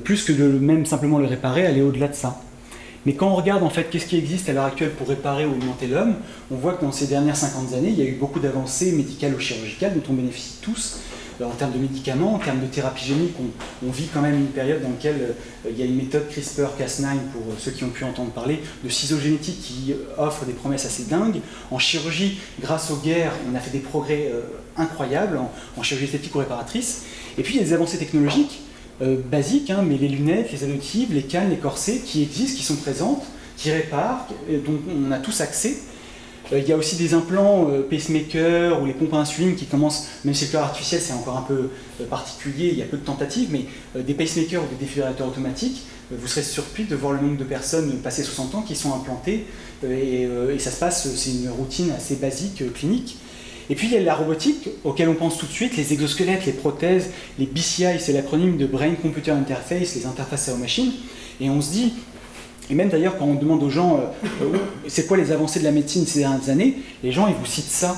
[0.03, 2.41] plus que de même simplement le réparer, aller au-delà de ça.
[3.05, 5.51] Mais quand on regarde en fait qu'est-ce qui existe à l'heure actuelle pour réparer ou
[5.51, 6.15] augmenter l'homme,
[6.49, 9.35] on voit que dans ces dernières 50 années, il y a eu beaucoup d'avancées médicales
[9.35, 11.01] ou chirurgicales dont on bénéficie tous,
[11.43, 13.33] en termes de médicaments, en termes de thérapie génique,
[13.85, 17.17] on, vit quand même une période dans laquelle euh, il y a une méthode CRISPR-Cas9
[17.33, 20.53] pour euh, ceux qui ont pu entendre parler de ciseaux génétiques qui euh, offre des
[20.53, 21.41] promesses assez dingues.
[21.71, 24.31] En chirurgie, grâce aux guerres, on a fait des progrès
[24.77, 25.39] incroyables
[25.77, 27.03] en, chirurgie esthétique ou réparatrice.
[27.37, 28.61] Et puis il y a des avancées technologiques
[29.01, 32.77] basiques, hein, mais les lunettes, les adoptives, les cannes, les corsets qui existent, qui sont
[32.77, 33.23] présentes,
[33.57, 34.27] qui réparent,
[34.65, 35.77] dont on a tous accès.
[36.51, 39.65] Euh, il y a aussi des implants euh, pacemaker ou les pompes à insuline qui
[39.65, 41.69] commencent, même si le cœur artificiel c'est encore un peu
[42.01, 43.65] euh, particulier, il y a peu de tentatives, mais
[44.01, 47.91] des pacemakers ou des défibrillateurs automatiques, vous serez surpris de voir le nombre de personnes
[47.97, 49.45] passées 60 ans qui sont implantées
[49.83, 50.27] et,
[50.59, 53.17] ça se passe, c'est une routine assez basique clinique.
[53.71, 56.45] Et puis il y a la robotique auquel on pense tout de suite, les exosquelettes,
[56.45, 60.91] les prothèses, les BCI, c'est l'acronyme de Brain Computer Interface, les interfaces aux machines.
[61.41, 61.93] Et on se dit,
[62.69, 64.57] et même d'ailleurs, quand on demande aux gens euh, euh,
[64.87, 67.65] c'est quoi les avancées de la médecine ces dernières années, les gens ils vous citent
[67.65, 67.95] ça.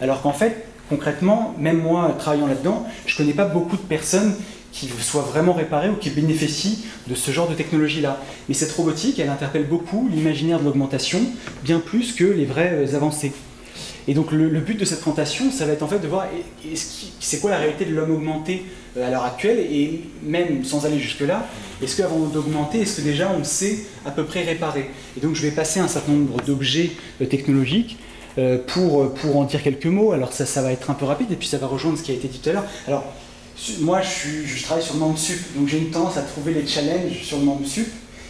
[0.00, 4.34] Alors qu'en fait, concrètement, même moi travaillant là-dedans, je ne connais pas beaucoup de personnes
[4.72, 8.20] qui soient vraiment réparées ou qui bénéficient de ce genre de technologie-là.
[8.48, 11.20] Mais cette robotique, elle interpelle beaucoup l'imaginaire de l'augmentation,
[11.64, 13.32] bien plus que les vraies avancées.
[14.08, 16.26] Et donc le, but de cette présentation, ça va être en fait de voir
[17.20, 18.64] c'est quoi la réalité de l'homme augmenté
[18.96, 21.48] euh, à l'heure actuelle, et même sans aller jusque-là,
[21.82, 24.90] est-ce qu'avant d'augmenter, est-ce que déjà on sait à peu près réparer?
[25.16, 27.98] Et donc je vais passer un certain nombre d'objets euh, technologiques
[28.38, 30.12] euh, pour, pour en dire quelques mots.
[30.12, 32.14] Alors ça, va être un peu rapide, et puis ça va rejoindre ce qui a
[32.14, 32.66] été dit tout à l'heure.
[32.86, 33.04] Alors
[33.80, 37.22] moi je, travaille sur le membre sup, donc j'ai une tendance à trouver les challenges
[37.22, 37.88] sur le membre sup,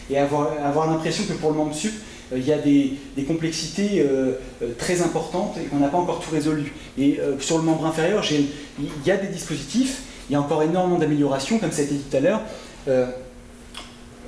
[0.09, 4.01] et avoir, avoir l'impression que pour le membre sup, euh, il y a des, complexités
[4.01, 6.72] euh, euh, très importantes et qu'on n'a pas encore tout résolu.
[6.99, 10.99] Et sur le membre inférieur, il y a des dispositifs, il y a encore énormément
[10.99, 12.41] d'améliorations, comme ça a été dit tout à l'heure.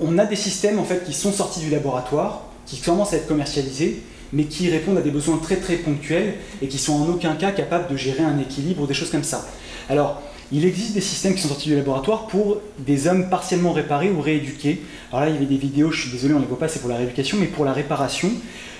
[0.01, 3.27] on a des systèmes en fait, qui sont sortis du laboratoire, qui commencent à être
[3.27, 7.35] commercialisés, mais qui répondent à des besoins très très ponctuels et qui sont en aucun
[7.35, 9.47] cas capables de gérer un équilibre ou des choses comme ça.
[9.89, 10.21] Alors,
[10.51, 14.21] il existe des systèmes qui sont sortis du laboratoire pour des hommes partiellement réparés ou
[14.21, 14.81] rééduqués.
[15.11, 16.69] Alors là, il y avait des vidéos, je suis désolé, on ne les voit pas,
[16.69, 18.31] c'est pour la rééducation, mais pour la réparation,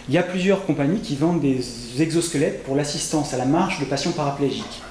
[0.09, 1.61] il y a plusieurs compagnies qui vendent des
[2.01, 4.83] exosquelettes pour l'assistance à la marche de patients paraplégiques.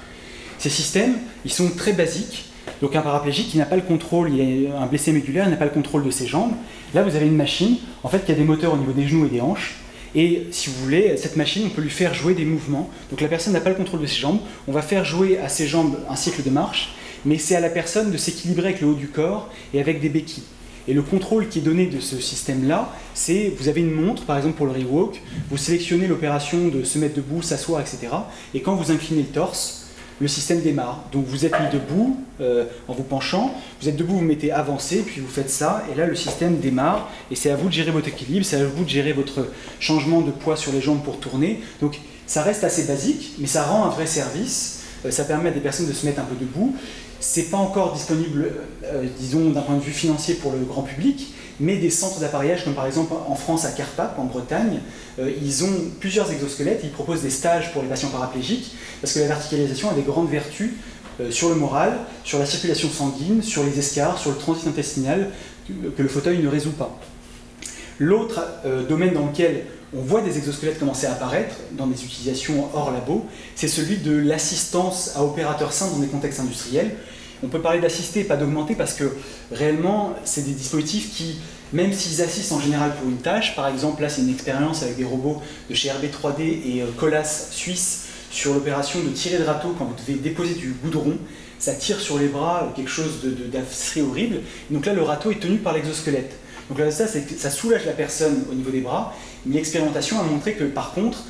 [0.60, 1.16] Ces systèmes,
[1.46, 2.46] ils sont très basiques.
[2.82, 5.58] Donc un paraplégique, il n'a pas le contrôle, il est un blessé médulaire, il n'a
[5.58, 6.54] pas le contrôle de ses jambes.
[6.94, 9.26] Là, vous avez une machine, en fait, qui a des moteurs au niveau des genoux
[9.26, 9.78] et des hanches.
[10.18, 12.90] Et si vous voulez, cette machine, on peut lui faire jouer des mouvements.
[13.12, 14.40] Donc la personne n'a pas le contrôle de ses jambes.
[14.68, 17.70] On va faire jouer à ses jambes un cycle de marche, mais c'est à la
[17.70, 20.44] personne de s'équilibrer avec le haut du corps et avec des béquilles.
[20.88, 24.38] Et le contrôle qui est donné de ce système-là, c'est vous avez une montre, par
[24.38, 25.22] exemple pour le rewalk,
[25.52, 28.08] vous sélectionnez l'opération de se mettre debout, s'asseoir, etc.
[28.56, 29.87] Et quand vous inclinez le torse,
[30.20, 31.04] le système démarre.
[31.12, 35.04] Donc vous êtes mis debout euh, en vous penchant, vous êtes debout, vous mettez avancé,
[35.06, 37.92] puis vous faites ça, et là le système démarre, et c'est à vous de gérer
[37.92, 39.48] votre équilibre, c'est à vous de gérer votre
[39.80, 41.62] changement de poids sur les jambes pour tourner.
[41.82, 45.60] Donc ça reste assez basique, mais ça rend un vrai service, ça permet à des
[45.60, 46.76] personnes de se mettre un peu debout.
[47.20, 48.52] C'est pas encore disponible,
[48.84, 52.64] euh, disons, d'un point de vue financier pour le grand public, mais des centres d'appareillage,
[52.64, 54.80] comme par exemple en France à Carpac, en Bretagne,
[55.20, 59.20] euh, ils ont plusieurs exosquelettes, ils proposent des stages pour les patients paraplégiques, parce que
[59.20, 60.72] la verticalisation a des grandes vertus
[61.20, 65.32] euh, sur le moral, sur la circulation sanguine, sur les escarres, sur le transit intestinal,
[65.98, 66.98] que le fauteuil ne résout pas.
[68.00, 69.66] L'autre euh, domaine dans lequel
[69.96, 74.16] on voit des exosquelettes commencer à apparaître dans des utilisations hors labo, c'est celui de
[74.16, 76.92] l'assistance à opérateurs simples dans des contextes industriels.
[77.44, 79.16] On peut parler d'assister, pas d'augmenter, parce que
[79.52, 81.38] réellement, c'est des dispositifs qui,
[81.72, 84.98] même s'ils assistent en général pour une tâche, par exemple, là c'est une expérience avec
[84.98, 89.74] des robots de chez RB3D et euh, Colas Suisse sur l'opération de tirer de râteau
[89.78, 91.18] quand vous devez déposer du goudron,
[91.60, 94.42] ça tire sur les bras quelque chose d'assez horrible.
[94.70, 96.36] Donc là, le râteau est tenu par l'exosquelette.
[96.70, 99.16] Donc là, ça, ça soulage la personne au niveau des bras.
[99.50, 101.24] L'expérimentation a montré que par contre,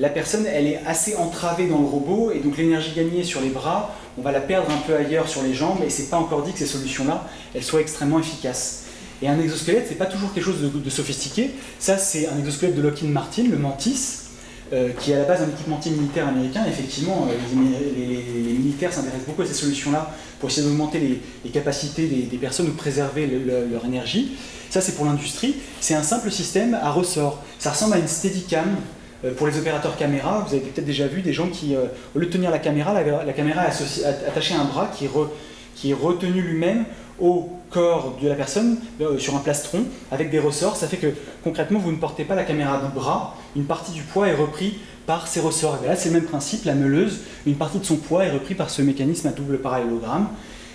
[0.00, 3.48] la personne, elle est assez entravée dans le robot, et donc l'énergie gagnée sur les
[3.48, 6.42] bras, on va la perdre un peu ailleurs sur les jambes, et c'est pas encore
[6.42, 8.84] dit que ces solutions-là, elles soient extrêmement efficaces.
[9.22, 11.50] Et un exosquelette, c'est pas toujours quelque chose de, sophistiqué.
[11.80, 14.27] Ça, c'est un exosquelette de Lockheed Martin, le Mantis,
[14.72, 16.62] euh, qui est à la base un équipementier militaire américain.
[16.68, 17.58] Effectivement, euh,
[17.96, 22.72] les, militaires s'intéressent beaucoup à ces solutions-là pour essayer d'augmenter les, capacités des, personnes ou
[22.72, 24.36] préserver leur énergie.
[24.68, 25.56] Ça, c'est pour l'industrie.
[25.80, 27.42] C'est un simple système à ressort.
[27.58, 28.76] Ça ressemble à une Steadicam
[29.24, 30.44] euh, pour les opérateurs caméra.
[30.46, 31.74] Vous avez peut-être déjà vu des gens qui,
[32.14, 35.94] au lieu de tenir la caméra, la, caméra est attachée à un bras qui est
[35.94, 36.84] retenu lui-même
[37.18, 40.76] au corps de la personne euh, sur un plastron avec des ressorts.
[40.76, 41.08] Ça fait que
[41.44, 44.78] concrètement, vous ne portez pas la caméra du bras, une partie du poids est repris
[45.06, 45.78] par ces ressorts.
[45.86, 48.70] Là, c'est le même principe, la meuleuse, une partie de son poids est repris par
[48.70, 50.28] ce mécanisme à double parallélogramme.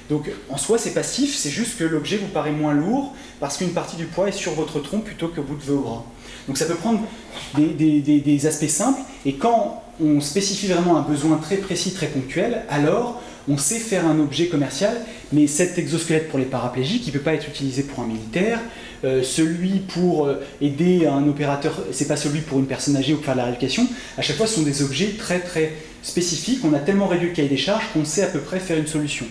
[0.10, 3.72] Donc en soi, c'est passif, c'est juste que l'objet vous paraît moins lourd parce qu'une
[3.72, 6.06] partie du poids est sur votre tronc plutôt que bout de vos bras.
[6.48, 6.99] Donc ça peut prendre
[7.56, 13.22] des aspects simples, et quand on spécifie vraiment un besoin très précis, très ponctuel, alors
[13.49, 14.95] on sait faire un objet commercial,
[15.32, 18.60] mais cet exosquelette pour les paraplégiques, il ne peut pas être utilisé pour un militaire.
[19.03, 23.18] Euh, celui pour euh, aider un opérateur, c'est pas celui pour une personne âgée ou
[23.18, 23.86] pour faire de la rééducation.
[24.18, 26.60] À chaque fois, ce sont des objets très très spécifiques.
[26.64, 28.88] On a tellement réduit le cahier des charges qu'on sait à peu près faire une
[28.88, 29.26] solution.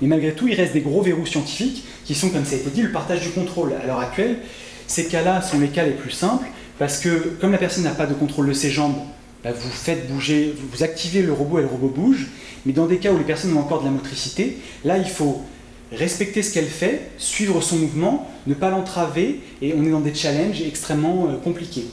[0.00, 2.70] Mais malgré tout, il reste des gros verrous scientifiques qui sont, comme ça a été
[2.70, 3.74] dit, le partage du contrôle.
[3.82, 4.38] À l'heure actuelle,
[4.86, 6.46] ces cas-là sont les cas les plus simples
[6.78, 8.96] parce que comme la personne n'a pas de contrôle de ses jambes,
[9.44, 12.28] bah, vous faites bouger, vous activez le robot et le robot bouge.
[12.64, 15.42] Mais dans des cas où les personnes ont encore de la motricité, là, il faut
[15.90, 20.14] respecter ce qu'elle fait, suivre son mouvement, ne pas l'entraver, et on est dans des
[20.14, 21.86] challenges extrêmement euh, compliqués.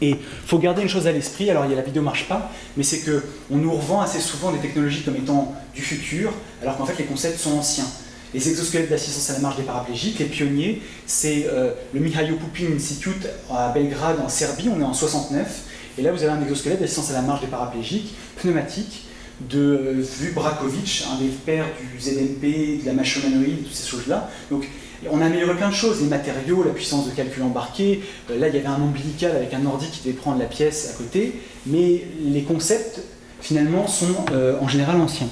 [0.00, 0.16] Et il
[0.46, 2.82] faut garder une chose à l'esprit, alors il y a la vidéo marche pas, mais
[2.82, 6.98] c'est qu'on nous revend assez souvent des technologies comme étant du futur, alors qu'en fait
[6.98, 7.86] les concepts sont anciens.
[8.34, 12.74] Les exosquelettes d'assistance à la marche des paraplégiques, les pionniers, c'est euh, le Mihailo Pupin
[12.74, 15.62] Institute à Belgrade en Serbie, on est en 69,
[15.98, 19.06] et là vous avez un exosquelette d'assistance à la marche des paraplégiques, pneumatique,
[19.50, 24.30] de Vu Brakovic, un des pères du ZMP, de la machine humanoïde, toutes ces choses-là.
[24.50, 24.68] Donc
[25.10, 28.02] on a amélioré plein de choses, les matériaux, la puissance de calcul embarqué.
[28.30, 30.94] Euh, là, il y avait un ombilical avec un ordi qui devait prendre la pièce
[30.94, 33.00] à côté, mais les concepts,
[33.40, 35.28] finalement, sont euh, en général anciens.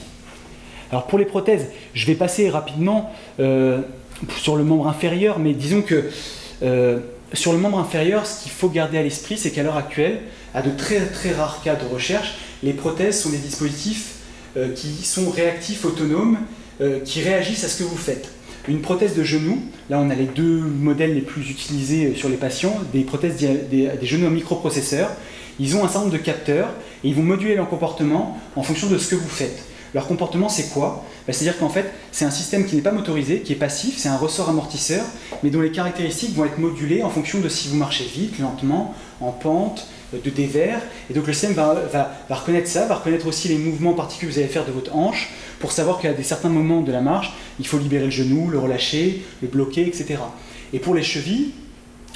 [0.91, 3.81] Alors pour les prothèses, je vais passer rapidement euh,
[4.39, 6.11] sur le membre inférieur, mais disons que
[7.32, 10.20] sur le membre inférieur, ce qu'il faut garder à l'esprit, c'est qu'à l'heure actuelle,
[10.55, 14.15] à de très très rares cas de recherche, les prothèses sont des dispositifs
[14.57, 16.39] euh, qui sont réactifs, autonomes,
[16.81, 18.31] euh, qui réagissent à ce que vous faites.
[18.69, 22.29] Une prothèse de genou, là on a les deux modèles les plus utilisés euh, sur
[22.29, 25.11] les patients, des prothèses des, genoux en microprocesseurs.
[25.59, 26.69] Ils ont un certain nombre de capteurs
[27.05, 29.65] et ils vont moduler leur comportement en fonction de ce que vous faites.
[29.95, 31.05] Leur comportement, c'est quoi?
[31.27, 34.09] Bah, C'est-à-dire qu'en fait, c'est un système qui n'est pas motorisé, qui est passif, c'est
[34.09, 35.05] un ressort amortisseur,
[35.43, 38.95] mais dont les caractéristiques vont être modulées en fonction de si vous marchez vite, lentement,
[39.21, 40.81] en pente, de dévers.
[41.11, 41.74] Et donc le système va,
[42.28, 45.31] reconnaître ça, va reconnaître aussi les mouvements particuliers que vous allez faire de votre hanche
[45.59, 48.59] pour savoir qu'à des certains moments de la marche, il faut libérer le genou, le
[48.59, 50.16] relâcher, le bloquer, etc.
[50.73, 51.53] Et pour les chevilles,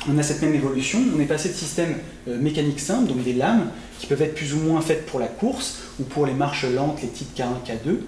[0.09, 1.01] on a cette même évolution.
[1.17, 1.97] On est passé de systèmes
[2.29, 5.27] euh, mécaniques simples, donc des lames, qui peuvent être plus ou moins faites pour la
[5.27, 7.99] course ou pour les marches lentes, les types K1, K2.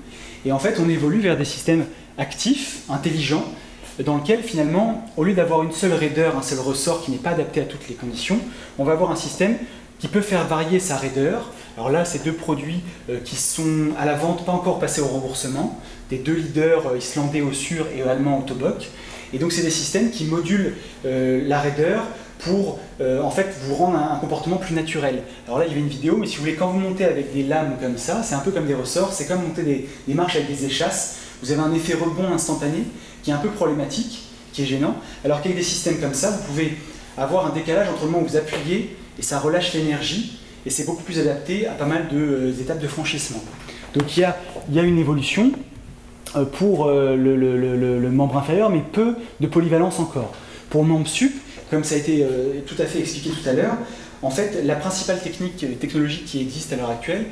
[0.45, 1.87] Et en fait, on évolue vers des systèmes
[2.19, 3.45] actifs, intelligents,
[4.05, 7.31] dans lequel finalement, au lieu d'avoir une seule raideur, un seul ressort qui n'est pas
[7.31, 8.39] adapté à toutes les conditions,
[8.79, 9.57] on va avoir un système
[9.99, 11.51] qui peut faire varier sa raideur.
[11.77, 15.07] Alors là, c'est deux produits euh, qui sont à la vente, pas encore passés au
[15.07, 15.79] remboursement,
[16.11, 18.89] des deux leaders euh, islandais au sur et allemand Autobock.
[19.33, 20.75] Et donc c'est des systèmes qui modulent
[21.05, 22.05] euh, la raideur
[22.39, 25.23] pour en fait vous rendre un, comportement plus naturel.
[25.47, 27.33] Alors là il y avait une vidéo, mais si vous voulez quand vous montez avec
[27.33, 30.15] des lames comme ça, c'est un peu comme des ressorts, c'est comme monter des, des,
[30.15, 31.17] marches avec des échasses.
[31.43, 32.85] Vous avez un effet rebond instantané
[33.27, 34.23] qui est un peu problématique,
[34.53, 34.95] qui est gênant.
[35.25, 36.77] Alors qu'avec des systèmes comme ça, vous pouvez
[37.19, 40.85] avoir un décalage entre le moment où vous appuyez et ça relâche l'énergie, et c'est
[40.85, 43.43] beaucoup plus adapté à pas mal d'étapes de, de franchissement.
[43.95, 45.51] Donc il y a, une évolution
[46.37, 50.33] euh, pour euh, le, membre inférieur, mais peu de polyvalence encore.
[50.71, 51.35] Pour le membre sup,
[51.69, 53.75] comme ça a été euh, tout à fait expliqué tout à l'heure,
[54.23, 57.27] en fait, la principale technique technologique qui existe à l'heure actuelle,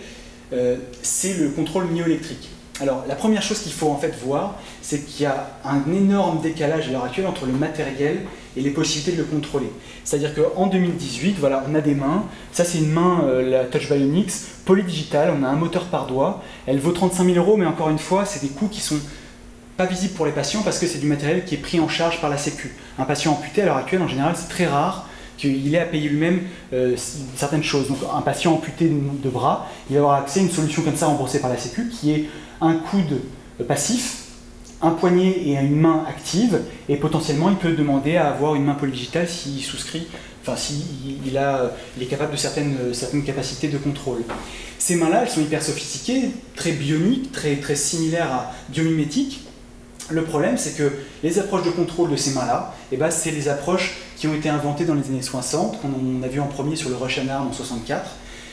[1.03, 2.51] c'est le contrôle myoélectrique.
[2.81, 6.41] Alors, la première chose qu'il faut en fait voir, c'est qu'il y a un énorme
[6.41, 8.23] décalage à l'heure actuelle entre le matériel
[8.57, 9.71] et les possibilités de le contrôler.
[10.05, 12.25] C'est-à-dire qu'en 2018, voilà, on a des mains.
[12.53, 14.33] Ça, c'est une main, euh, la Touch Bionics,
[14.65, 15.33] polydigitale.
[15.39, 16.43] On a un moteur par doigt.
[16.67, 18.99] Elle vaut 35 000 euros, mais encore une fois, c'est des coûts qui sont
[19.77, 22.21] pas visibles pour les patients parce que c'est du matériel qui est pris en charge
[22.21, 22.75] par la Sécu.
[22.99, 26.09] Un patient amputé, à l'heure actuelle, en général, c'est très rare qu'il ait à payer
[26.09, 26.43] lui-même
[26.73, 26.97] euh,
[27.37, 27.89] certaines choses.
[27.89, 31.07] Donc, un patient amputé de bras, il va avoir accès à une solution comme ça
[31.07, 32.29] remboursée par la Sécu, qui est
[32.61, 33.21] un coude
[33.69, 34.25] passif
[34.85, 38.75] un poignet et une main active, et potentiellement il peut demander à avoir une main
[38.75, 40.07] polydigitale s'il souscrit,
[40.43, 42.77] enfin s'il est capable de certaines,
[43.25, 44.23] capacités de contrôle.
[44.79, 49.41] Ces mains-là, elles sont hyper sophistiquées, très bioniques, très, similaires à biomimétiques.
[50.11, 53.49] Le problème, c'est que les approches de contrôle de ces mains-là, eh ben, c'est les
[53.49, 56.91] approches qui ont été inventées dans les années 60, qu'on a vu en premier sur
[56.91, 58.11] le Russian Arm en 64.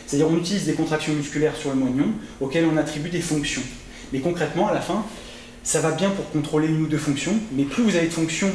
[0.07, 2.07] C'est-à-dire on utilise des contractions musculaires sur le moignon
[2.39, 3.61] auxquelles on attribue des fonctions.
[4.13, 5.03] Mais concrètement, à la fin,
[5.63, 8.51] ça va bien pour contrôler une ou deux fonctions, mais plus vous avez de fonctions,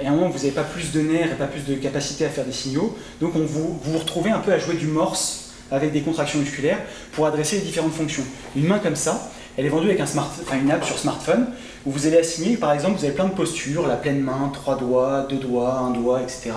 [0.00, 2.24] et à un moment vous n'avez pas plus de nerfs et pas plus de capacité
[2.24, 5.52] à faire des signaux, donc on vous, vous retrouvez un peu à jouer du morse
[5.70, 6.78] avec des contractions musculaires
[7.12, 8.24] pour adresser les différentes fonctions.
[8.56, 11.46] Une main comme ça, elle est vendue avec un smart, enfin une app sur smartphone
[11.86, 14.76] où vous allez assigner, par exemple, vous avez plein de postures, la pleine main, trois
[14.76, 16.50] doigts, deux doigts, un doigt, etc.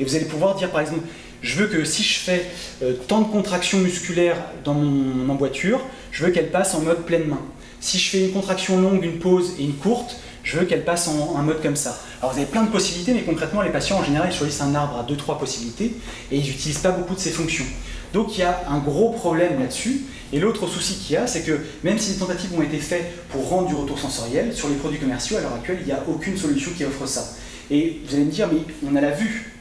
[0.00, 1.02] Et vous allez pouvoir dire, par exemple,
[1.42, 2.44] je veux que si je fais
[2.82, 5.80] euh, tant de contractions musculaires dans mon emboîture,
[6.16, 7.42] je veux qu'elle passe en mode pleine main.
[7.78, 11.08] Si je fais une contraction longue, une pause et une courte, je veux qu'elle passe
[11.08, 12.00] en un mode comme ça.
[12.20, 14.96] Alors vous avez plein de possibilités, mais concrètement, les patients en général choisissent un arbre
[14.96, 15.94] à 2-3 possibilités
[16.32, 17.66] et ils n'utilisent pas beaucoup de ces fonctions.
[18.14, 20.04] Donc il y a un gros problème là-dessus.
[20.32, 23.28] Et l'autre souci qu'il y a, c'est que même si des tentatives ont été faites
[23.28, 26.02] pour rendre du retour sensoriel, sur les produits commerciaux, à l'heure actuelle, il n'y a
[26.08, 27.34] aucune solution qui offre ça.
[27.70, 28.60] Et vous allez me dire, mais
[28.90, 29.52] on a la vue.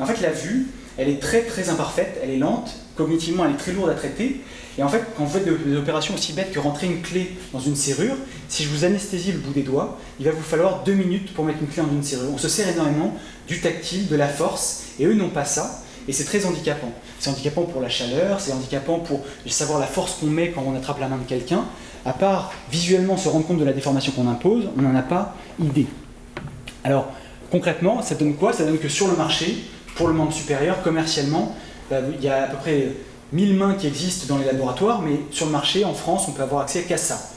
[0.00, 0.66] En fait, la vue,
[0.98, 4.40] elle est très très imparfaite, elle est lente, cognitivement elle est très lourde à traiter,
[4.78, 7.58] et en fait, quand vous faites des opérations aussi bêtes que rentrer une clé dans
[7.60, 8.14] une serrure,
[8.48, 11.44] si je vous anesthésie le bout des doigts, il va vous falloir deux minutes pour
[11.44, 12.30] mettre une clé dans une serrure.
[12.32, 13.16] On se sert énormément
[13.48, 16.92] du tactile, de la force, et eux n'ont pas ça, et c'est très handicapant.
[17.18, 20.74] C'est handicapant pour la chaleur, c'est handicapant pour savoir la force qu'on met quand on
[20.76, 21.64] attrape la main de quelqu'un.
[22.04, 25.36] À part visuellement se rendre compte de la déformation qu'on impose, on n'en a pas
[25.62, 25.86] idée.
[26.84, 27.12] Alors,
[27.50, 28.52] concrètement, ça donne quoi?
[28.52, 29.58] Ça donne que sur le marché,
[29.96, 31.54] pour le membre supérieur, commercialement,
[31.90, 32.88] bah, il y a à peu près
[33.32, 36.42] 1000 mains qui existent dans les laboratoires, mais sur le marché, en France, on peut
[36.42, 37.30] avoir accès qu'à ça.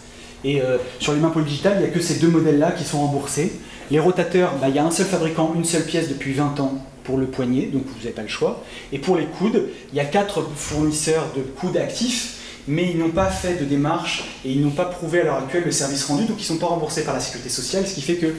[0.43, 2.99] Et euh, sur les mains polydigitales, il n'y a que ces deux modèles-là qui sont
[2.99, 3.53] remboursés.
[3.91, 6.85] Les rotateurs, bah, il y a un seul fabricant, une seule pièce depuis 20 ans
[7.03, 8.63] pour le poignet, donc vous n'avez pas le choix.
[8.91, 13.09] Et pour les coudes, il y a quatre fournisseurs de coudes actifs, mais ils n'ont
[13.09, 16.25] pas fait de démarche et ils n'ont pas prouvé à l'heure actuelle le service rendu,
[16.25, 18.34] donc ils ne sont pas remboursés par la sécurité sociale, ce qui fait que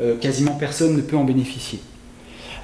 [0.00, 1.80] euh, quasiment personne ne peut en bénéficier.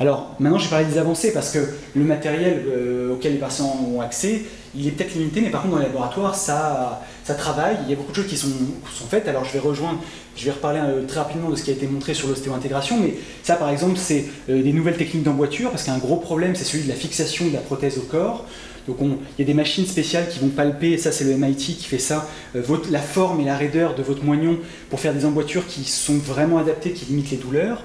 [0.01, 1.59] Alors maintenant, j'ai parlé des avancées parce que
[1.97, 4.43] le matériel euh, auquel les patients ont accès,
[4.77, 7.77] il est peut-être limité, mais par contre dans les laboratoires, ça, ça travaille.
[7.85, 8.49] Il y a beaucoup de choses qui sont,
[8.95, 9.27] sont faites.
[9.27, 9.99] Alors je vais rejoindre,
[10.37, 13.15] je vais reparler euh, très rapidement de ce qui a été montré sur l'ostéo-intégration, mais
[13.43, 16.85] ça par exemple, c'est euh, des nouvelles techniques d'emboîture parce qu'un gros problème, c'est celui
[16.85, 18.45] de la fixation de la prothèse au corps.
[18.87, 21.85] Donc il y a des machines spéciales qui vont palper, ça c'est le MIT qui
[21.85, 24.57] fait ça, la forme et la raideur de votre moignon
[24.89, 27.83] pour faire des emboîtures qui sont vraiment adaptées, qui limitent les douleurs.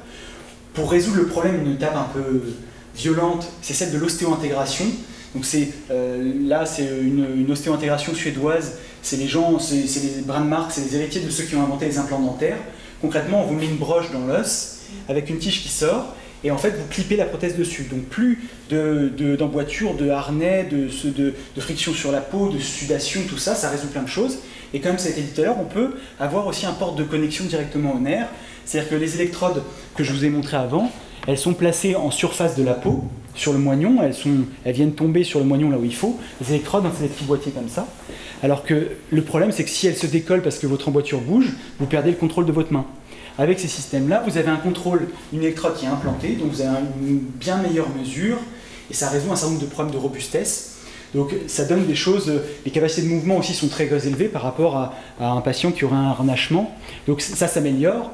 [0.74, 2.42] Pour résoudre le problème, une étape un peu
[2.96, 4.86] violente, c'est celle de l'ostéo-intégration.
[5.36, 5.46] Donc
[5.92, 8.78] euh, là, c'est une, ostéo-intégration suédoise.
[9.02, 11.98] C'est les gens, c'est les Brandmark, c'est les héritiers de ceux qui ont inventé les
[11.98, 12.58] implants dentaires.
[13.02, 14.80] Concrètement, on vous met une broche dans l'os
[15.10, 17.88] avec une tige qui sort, et en fait, vous clippez la prothèse dessus.
[17.90, 23.22] Donc plus d'emboîture, de, de, harnais, de, de, de, friction sur la peau, de sudation,
[23.28, 24.40] tout ça, ça résout plein de choses.
[24.74, 26.96] Et comme ça a été dit tout à l'heure, on peut avoir aussi un port
[26.96, 28.28] de connexion directement au nerf.
[28.66, 29.64] C'est-à-dire que les électrodes
[29.96, 30.92] que je vous ai montrées avant,
[31.28, 33.04] elles sont placées en surface de la peau,
[33.36, 36.20] sur le moignon, elles, sont, elles viennent tomber sur le moignon là où il faut.
[36.42, 37.88] Les électrodes, c'est des petits boîtiers comme ça.
[38.44, 41.54] Alors que le problème, c'est que si elles se décollent parce que votre emboîture bouge,
[41.80, 42.86] vous perdez le contrôle de votre main.
[43.40, 46.78] Avec ces systèmes-là, vous avez un contrôle, une électrode qui est implantée, donc vous avez
[47.02, 48.38] une bien meilleure mesure,
[48.92, 50.82] et ça résout un certain nombre de problèmes de robustesse.
[51.16, 52.32] Donc ça donne des choses,
[52.66, 55.86] les capacités de mouvement aussi sont très élevées par rapport à, à un patient qui
[55.86, 56.76] aurait un harnachement.
[57.08, 58.12] Donc ça s'améliore.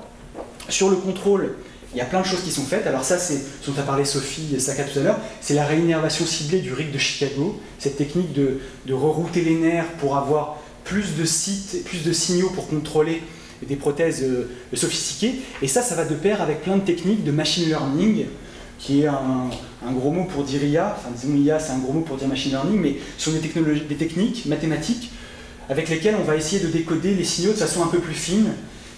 [0.70, 1.56] Sur le contrôle,
[1.94, 2.86] il y a plein de choses qui sont faites.
[2.86, 6.26] Alors ça, c'est ce dont a parlé Sophie Saka tout à l'heure, c'est la réinnervation
[6.26, 8.60] ciblée du RIC de Chicago, cette technique de,
[8.94, 13.22] rerouter les nerfs pour avoir plus de sites, plus de signaux pour contrôler
[13.68, 15.41] des prothèses euh, sophistiquées.
[15.62, 18.26] Et ça, ça va de pair avec plein de techniques de machine learning,
[18.78, 19.50] qui est un,
[19.91, 20.96] gros mot pour dire IA.
[20.98, 23.96] Enfin, disons IA, c'est un gros mot pour dire machine learning, mais ce sont des
[23.96, 25.12] techniques mathématiques
[25.70, 28.48] avec lesquelles on va essayer de décoder les signaux de façon un peu plus fine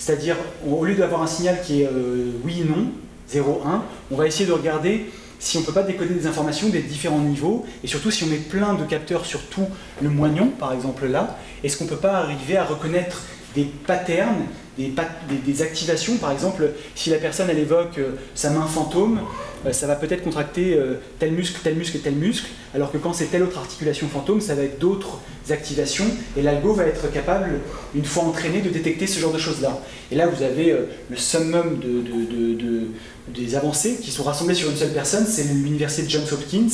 [0.02, 0.36] c'est-à-dire,
[0.68, 2.88] au lieu d'avoir un signal qui est euh, oui, non,
[3.30, 5.06] 0, 1, on va essayer de regarder
[5.38, 8.28] si on ne peut pas décoder des informations des différents niveaux, et surtout si on
[8.28, 9.68] met plein de capteurs sur tout
[10.02, 13.22] le moignon, par exemple là, est-ce qu'on ne peut pas arriver à reconnaître
[13.56, 14.46] des patterns,
[14.78, 16.18] des, activations.
[16.18, 19.20] Par exemple, si la personne elle évoque euh, sa main fantôme,
[19.66, 22.98] euh, ça va peut-être contracter euh, tel muscle, tel muscle et tel muscle, alors que
[22.98, 25.20] quand c'est telle autre articulation fantôme, ça va être d'autres
[25.50, 26.06] activations,
[26.38, 27.60] et l'algo va être capable,
[27.94, 29.80] une fois entraîné, de détecter ce genre de choses-là.
[30.12, 30.74] Et là, vous avez
[31.10, 32.88] le summum de, de- de- de-
[33.34, 36.70] des avancées qui sont rassemblées sur une seule personne, c'est l'université de Johns Hopkins,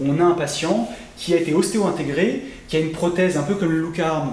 [0.00, 3.54] où on a un patient qui a été ostéo-intégré, qui a une prothèse un peu
[3.54, 4.32] comme le Lucarm, euh,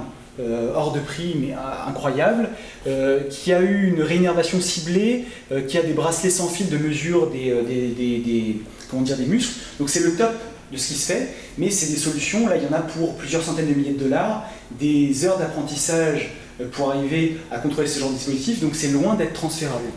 [0.76, 2.50] hors de prix mais euh, incroyable,
[2.88, 6.78] euh, qui a eu une réinnervation ciblée, euh, qui a des bracelets sans fil de
[6.78, 8.54] mesure des, euh,
[8.90, 9.54] comment dire, des muscles.
[9.80, 10.34] Donc c'est le top
[10.72, 11.28] de ce qui se fait,
[11.58, 14.00] mais c'est des solutions, là il y en a pour plusieurs centaines de milliers de
[14.04, 14.46] dollars,
[14.80, 16.32] des heures d'apprentissage
[16.62, 19.90] euh, pour arriver à contrôler ce genre de dispositif, donc c'est loin d'être transférable.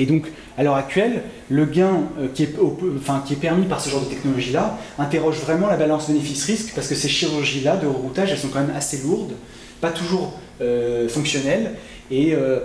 [0.00, 0.26] Et donc,
[0.58, 5.36] à l'heure actuelle, le gain euh, qui, est, permis par ce genre de technologie-là interroge
[5.36, 8.98] vraiment la balance bénéfice-risque, parce que ces chirurgies-là de reroutage, elles sont quand même assez
[9.04, 9.34] lourdes,
[9.80, 11.74] pas toujours euh, fonctionnelles,
[12.10, 12.60] et euh,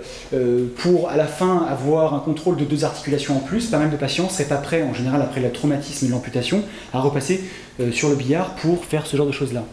[0.78, 3.96] pour à la fin avoir un contrôle de deux articulations en plus, pas mal de
[3.96, 6.62] patients ne seraient pas prêts, en général après le traumatisme et l'amputation,
[6.92, 7.44] à repasser
[7.92, 9.64] sur le billard pour faire ce genre de choses-là.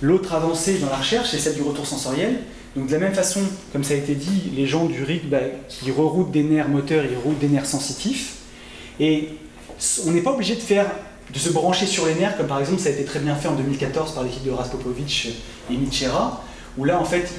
[0.00, 2.36] L'autre avancée dans la recherche, c'est celle du retour sensoriel.
[2.76, 3.40] Donc de la même façon,
[3.72, 5.38] comme ça a été dit, les gens du RIC bah,
[5.68, 8.38] qui reroutent des nerfs moteurs, ils reroutent des nerfs sensitifs.
[8.98, 9.28] Et
[10.06, 10.86] on n'est pas obligé de faire
[11.32, 13.48] de se brancher sur les nerfs, comme par exemple ça a été très bien fait
[13.48, 15.28] en 2014 par l'équipe de Raspopovic
[15.70, 16.44] et Michera,
[16.76, 17.32] où là en fait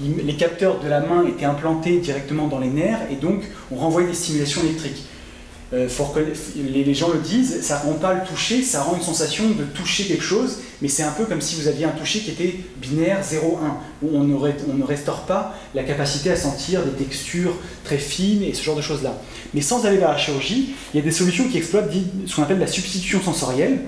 [0.00, 4.08] les capteurs de la main étaient implantés directement dans les nerfs et donc on renvoyait
[4.08, 5.04] des stimulations électriques.
[5.74, 5.86] Euh,
[6.56, 10.04] les, gens le disent, ça rend pas le toucher, ça rend une sensation de toucher
[10.04, 13.20] quelque chose, mais c'est un peu comme si vous aviez un toucher qui était binaire
[13.22, 13.36] 0-1,
[14.02, 17.52] où on, ne restaure pas la capacité à sentir des textures
[17.84, 19.20] très fines et ce genre de choses-là.
[19.52, 21.90] Mais sans aller vers la chirurgie, il y a des solutions qui exploitent
[22.24, 23.80] ce qu'on appelle la substitution sensorielle.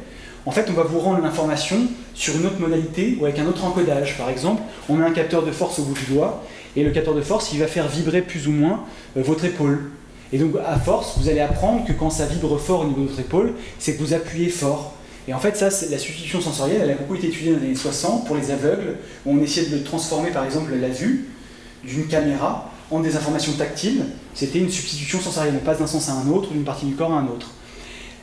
[0.44, 1.78] En fait, on va vous rendre l'information
[2.14, 4.18] sur une autre modalité ou avec un autre encodage.
[4.18, 6.44] Par exemple, on a un capteur de force au bout du doigt,
[6.76, 8.84] et le capteur de force, il va faire vibrer plus ou moins
[9.16, 9.90] euh, votre épaule.
[10.32, 13.08] Et donc, à force, vous allez apprendre que quand ça vibre fort au niveau de
[13.08, 14.94] votre épaule, c'est que vous appuyez fort.
[15.28, 17.74] Et en fait, ça, la substitution sensorielle, elle a beaucoup été étudiée dans les années
[17.74, 18.96] 60 pour les aveugles,
[19.26, 21.28] où on essayait de transformer, par exemple, la vue
[21.84, 24.04] d'une caméra en des informations tactiles.
[24.34, 27.12] C'était une substitution sensorielle, on passe d'un sens à un autre, d'une partie du corps
[27.12, 27.50] à un autre.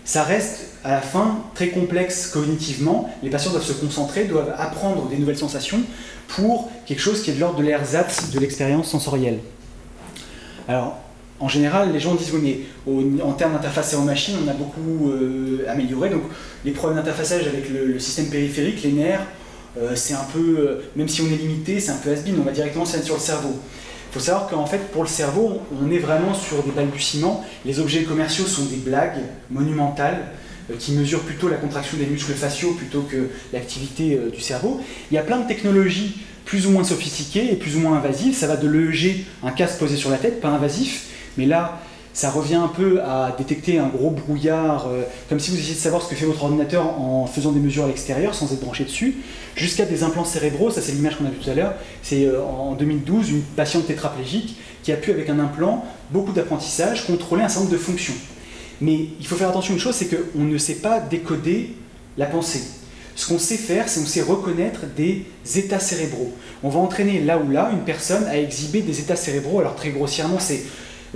[0.04, 3.10] Ça reste à la fin très complexe cognitivement.
[3.22, 5.82] Les patients doivent se concentrer, doivent apprendre des nouvelles sensations
[6.30, 9.40] pour quelque chose qui est de l'ordre de l'ersatz de l'expérience sensorielle.
[10.68, 10.98] Alors,
[11.40, 15.66] en général, les gens disent oui, mais en termes d'interface cerveau-machine, on a beaucoup euh,
[15.70, 16.10] amélioré.
[16.10, 16.24] Donc,
[16.66, 19.26] les problèmes d'interfaçage avec le, système périphérique, les nerfs,
[19.78, 22.44] euh, c'est un peu, euh, même si on est limité, c'est un peu has-been, on
[22.44, 23.54] va directement se mettre sur le cerveau.
[24.10, 27.46] Il faut savoir qu'en fait, pour le cerveau, on est vraiment sur des balbutiements.
[27.66, 29.20] Les objets commerciaux sont des blagues
[29.52, 30.32] monumentales
[30.80, 34.82] qui mesurent plutôt la contraction des muscles faciaux plutôt que l'activité du cerveau.
[35.12, 38.34] Il y a plein de technologies plus ou moins sophistiquées et plus ou moins invasives.
[38.34, 41.08] Ça va de l'EEG, un casque posé sur la tête, pas invasif,
[41.38, 41.80] mais là,
[42.18, 45.80] ça revient un peu à détecter un gros brouillard, euh, comme si vous essayez de
[45.80, 48.86] savoir ce que fait votre ordinateur en faisant des mesures à l'extérieur sans être branché
[48.86, 49.18] dessus,
[49.56, 52.44] jusqu'à des implants cérébraux, ça c'est l'image qu'on a vue tout à l'heure, c'est euh,
[52.44, 57.50] en 2012 une patiente tétraplégique qui a pu avec un implant, beaucoup d'apprentissage, contrôler un
[57.50, 58.16] certain nombre de fonctions.
[58.82, 61.76] Mais il faut faire attention à une chose, c'est qu'on ne sait pas décoder
[62.18, 62.64] la pensée.
[63.16, 66.34] Ce qu'on sait faire, c'est on sait reconnaître des états cérébraux.
[66.64, 69.60] On va entraîner là ou là une personne à exhiber des états cérébraux.
[69.60, 70.64] Alors très grossièrement, c'est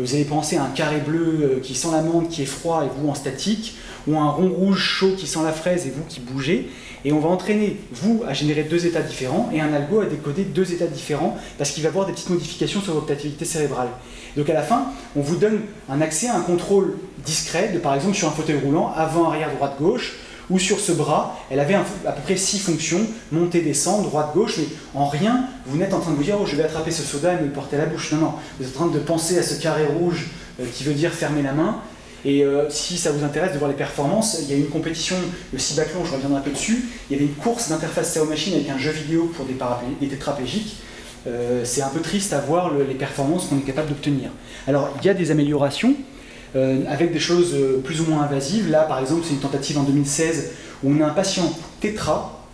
[0.02, 2.90] vous allez penser à un carré bleu euh, qui sent l'amande qui est froid et
[3.00, 3.76] vous en statique,
[4.08, 6.70] ou un rond rouge chaud qui sent la fraise et vous qui bougez.
[7.06, 10.44] Et on va entraîner vous à générer deux états différents et un algo à décoder
[10.44, 13.90] deux états différents parce qu'il va avoir des petites modifications sur votre activité cérébrale.
[14.38, 17.96] Donc à la fin, on vous donne un accès à un contrôle discret de par
[17.96, 20.16] exemple sur un fauteuil roulant avant, arrière, droite, gauche
[20.52, 23.02] ou sur ce bras, elle avait à peu près six fonctions,
[23.32, 26.46] monter, descendre, droite, gauche, mais en rien, vous n'êtes en train de vous dire, oh,
[26.46, 28.12] je vais attraper ce soda et me le porter à la bouche.
[28.12, 30.28] Non, non, vous êtes en train de penser à ce carré rouge
[30.60, 31.78] euh, qui veut dire fermer la main.
[32.24, 35.16] Et euh, si ça vous intéresse de voir les performances, il y a une compétition,
[35.52, 38.70] le Cibaclon, je reviendrai un peu dessus, il y avait une course d'interface cerveau-machine avec
[38.70, 39.56] un jeu vidéo pour des,
[40.00, 40.10] des.
[41.28, 44.30] Euh, c'est un peu triste à voir le- les performances qu'on est capable d'obtenir.
[44.68, 45.96] Alors, il y a des améliorations,
[46.56, 48.70] avec des choses euh, plus ou moins invasives.
[48.70, 50.52] Là, par exemple, c'est une tentative en 2016
[50.84, 52.46] où on a un patient tétra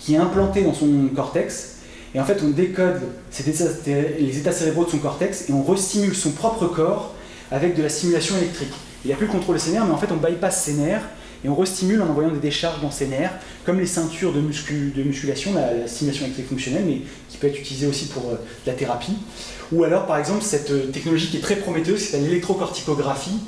[0.00, 1.76] qui est implanté dans son cortex.
[2.14, 3.00] Et en fait, on décode
[4.20, 7.14] les états cérébraux de son cortex et on restimule son propre corps
[7.50, 8.72] avec de la stimulation électrique.
[9.04, 11.02] Il n'a plus le contrôle de ses nerfs, mais en fait, on bypass ses nerfs
[11.44, 13.32] et on restimule en envoyant des décharges dans ses nerfs,
[13.66, 17.48] comme les ceintures de, muscu- de musculation, la, la stimulation électrique fonctionnelle, mais qui peut
[17.48, 19.12] être utilisée aussi pour euh, la thérapie.
[19.72, 23.40] Ou alors, par exemple, cette euh, technologie qui est très prometteuse, c'est l'électrocorticographie.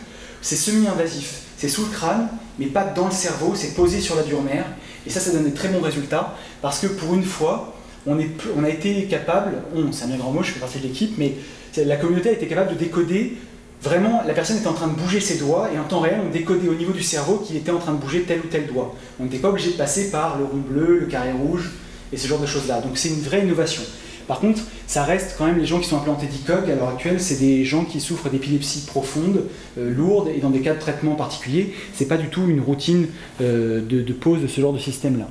[0.43, 1.43] C'est semi-invasif.
[1.59, 2.29] C'est sous le crâne,
[2.59, 4.65] mais pas dans le cerveau, c'est posé sur la dure mère.
[5.07, 7.75] Et ça, ça donne des très bons résultats, parce que pour une fois,
[8.07, 9.63] on, a été capable,
[9.93, 11.35] c'est un grand mot, je fais partie de l'équipe, mais
[11.77, 13.37] la communauté a été capable de décoder
[13.83, 16.31] Vraiment, la personne était en train de bouger ses doigts et en temps réel, on
[16.31, 18.95] décodait au niveau du cerveau qu'il était en train de bouger tel ou tel doigt.
[19.21, 21.71] On n'était pas obligé de passer par le rond bleu, le carré rouge
[22.13, 22.81] et ce genre de choses-là.
[22.81, 23.83] Donc c'est une vraie innovation.
[24.27, 27.21] Par contre, ça reste quand même les gens qui sont implantés d'ICOG à l'heure actuelle,
[27.21, 29.45] c'est des gens qui souffrent d'épilepsie profonde,
[29.79, 31.75] euh, lourde et dans des cas de traitement particuliers.
[31.95, 33.07] C'est pas du tout une routine
[33.41, 35.29] euh, de, pose de ce genre de système-là.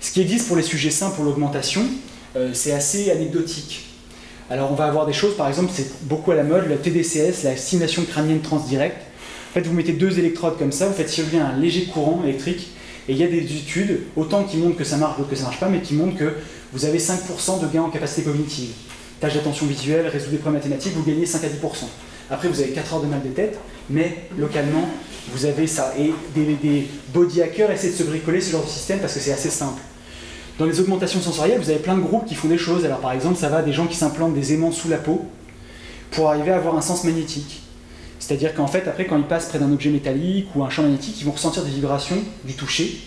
[0.00, 1.82] Ce qui existe pour les sujets sains pour l'augmentation,
[2.36, 3.86] euh, c'est assez anecdotique.
[4.48, 7.42] Alors on va avoir des choses, par exemple, c'est beaucoup à la mode, la TDCS,
[7.44, 9.02] la stimulation crânienne transdirecte.
[9.50, 12.68] En fait, vous mettez deux électrodes comme ça, vous faites circuler un léger courant électrique,
[13.08, 15.44] et il y a des études, autant qui montrent que ça marche, d'autres que ça
[15.44, 16.34] marche pas, mais qui montrent que
[16.72, 18.70] vous avez 5% de gain en capacité cognitive.
[19.20, 21.50] Tâche d'attention visuelle, résoudre des problèmes mathématiques, vous gagnez 5 à 10%.
[22.30, 23.58] Après, vous avez 4 heures de mal de tête,
[23.90, 24.88] mais localement,
[25.32, 25.92] vous avez ça.
[25.98, 29.20] Et des, des body hackers essaient de se bricoler ce genre de système parce que
[29.20, 29.80] c'est assez simple.
[30.58, 32.84] Dans les augmentations sensorielles, vous avez plein de groupes qui font des choses.
[32.84, 35.24] Alors par exemple, ça va des gens qui s'implantent des aimants sous la peau
[36.10, 37.62] pour arriver à avoir un sens magnétique.
[38.18, 41.16] C'est-à-dire qu'en fait, après, quand ils passent près d'un objet métallique ou un champ magnétique,
[41.20, 43.00] ils vont ressentir des vibrations du toucher.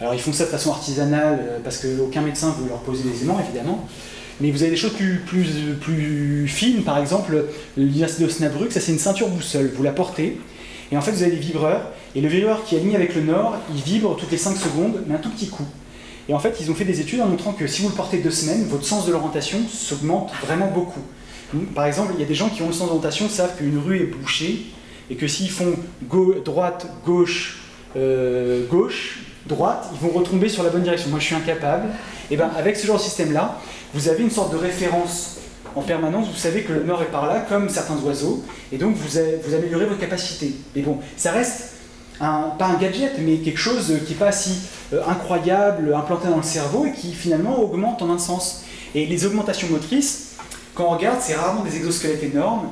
[0.00, 3.22] Alors ils font ça de façon artisanale euh, parce qu'aucun médecin veut leur poser des
[3.22, 3.86] aimants, évidemment.
[4.40, 7.44] Mais vous avez des choses plus, fines, par exemple,
[7.76, 9.70] l'université d'Osnabrück, ça c'est une ceinture boussole.
[9.76, 10.40] Vous la portez,
[10.90, 13.22] et en fait vous avez des vibreurs, et le vibreur qui est aligné avec le
[13.22, 15.66] nord, il vibre toutes les 5 secondes, mais un tout petit coup.
[16.28, 18.18] Et en fait, ils ont fait des études en montrant que si vous le portez
[18.18, 21.02] deux semaines, votre sens de l'orientation s'augmente vraiment beaucoup.
[21.74, 24.00] Par exemple, il y a des gens qui ont le sens d'orientation savent qu'une rue
[24.00, 24.66] est bouchée
[25.10, 25.74] et que s'ils font
[26.44, 27.60] droite, gauche,
[27.96, 31.10] euh, gauche, droite, ils vont retomber sur la bonne direction.
[31.10, 31.88] Moi, je suis incapable.
[32.30, 33.58] Et bien, avec ce genre de système-là,
[33.92, 35.38] vous avez une sorte de référence
[35.76, 36.28] en permanence.
[36.28, 39.54] Vous savez que le nord est par là, comme certains oiseaux, et donc vous, vous
[39.54, 40.54] améliorez votre capacité.
[40.74, 41.74] Mais bon, ça reste
[42.18, 44.60] pas un gadget, mais quelque chose qui n'est pas si
[44.92, 48.62] euh, incroyable, implanté dans le cerveau et qui finalement augmente en un sens.
[48.94, 50.36] Et les augmentations motrices,
[50.74, 52.68] quand on regarde, c'est rarement des exosquelettes énormes.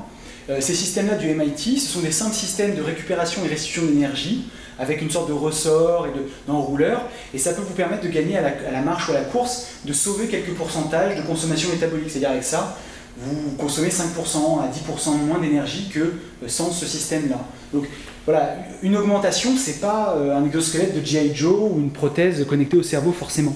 [0.49, 4.45] Euh, ces systèmes-là du MIT, ce sont des simples systèmes de récupération et restitution d'énergie
[4.79, 6.11] avec une sorte de ressort et
[6.47, 7.03] d'enrouleur,
[7.35, 9.25] et ça peut vous permettre de gagner à la, à la, marche ou à la
[9.25, 12.11] course, de sauver quelques pourcentages de consommation métabolique.
[12.11, 12.77] C'est-à-dire avec ça,
[13.19, 16.13] vous consommez 5% à 10% moins d'énergie que euh,
[16.49, 17.39] sans ce système-là.
[17.73, 17.85] Donc
[18.25, 21.35] voilà, une augmentation, c'est pas euh, un exosquelette de G.I.
[21.35, 23.55] Joe ou une prothèse connectée au cerveau forcément.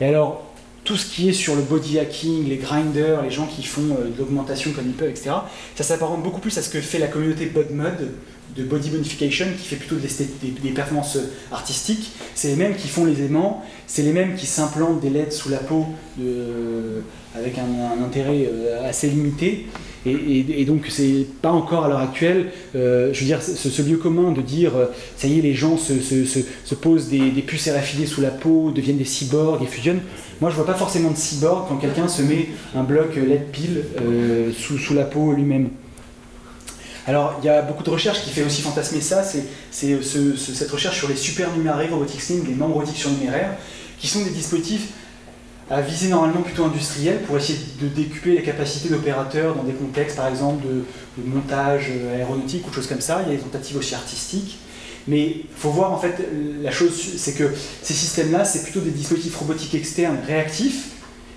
[0.00, 0.44] Et alors,
[0.84, 4.08] tout ce qui est sur le body hacking, les grinders, les gens qui font euh,
[4.10, 5.30] de l'augmentation comme ils peuvent, etc.,
[5.74, 8.10] ça s'apparente beaucoup plus à ce que fait la communauté BodMod,
[8.56, 11.18] de body bonification, qui fait plutôt des, performances
[11.52, 12.12] artistiques.
[12.34, 15.48] C'est les mêmes qui font les aimants, c'est les mêmes qui s'implantent des LED sous
[15.48, 15.86] la peau
[17.36, 19.66] avec un, intérêt euh, assez limité.
[20.06, 24.32] Et, donc, c'est pas encore à l'heure actuelle, euh, je veux dire, ce, lieu commun
[24.32, 24.86] de dire, euh,
[25.18, 29.04] ça y est, les gens se, posent des, puces RFID sous la peau, deviennent des
[29.04, 30.00] cyborgs et fusionnent.
[30.40, 33.84] Moi, je vois pas forcément de cyborg quand quelqu'un se met un bloc LED pile
[34.56, 35.68] sous, sous la peau lui-même.
[37.06, 40.98] Alors, il y a beaucoup de recherches qui fait aussi fantasmer ça, c'est cette recherche
[40.98, 43.56] sur les supernuméraires robotics link, les membres robotiques surnuméraires,
[43.98, 44.88] qui sont des dispositifs
[45.70, 50.16] à viser normalement plutôt industriels pour essayer de décuper les capacités d'opérateurs dans des contextes,
[50.16, 50.84] par exemple, de,
[51.24, 53.22] montage euh, aéronautique ou choses comme ça.
[53.24, 54.58] Il y a des tentatives aussi artistiques.
[55.06, 56.28] Mais il faut voir, en fait,
[56.60, 57.52] la chose, c'est que
[57.82, 60.89] ces systèmes-là, c'est plutôt des dispositifs robotiques externes réactifs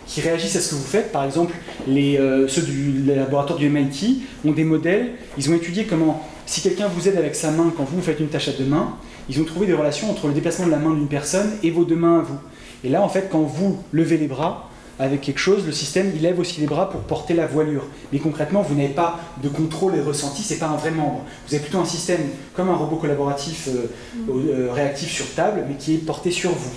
[0.07, 1.11] qui réagissent à ce que vous faites.
[1.11, 1.53] Par exemple,
[1.87, 6.87] euh, ceux du laboratoire du MIT ont des modèles, ils ont étudié comment, si quelqu'un
[6.87, 8.95] vous aide avec sa main quand vous, faites une tâche à deux mains,
[9.29, 11.85] ils ont trouvé des relations entre le déplacement de la main d'une personne et vos
[11.85, 12.37] deux mains à vous.
[12.83, 14.69] Et là, en fait, quand vous levez les bras
[14.99, 17.85] avec quelque chose, le système, il lève aussi les bras pour porter la voilure.
[18.11, 21.21] Mais concrètement, vous n'avez pas de contrôle et ressenti, c'est pas un vrai membre.
[21.47, 22.21] Vous avez plutôt un système
[22.55, 23.87] comme un robot collaboratif euh,
[24.29, 26.73] euh, réactif sur table, mais qui est porté sur vous.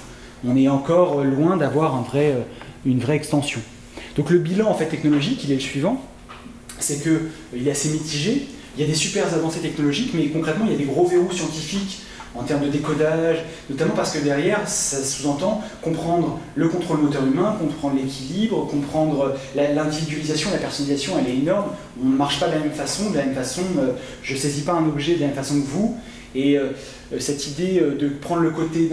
[0.46, 2.34] On est encore loin d'avoir un vrai
[2.86, 3.60] une vraie extension.
[4.16, 6.02] Donc le bilan en fait technologique, il est le suivant,
[6.78, 8.46] c'est qu'il euh, est assez mitigé.
[8.76, 11.32] Il y a des super avancées technologiques, mais concrètement, il y a des gros verrous
[11.32, 12.02] scientifiques
[12.38, 13.38] en termes de décodage,
[13.70, 20.50] notamment parce que derrière, ça sous-entend comprendre le contrôle moteur humain, comprendre l'équilibre, comprendre l'individualisation,
[20.50, 21.70] la, personnalisation, elle est énorme.
[22.02, 23.92] On ne marche pas de la même façon, de la même façon, euh,
[24.22, 25.96] je ne saisis pas un objet de la même façon que vous.
[26.36, 26.72] Et euh,
[27.18, 28.90] cette idée euh, de prendre le côté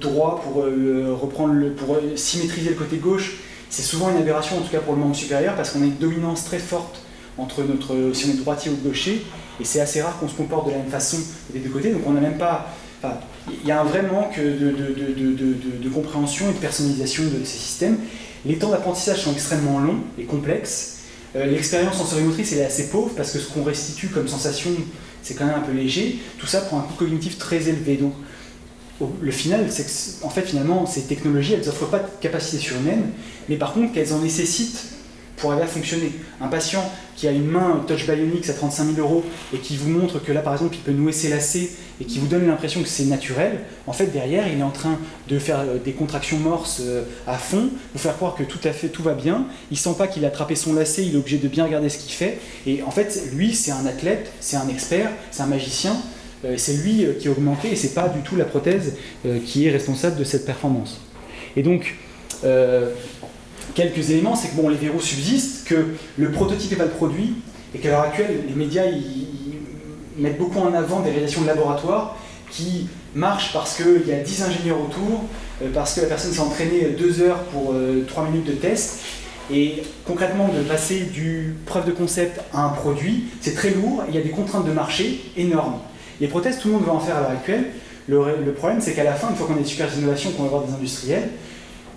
[0.00, 3.38] droit pour euh, reprendre le, pour symétriser le côté gauche,
[3.68, 5.96] c'est souvent une aberration, en tout cas pour le membre supérieur, parce qu'on a une
[5.96, 7.00] dominance très forte
[7.36, 9.26] entre notre, si on est droitier ou gaucher,
[9.60, 11.18] et c'est assez rare qu'on se comporte de la même façon
[11.52, 12.68] des deux côtés, donc on n'a même pas.
[13.48, 17.98] il y a un vrai manque de, compréhension et de personnalisation de ces systèmes.
[18.46, 20.98] Les temps d'apprentissage sont extrêmement longs et complexes.
[21.34, 24.70] L'expérience sensorimotrice est assez pauvre parce que ce qu'on restitue comme sensation
[25.24, 26.18] c'est quand même un peu léger.
[26.38, 27.96] Tout ça prend un coût cognitif très élevé.
[27.96, 28.12] Donc,
[29.20, 33.10] le final, c'est que en fait, finalement, ces technologies, elles n'offrent pas de capacité surhumaine,
[33.48, 34.93] mais par contre, qu'elles en nécessitent
[35.36, 36.12] pour arriver à fonctionner.
[36.40, 36.82] Un patient
[37.16, 40.32] qui a une main Touch Bionics à 35 000 euros et qui vous montre que
[40.32, 41.70] là, par exemple, il peut nouer ses lacets
[42.00, 44.98] et qui vous donne l'impression que c'est naturel, en fait, derrière, il est en train
[45.28, 48.72] de faire euh, des contractions morses euh, à fond, vous faire croire que tout à
[48.72, 49.46] fait tout va bien.
[49.70, 51.98] Il sent pas qu'il a attrapé son lacet, il est obligé de bien regarder ce
[51.98, 52.38] qu'il fait.
[52.66, 55.96] Et en fait, lui, c'est un athlète, c'est un expert, c'est un magicien.
[56.44, 58.96] Euh, c'est lui qui est augmenté et c'est pas du tout la prothèse
[59.46, 61.00] qui est responsable de cette performance.
[61.56, 61.94] Et donc,
[63.74, 67.34] quelques éléments, c'est que bon, les verrous subsistent, que le prototype n'est pas le produit,
[67.74, 68.84] et qu'à l'heure actuelle, les médias
[70.16, 72.16] mettent beaucoup en avant des réalisations de laboratoire
[72.50, 75.24] qui marchent parce qu'il y a 10 ingénieurs autour,
[75.62, 77.74] euh, parce que la personne s'est entraînée deux heures pour
[78.06, 79.00] 3 minutes de test.
[79.52, 84.14] Et concrètement, de passer du preuve de concept à un produit, c'est très lourd, il
[84.14, 85.80] y a des contraintes de marché énormes.
[86.20, 87.66] Les prothèses, tout le monde va en faire à l'heure actuelle.
[88.08, 90.44] Le, le problème, c'est qu'à la fin, une fois qu'on a des super innovations, qu'on
[90.44, 91.28] va avoir des industriels,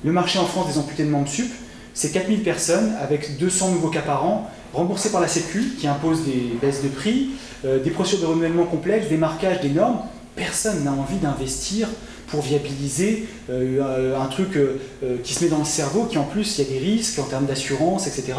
[0.04, 1.52] le marché en France des amputés de membres sup,
[1.98, 6.26] c'est 4000 personnes avec 200 nouveaux cas par an, remboursés par la Sécu, qui impose
[6.26, 7.32] des baisses de prix,
[7.66, 10.02] euh, des procédures de renouvellement complexes, des marquages, des normes.
[10.36, 11.88] Personne n'a envie d'investir
[12.28, 14.78] pour viabiliser euh, un truc euh,
[15.24, 17.24] qui se met dans le cerveau, qui en plus, il y a des risques en
[17.24, 18.34] termes d'assurance, etc.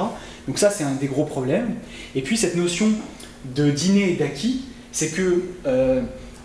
[0.46, 1.74] Donc ça, c'est un des gros problèmes.
[2.14, 2.86] Et puis cette notion
[3.56, 5.42] de dîner et d'acquis, c'est que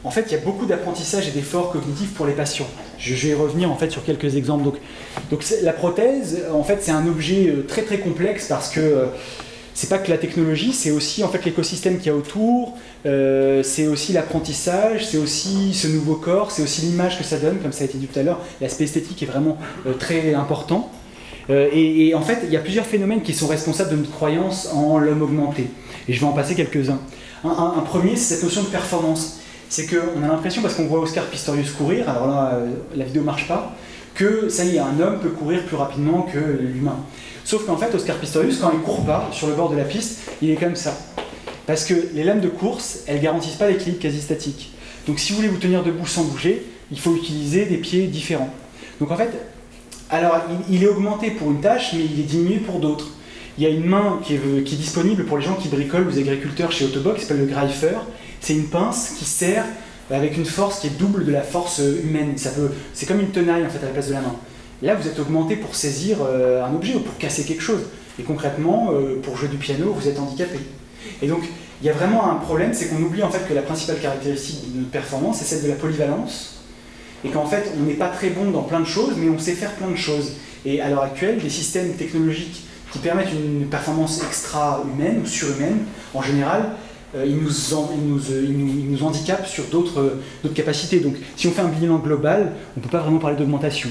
[0.04, 2.68] en fait, il y a beaucoup d'apprentissage et d'efforts cognitifs pour les patients.
[3.04, 4.64] Je, vais revenir en fait sur quelques exemples.
[4.64, 4.76] Donc,
[5.62, 9.06] la prothèse, en fait, c'est un objet euh, très très complexe parce que euh,
[9.74, 12.76] c'est pas que la technologie, c'est aussi en fait l'écosystème qu'il y a autour,
[13.06, 17.58] euh, c'est aussi l'apprentissage, c'est aussi ce nouveau corps, c'est aussi l'image que ça donne,
[17.58, 18.40] comme ça a été dit tout à l'heure.
[18.62, 19.58] L'aspect esthétique est vraiment
[19.88, 20.90] euh, très important.
[21.50, 24.70] Euh, et, en fait, il y a plusieurs phénomènes qui sont responsables de notre croyance
[24.74, 25.66] en l'homme augmenté.
[26.08, 27.00] Et je vais en passer quelques-uns.
[27.44, 29.40] Un, un- un premier, c'est cette notion de performance.
[29.70, 33.24] C'est qu'on a l'impression, parce qu'on voit Oscar Pistorius courir, alors là, euh, la vidéo
[33.24, 33.76] marche pas,
[34.16, 36.98] que ça y est, un homme peut courir plus rapidement que l'humain.
[37.44, 40.30] Sauf qu'en fait, Oscar Pistorius, quand il court pas sur le bord de la piste,
[40.42, 40.98] il est comme ça.
[41.66, 44.72] Parce que les lames de course, elles garantissent pas l'équilibre quasi statique.
[45.08, 48.54] Donc si vous voulez vous tenir debout sans bouger, il faut utiliser des pieds différents.
[49.00, 49.32] Donc en fait,
[50.10, 50.38] alors
[50.70, 53.10] il, est augmenté pour une tâche, mais il est diminué pour d'autres.
[53.58, 56.20] Il y a une main qui est, est disponible pour les gens qui bricolent, les
[56.20, 57.98] agriculteurs chez Autobox, qui s'appelle le Greifer.
[58.44, 59.64] C'est une pince qui sert
[60.12, 62.38] avec une force qui est double de la force humaine.
[62.38, 64.36] Ça peut, c'est comme une tenaille en fait à la place de la main.
[64.82, 67.84] Là, vous êtes augmenté pour saisir euh, un objet ou pour casser quelque chose.
[68.20, 70.60] Et concrètement, euh, pour jouer du piano, vous êtes handicapé.
[71.22, 71.44] Et donc,
[71.82, 74.74] il y a vraiment un problème, c'est qu'on oublie en fait que la principale caractéristique
[74.74, 76.64] de notre performance, c'est celle de la polyvalence.
[77.24, 79.54] Et qu'en fait, on n'est pas très bon dans plein de choses, mais on sait
[79.54, 80.34] faire plein de choses.
[80.66, 86.22] Et à l'heure actuelle, des systèmes technologiques qui permettent une performance extra-humaine ou surhumaine, en
[86.22, 86.72] général,
[87.16, 87.90] euh, ils, nous en-
[88.32, 91.00] euh, handicapent sur d'autres euh, d'autres capacités.
[91.00, 93.90] Donc, si on fait un bilan global, on ne peut pas vraiment parler d'augmentation.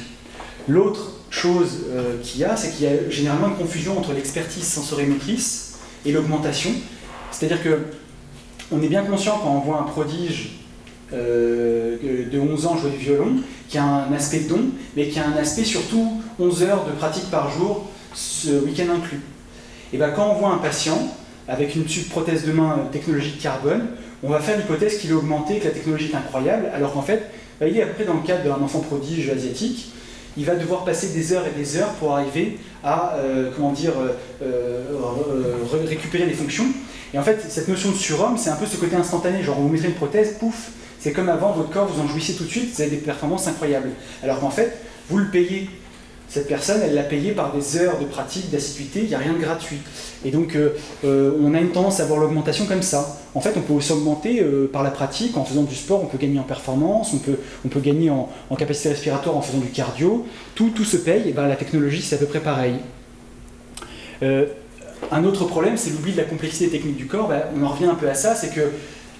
[0.69, 1.87] L'autre chose
[2.23, 6.71] qu'il y a, c'est qu'il y a généralement une confusion entre l'expertise sensorimotrice et l'augmentation.
[7.33, 7.79] C'est-à-dire que
[8.71, 10.59] on est bien conscient quand on voit un prodige
[11.13, 13.37] de 11 ans jouer du violon,
[13.69, 14.61] qui a un aspect don,
[14.97, 19.21] mais qui a un aspect surtout 11 heures de pratique par jour, ce week-end inclus.
[19.93, 20.99] Et bien quand on voit un patient
[21.49, 23.87] avec une prothèse de main euh, technologique carbone,
[24.23, 27.31] on va faire l'hypothèse qu'il est augmenté, que la technologie est incroyable, alors qu'en fait,
[27.61, 29.93] bah, il est à peu près dans le cadre d'un enfant prodige asiatique,
[30.37, 33.93] il va devoir passer des heures et des heures pour arriver à euh, comment dire,
[34.43, 34.85] euh,
[35.71, 36.67] re- récupérer des fonctions.
[37.13, 39.43] Et en fait, cette notion de surhomme, c'est un peu ce côté instantané.
[39.43, 42.45] Genre, vous mettrait une prothèse, pouf, c'est comme avant, votre corps, vous en jouissez tout
[42.45, 43.91] de suite, vous avez des performances incroyables.
[44.23, 44.79] Alors qu'en fait,
[45.11, 45.69] vous le payez.
[46.33, 49.35] Cette personne, elle l'a payé par des heures de pratique, d'assiduité, il n'y a rien
[49.35, 49.81] de gratuit.
[50.25, 50.71] Et donc, euh,
[51.05, 53.19] euh, on a une tendance à voir l'augmentation comme ça.
[53.35, 56.07] En fait, on peut aussi augmenter euh, par la pratique, en faisant du sport, on
[56.07, 57.37] peut gagner en performance, on peut,
[57.67, 60.25] on peut gagner en, capacité respiratoire en faisant du cardio.
[60.55, 62.77] Tout, tout se paye, et ben, la technologie, c'est à peu près pareil.
[64.23, 64.47] Euh,
[65.11, 67.29] un autre problème, c'est l'oubli de la complexité technique du corps.
[67.29, 68.71] Ben, on en revient un peu à ça, c'est que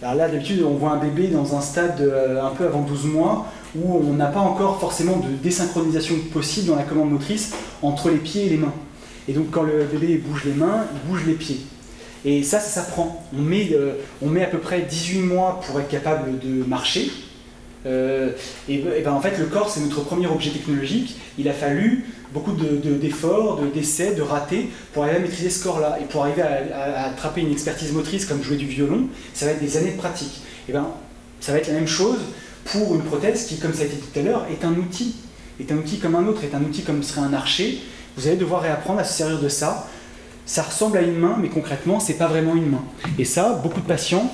[0.01, 3.47] alors là, d'habitude, on voit un bébé dans un stade un peu avant 12 mois
[3.75, 8.19] où on n'a pas encore forcément de désynchronisation possible dans la commande motrice entre les
[8.19, 8.75] pieds et les mains.
[9.29, 11.61] Et donc, quand le bébé bouge les mains, il bouge les pieds.
[12.25, 13.25] Et ça, ça s'apprend.
[13.37, 17.11] On, met, euh, on met à peu près 18 mois pour être capable de marcher.
[17.85, 18.31] Euh,
[18.69, 21.17] et, et ben, en fait, le corps, c'est notre premier objet technologique.
[21.39, 25.51] Il a fallu beaucoup de- de- d'efforts, de, d'essais, de ratés pour arriver à maîtriser
[25.51, 25.99] ce corps-là.
[26.01, 29.47] Et pour arriver à, à- à attraper une expertise motrice comme jouer du violon, ça
[29.47, 30.43] va être des années de pratique.
[30.69, 30.87] Et ben,
[31.41, 32.19] ça va être la même chose
[32.65, 35.15] pour une prothèse qui, comme ça a été dit tout à l'heure, est un outil.
[35.61, 37.79] Est un outil comme un autre, est un outil comme serait un archer.
[38.17, 39.89] Vous allez devoir réapprendre à se servir de ça.
[40.47, 42.85] Ça ressemble à une main, mais concrètement, c'est pas vraiment une main.
[43.19, 44.33] Et ça, beaucoup de patients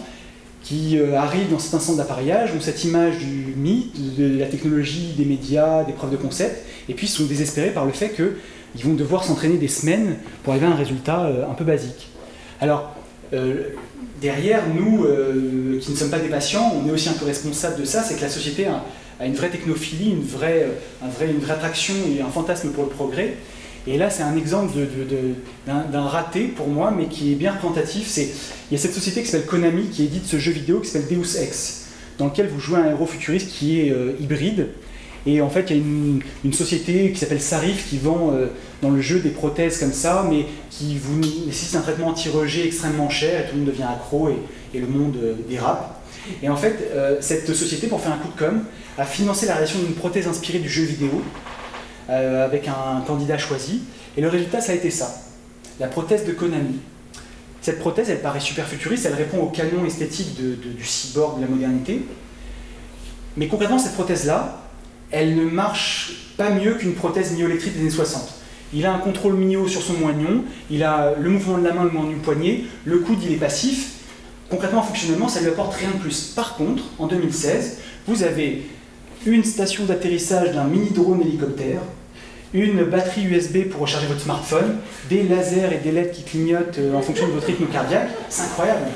[0.63, 5.15] qui euh, arrivent dans cet instant d'appareillage, ont cette image du mythe, de la technologie,
[5.17, 8.95] des médias, des preuves de concept, et puis sont désespérés par le fait qu'ils vont
[8.95, 12.09] devoir s'entraîner des semaines pour arriver à un résultat euh, un peu basique.
[12.61, 12.93] Alors,
[14.21, 17.81] derrière, nous, euh, qui ne sommes pas des patients, on est aussi un peu responsable
[17.81, 18.85] de ça, c'est que la société a,
[19.25, 20.69] une vraie technophilie, une vraie,
[21.03, 23.35] euh, une vraie attraction et un fantasme pour le progrès.
[23.87, 24.75] Et là, c'est un exemple
[25.67, 28.15] d'un raté pour moi, mais qui est bien représentatif.
[28.19, 31.17] Il y a cette société qui s'appelle Konami qui édite ce jeu vidéo qui s'appelle
[31.17, 31.87] Deus Ex,
[32.19, 34.69] dans lequel vous jouez un héros futuriste qui est euh, hybride.
[35.27, 35.83] Et en fait, il y a
[36.45, 38.47] une, société qui s'appelle Sarif qui vend euh,
[38.83, 43.11] dans le jeu des prothèses comme ça, mais qui vous nécessite un traitement anti-rejet extrêmement
[43.11, 46.01] cher et tout le monde devient accro et, le monde euh, dérape.
[46.43, 48.63] Et en fait, euh, cette société, pour faire un coup de com',
[48.97, 51.23] a financé la réalisation d'une prothèse inspirée du jeu vidéo
[52.09, 53.83] avec un candidat choisi.
[54.17, 55.29] Et le résultat, ça a été ça
[55.81, 56.77] la prothèse de Konami.
[57.61, 61.49] Cette prothèse, elle paraît super futuriste, elle répond au canon esthétique du cyborg, de la
[61.49, 62.03] modernité.
[63.37, 64.63] Mais concrètement, cette prothèse-là,
[65.11, 68.35] elle ne marche pas mieux qu'une prothèse myoélectrique des années 60.
[68.75, 71.85] Il a un contrôle myo sur son moignon, il a le mouvement de la main,
[71.85, 73.95] le mouvement du poignet, le coude, il est passif.
[74.51, 76.33] Concrètement, fonctionnellement, ça lui apporte rien de plus.
[76.35, 78.67] Par contre, en 2016, vous avez
[79.27, 81.81] une station d'atterrissage d'un mini drone hélicoptère,
[82.55, 84.77] une batterie USB pour recharger votre smartphone,
[85.09, 88.09] des lasers et des LED qui clignotent euh, en fonction de votre rythme cardiaque.
[88.31, 88.87] C'est incroyable.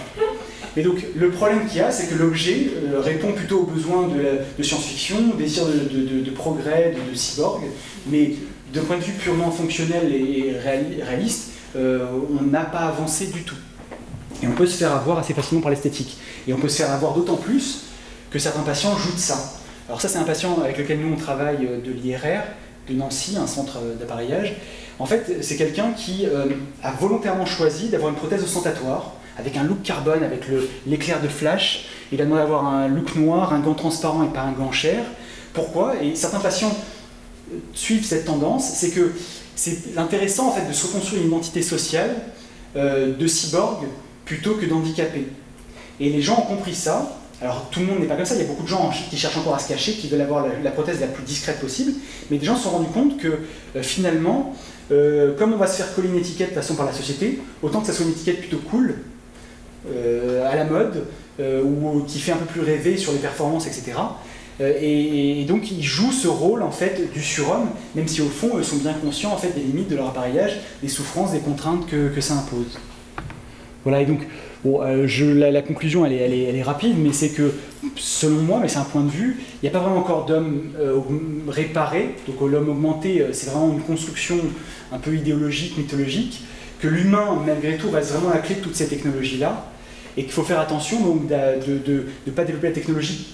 [0.77, 4.09] Et donc, le problème qu'il y a, c'est que l'objet euh, répond plutôt aux besoins
[4.09, 7.63] de, science-fiction, des désirs de, progrès, de, cyborg,
[8.07, 8.35] mais
[8.73, 12.07] d'un point de vue purement fonctionnel et réali- réaliste, euh,
[12.39, 13.57] on n'a pas avancé du tout.
[14.43, 16.17] Et on peut se faire avoir assez facilement par l'esthétique.
[16.49, 17.83] Et on peut se faire avoir d'autant plus
[18.31, 19.61] que certains patients jouent de ça.
[19.89, 22.45] Alors ça, c'est un patient avec lequel nous, on travaille euh, de l'IRR,
[22.89, 24.57] de Nancy, un centre d'appareillage.
[24.99, 26.27] En fait, c'est quelqu'un qui
[26.83, 30.45] a volontairement choisi d'avoir une prothèse ostentatoire, avec un look carbone, avec
[30.87, 31.87] l'éclair de flash.
[32.13, 35.05] Il a demandé d'avoir un look noir, un gant transparent et pas un gant cher.
[35.55, 36.03] Pourquoi?
[36.03, 36.75] Et certains patients
[37.75, 39.13] suivent cette tendance, c'est que
[39.55, 42.17] c'est intéressant en fait de se reconstruire une identité sociale
[42.77, 43.85] euh, de cyborg
[44.25, 45.27] plutôt que d'handicapé.
[46.01, 47.19] Et les gens ont compris ça.
[47.41, 49.17] Alors tout le monde n'est pas comme ça, il y a beaucoup de gens qui
[49.17, 51.93] cherchent encore à se cacher, qui veulent avoir la, prothèse la plus discrète possible,
[52.31, 53.41] mais des gens se sont rendus compte que
[53.77, 54.55] euh, finalement,
[54.93, 57.81] euh, comme on va se faire coller une étiquette de façon par la société, autant
[57.81, 58.95] que ça soit une étiquette plutôt cool,
[59.87, 61.05] à la mode,
[61.41, 63.93] euh, ou qui fait un peu plus rêver sur les performances, etc.
[64.61, 68.59] Euh, et, donc ils jouent ce rôle en fait du surhomme, même si au fond
[68.59, 71.87] eux sont bien conscients en fait des limites de leur appareillage, des souffrances, des contraintes
[71.87, 72.79] que, ça impose.
[73.85, 74.21] Voilà, et donc
[74.63, 77.53] bon, euh, je, la, conclusion elle est, rapide, mais c'est que
[77.97, 80.71] selon moi, mais c'est un point de vue, il n'y a pas vraiment encore d'homme
[80.79, 81.01] euh,
[81.49, 84.37] réparé, donc euh, l'homme augmenté euh, c'est vraiment une construction
[84.93, 86.43] un peu idéologique, mythologique,
[86.79, 89.72] que l'humain malgré tout reste vraiment la clé de toutes ces technologies-là,
[90.17, 93.27] et qu'il faut faire attention donc de ne pas développer la technologie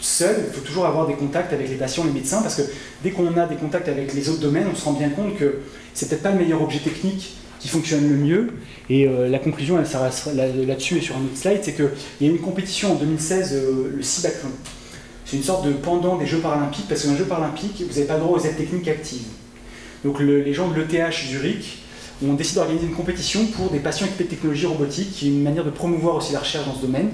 [0.00, 2.62] seul, il faut toujours avoir des contacts avec les patients, les médecins, parce que
[3.04, 5.58] dès qu'on a des contacts avec les autres domaines, on se rend bien compte que
[5.94, 8.48] c'est peut-être pas le meilleur objet technique qui fonctionne le mieux.
[8.90, 11.88] Et euh, la conclusion, elle, là- là-dessus et sur un autre slide, c'est qu'il
[12.20, 14.50] y a eu une compétition en 2016, euh, le Cibaclon.
[15.24, 18.16] C'est une sorte de pendant des Jeux paralympiques, parce qu'un Jeu paralympique, vous n'avez pas
[18.18, 19.26] droit aux aides techniques actives.
[20.04, 21.81] Donc le- les gens de l'ETH Zurich
[22.30, 25.42] ont décidé d'organiser une compétition pour des patients équipés de technologie robotique, qui est une
[25.42, 27.10] manière de promouvoir aussi la recherche dans ce domaine.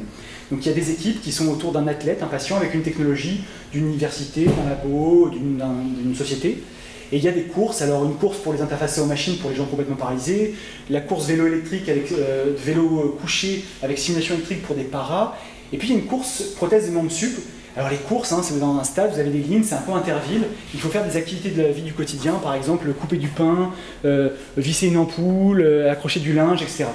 [0.51, 2.83] Donc il y a des équipes qui sont autour d'un athlète, un patient avec une
[2.83, 3.41] technologie
[3.73, 6.63] d'une université, d'un labo, d'une d'un- d'une société.
[7.11, 9.49] Et il y a des courses, alors une course pour les interfacer aux machines pour
[9.51, 10.55] les gens complètement paralysés,
[10.91, 15.35] la course vélo électrique avec euh, vélo euh, couché avec simulation électrique pour des paras,
[15.73, 17.39] et puis il y a une course prothèse des membres sup.
[17.79, 19.77] Alors les courses, hein, si vous êtes dans un stade, vous avez des lignes, c'est
[19.77, 20.43] un peu interville.
[20.75, 23.71] Il faut faire des activités de la vie du quotidien, par exemple couper du pain,
[24.05, 26.87] euh, visser une ampoule, euh, accrocher du linge, etc.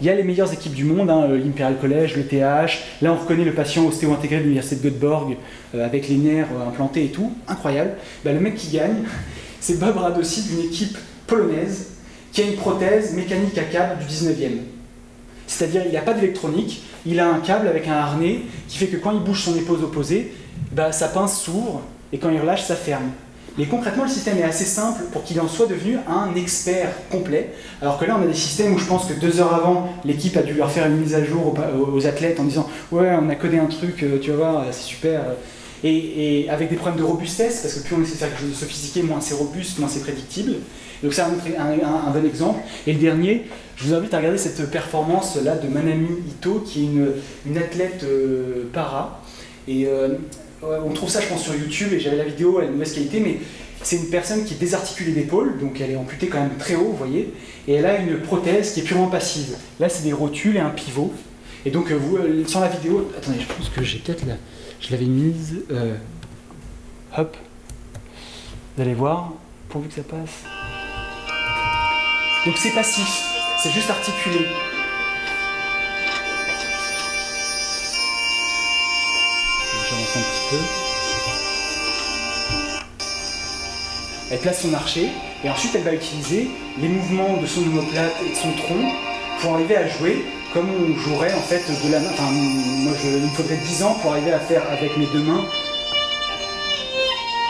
[0.00, 2.84] Il y a les meilleures équipes du monde, hein, l'Imperial College, le TH.
[3.02, 5.36] Là, on reconnaît le patient ostéo-intégré de l'université de Göteborg
[5.74, 7.32] euh, avec les nerfs euh, implantés et tout.
[7.48, 7.94] Incroyable.
[8.24, 9.06] Bah, le mec qui gagne,
[9.60, 10.96] c'est Bob Radossi d'une équipe
[11.26, 11.94] polonaise
[12.30, 14.58] qui a une prothèse mécanique à câble du 19e.
[15.48, 18.96] C'est-à-dire, il n'a pas d'électronique, il a un câble avec un harnais qui fait que
[18.96, 20.32] quand il bouge son épaule opposée,
[20.72, 23.10] bah, sa pince s'ouvre et quand il relâche, ça ferme.
[23.58, 27.50] Mais concrètement, le système est assez simple pour qu'il en soit devenu un expert complet.
[27.82, 30.36] Alors que là, on a des systèmes où je pense que deux heures avant, l'équipe
[30.36, 31.56] a dû leur faire une mise à jour
[31.92, 34.64] aux, athlètes en disant Ouais, on a codé un truc, euh, tu vas voir, euh,
[34.70, 35.22] c'est super.
[35.82, 38.42] Et, et avec des problèmes de robustesse, parce que plus on essaie de faire quelque
[38.42, 40.54] chose de sophistiqué, moins c'est robuste, moins c'est prédictible.
[41.02, 42.60] Donc c'est un, un- un- bon exemple.
[42.86, 43.44] Et le dernier,
[43.76, 46.88] je vous invite à regarder cette performance là de Manami Ito, qui est
[47.46, 49.22] une, athlète euh, para.
[49.68, 50.14] Et euh,
[50.62, 52.92] on trouve ça, je pense, sur YouTube, et j'avais la vidéo, elle est de mauvaise
[52.92, 53.36] qualité, mais
[53.82, 56.88] c'est une personne qui est désarticulée d'épaule, donc elle est amputée quand même très haut,
[56.90, 57.32] vous voyez,
[57.68, 59.54] et elle a une prothèse qui est purement passive.
[59.78, 61.12] Là, c'est des rotules et un pivot.
[61.64, 61.98] Et donc, euh,
[62.46, 64.34] sans la vidéo, attendez, je pense que j'ai peut-être la.
[64.80, 65.60] Je l'avais mise.
[67.16, 67.36] hop.
[68.76, 69.32] Vous allez voir,
[69.68, 70.44] pourvu que ça passe.
[72.46, 73.08] Donc, c'est passif,
[73.62, 74.46] c'est juste articulé.
[79.90, 80.56] J'avance un petit peu.
[84.30, 85.08] Elle place son archer
[85.44, 88.92] et ensuite elle va utiliser les mouvements de son omoplate et de son tronc
[89.40, 92.10] pour arriver à jouer comme on jouerait en fait de la main.
[92.12, 95.20] Enfin, moi je- il me faudrait 10 ans pour arriver à faire avec mes deux
[95.22, 95.44] mains.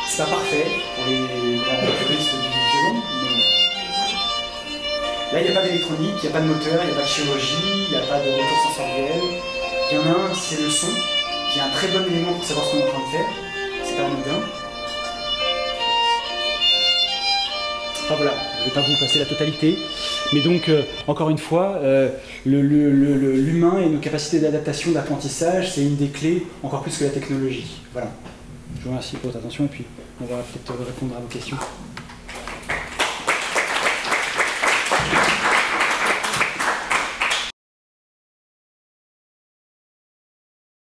[0.08, 0.66] C'est pas parfait
[0.96, 2.47] pour les grands
[5.32, 6.96] là il n'y a pas d'électronique, il n'y a pas de moteur, il n'y a
[6.96, 9.22] pas de chirurgie, il n'y a pas de retour sensoriel.
[9.90, 10.88] Il y en a un, c'est le son,
[11.52, 13.26] qui est un très bon élément pour savoir ce qu'on est en train de faire.
[13.84, 14.44] C'est pas anodin.
[18.04, 19.78] Enfin voilà, je ne vais pas vous passer la totalité.
[20.32, 22.08] Mais donc, euh, encore une fois, euh,
[22.44, 27.80] l'humain et nos capacités d'adaptation, d'apprentissage, c'est une des clés, encore plus que la technologie.
[27.92, 28.10] Voilà.
[28.78, 29.84] Je vous remercie pour votre attention et puis
[30.20, 31.56] on va peut-être répondre à vos questions.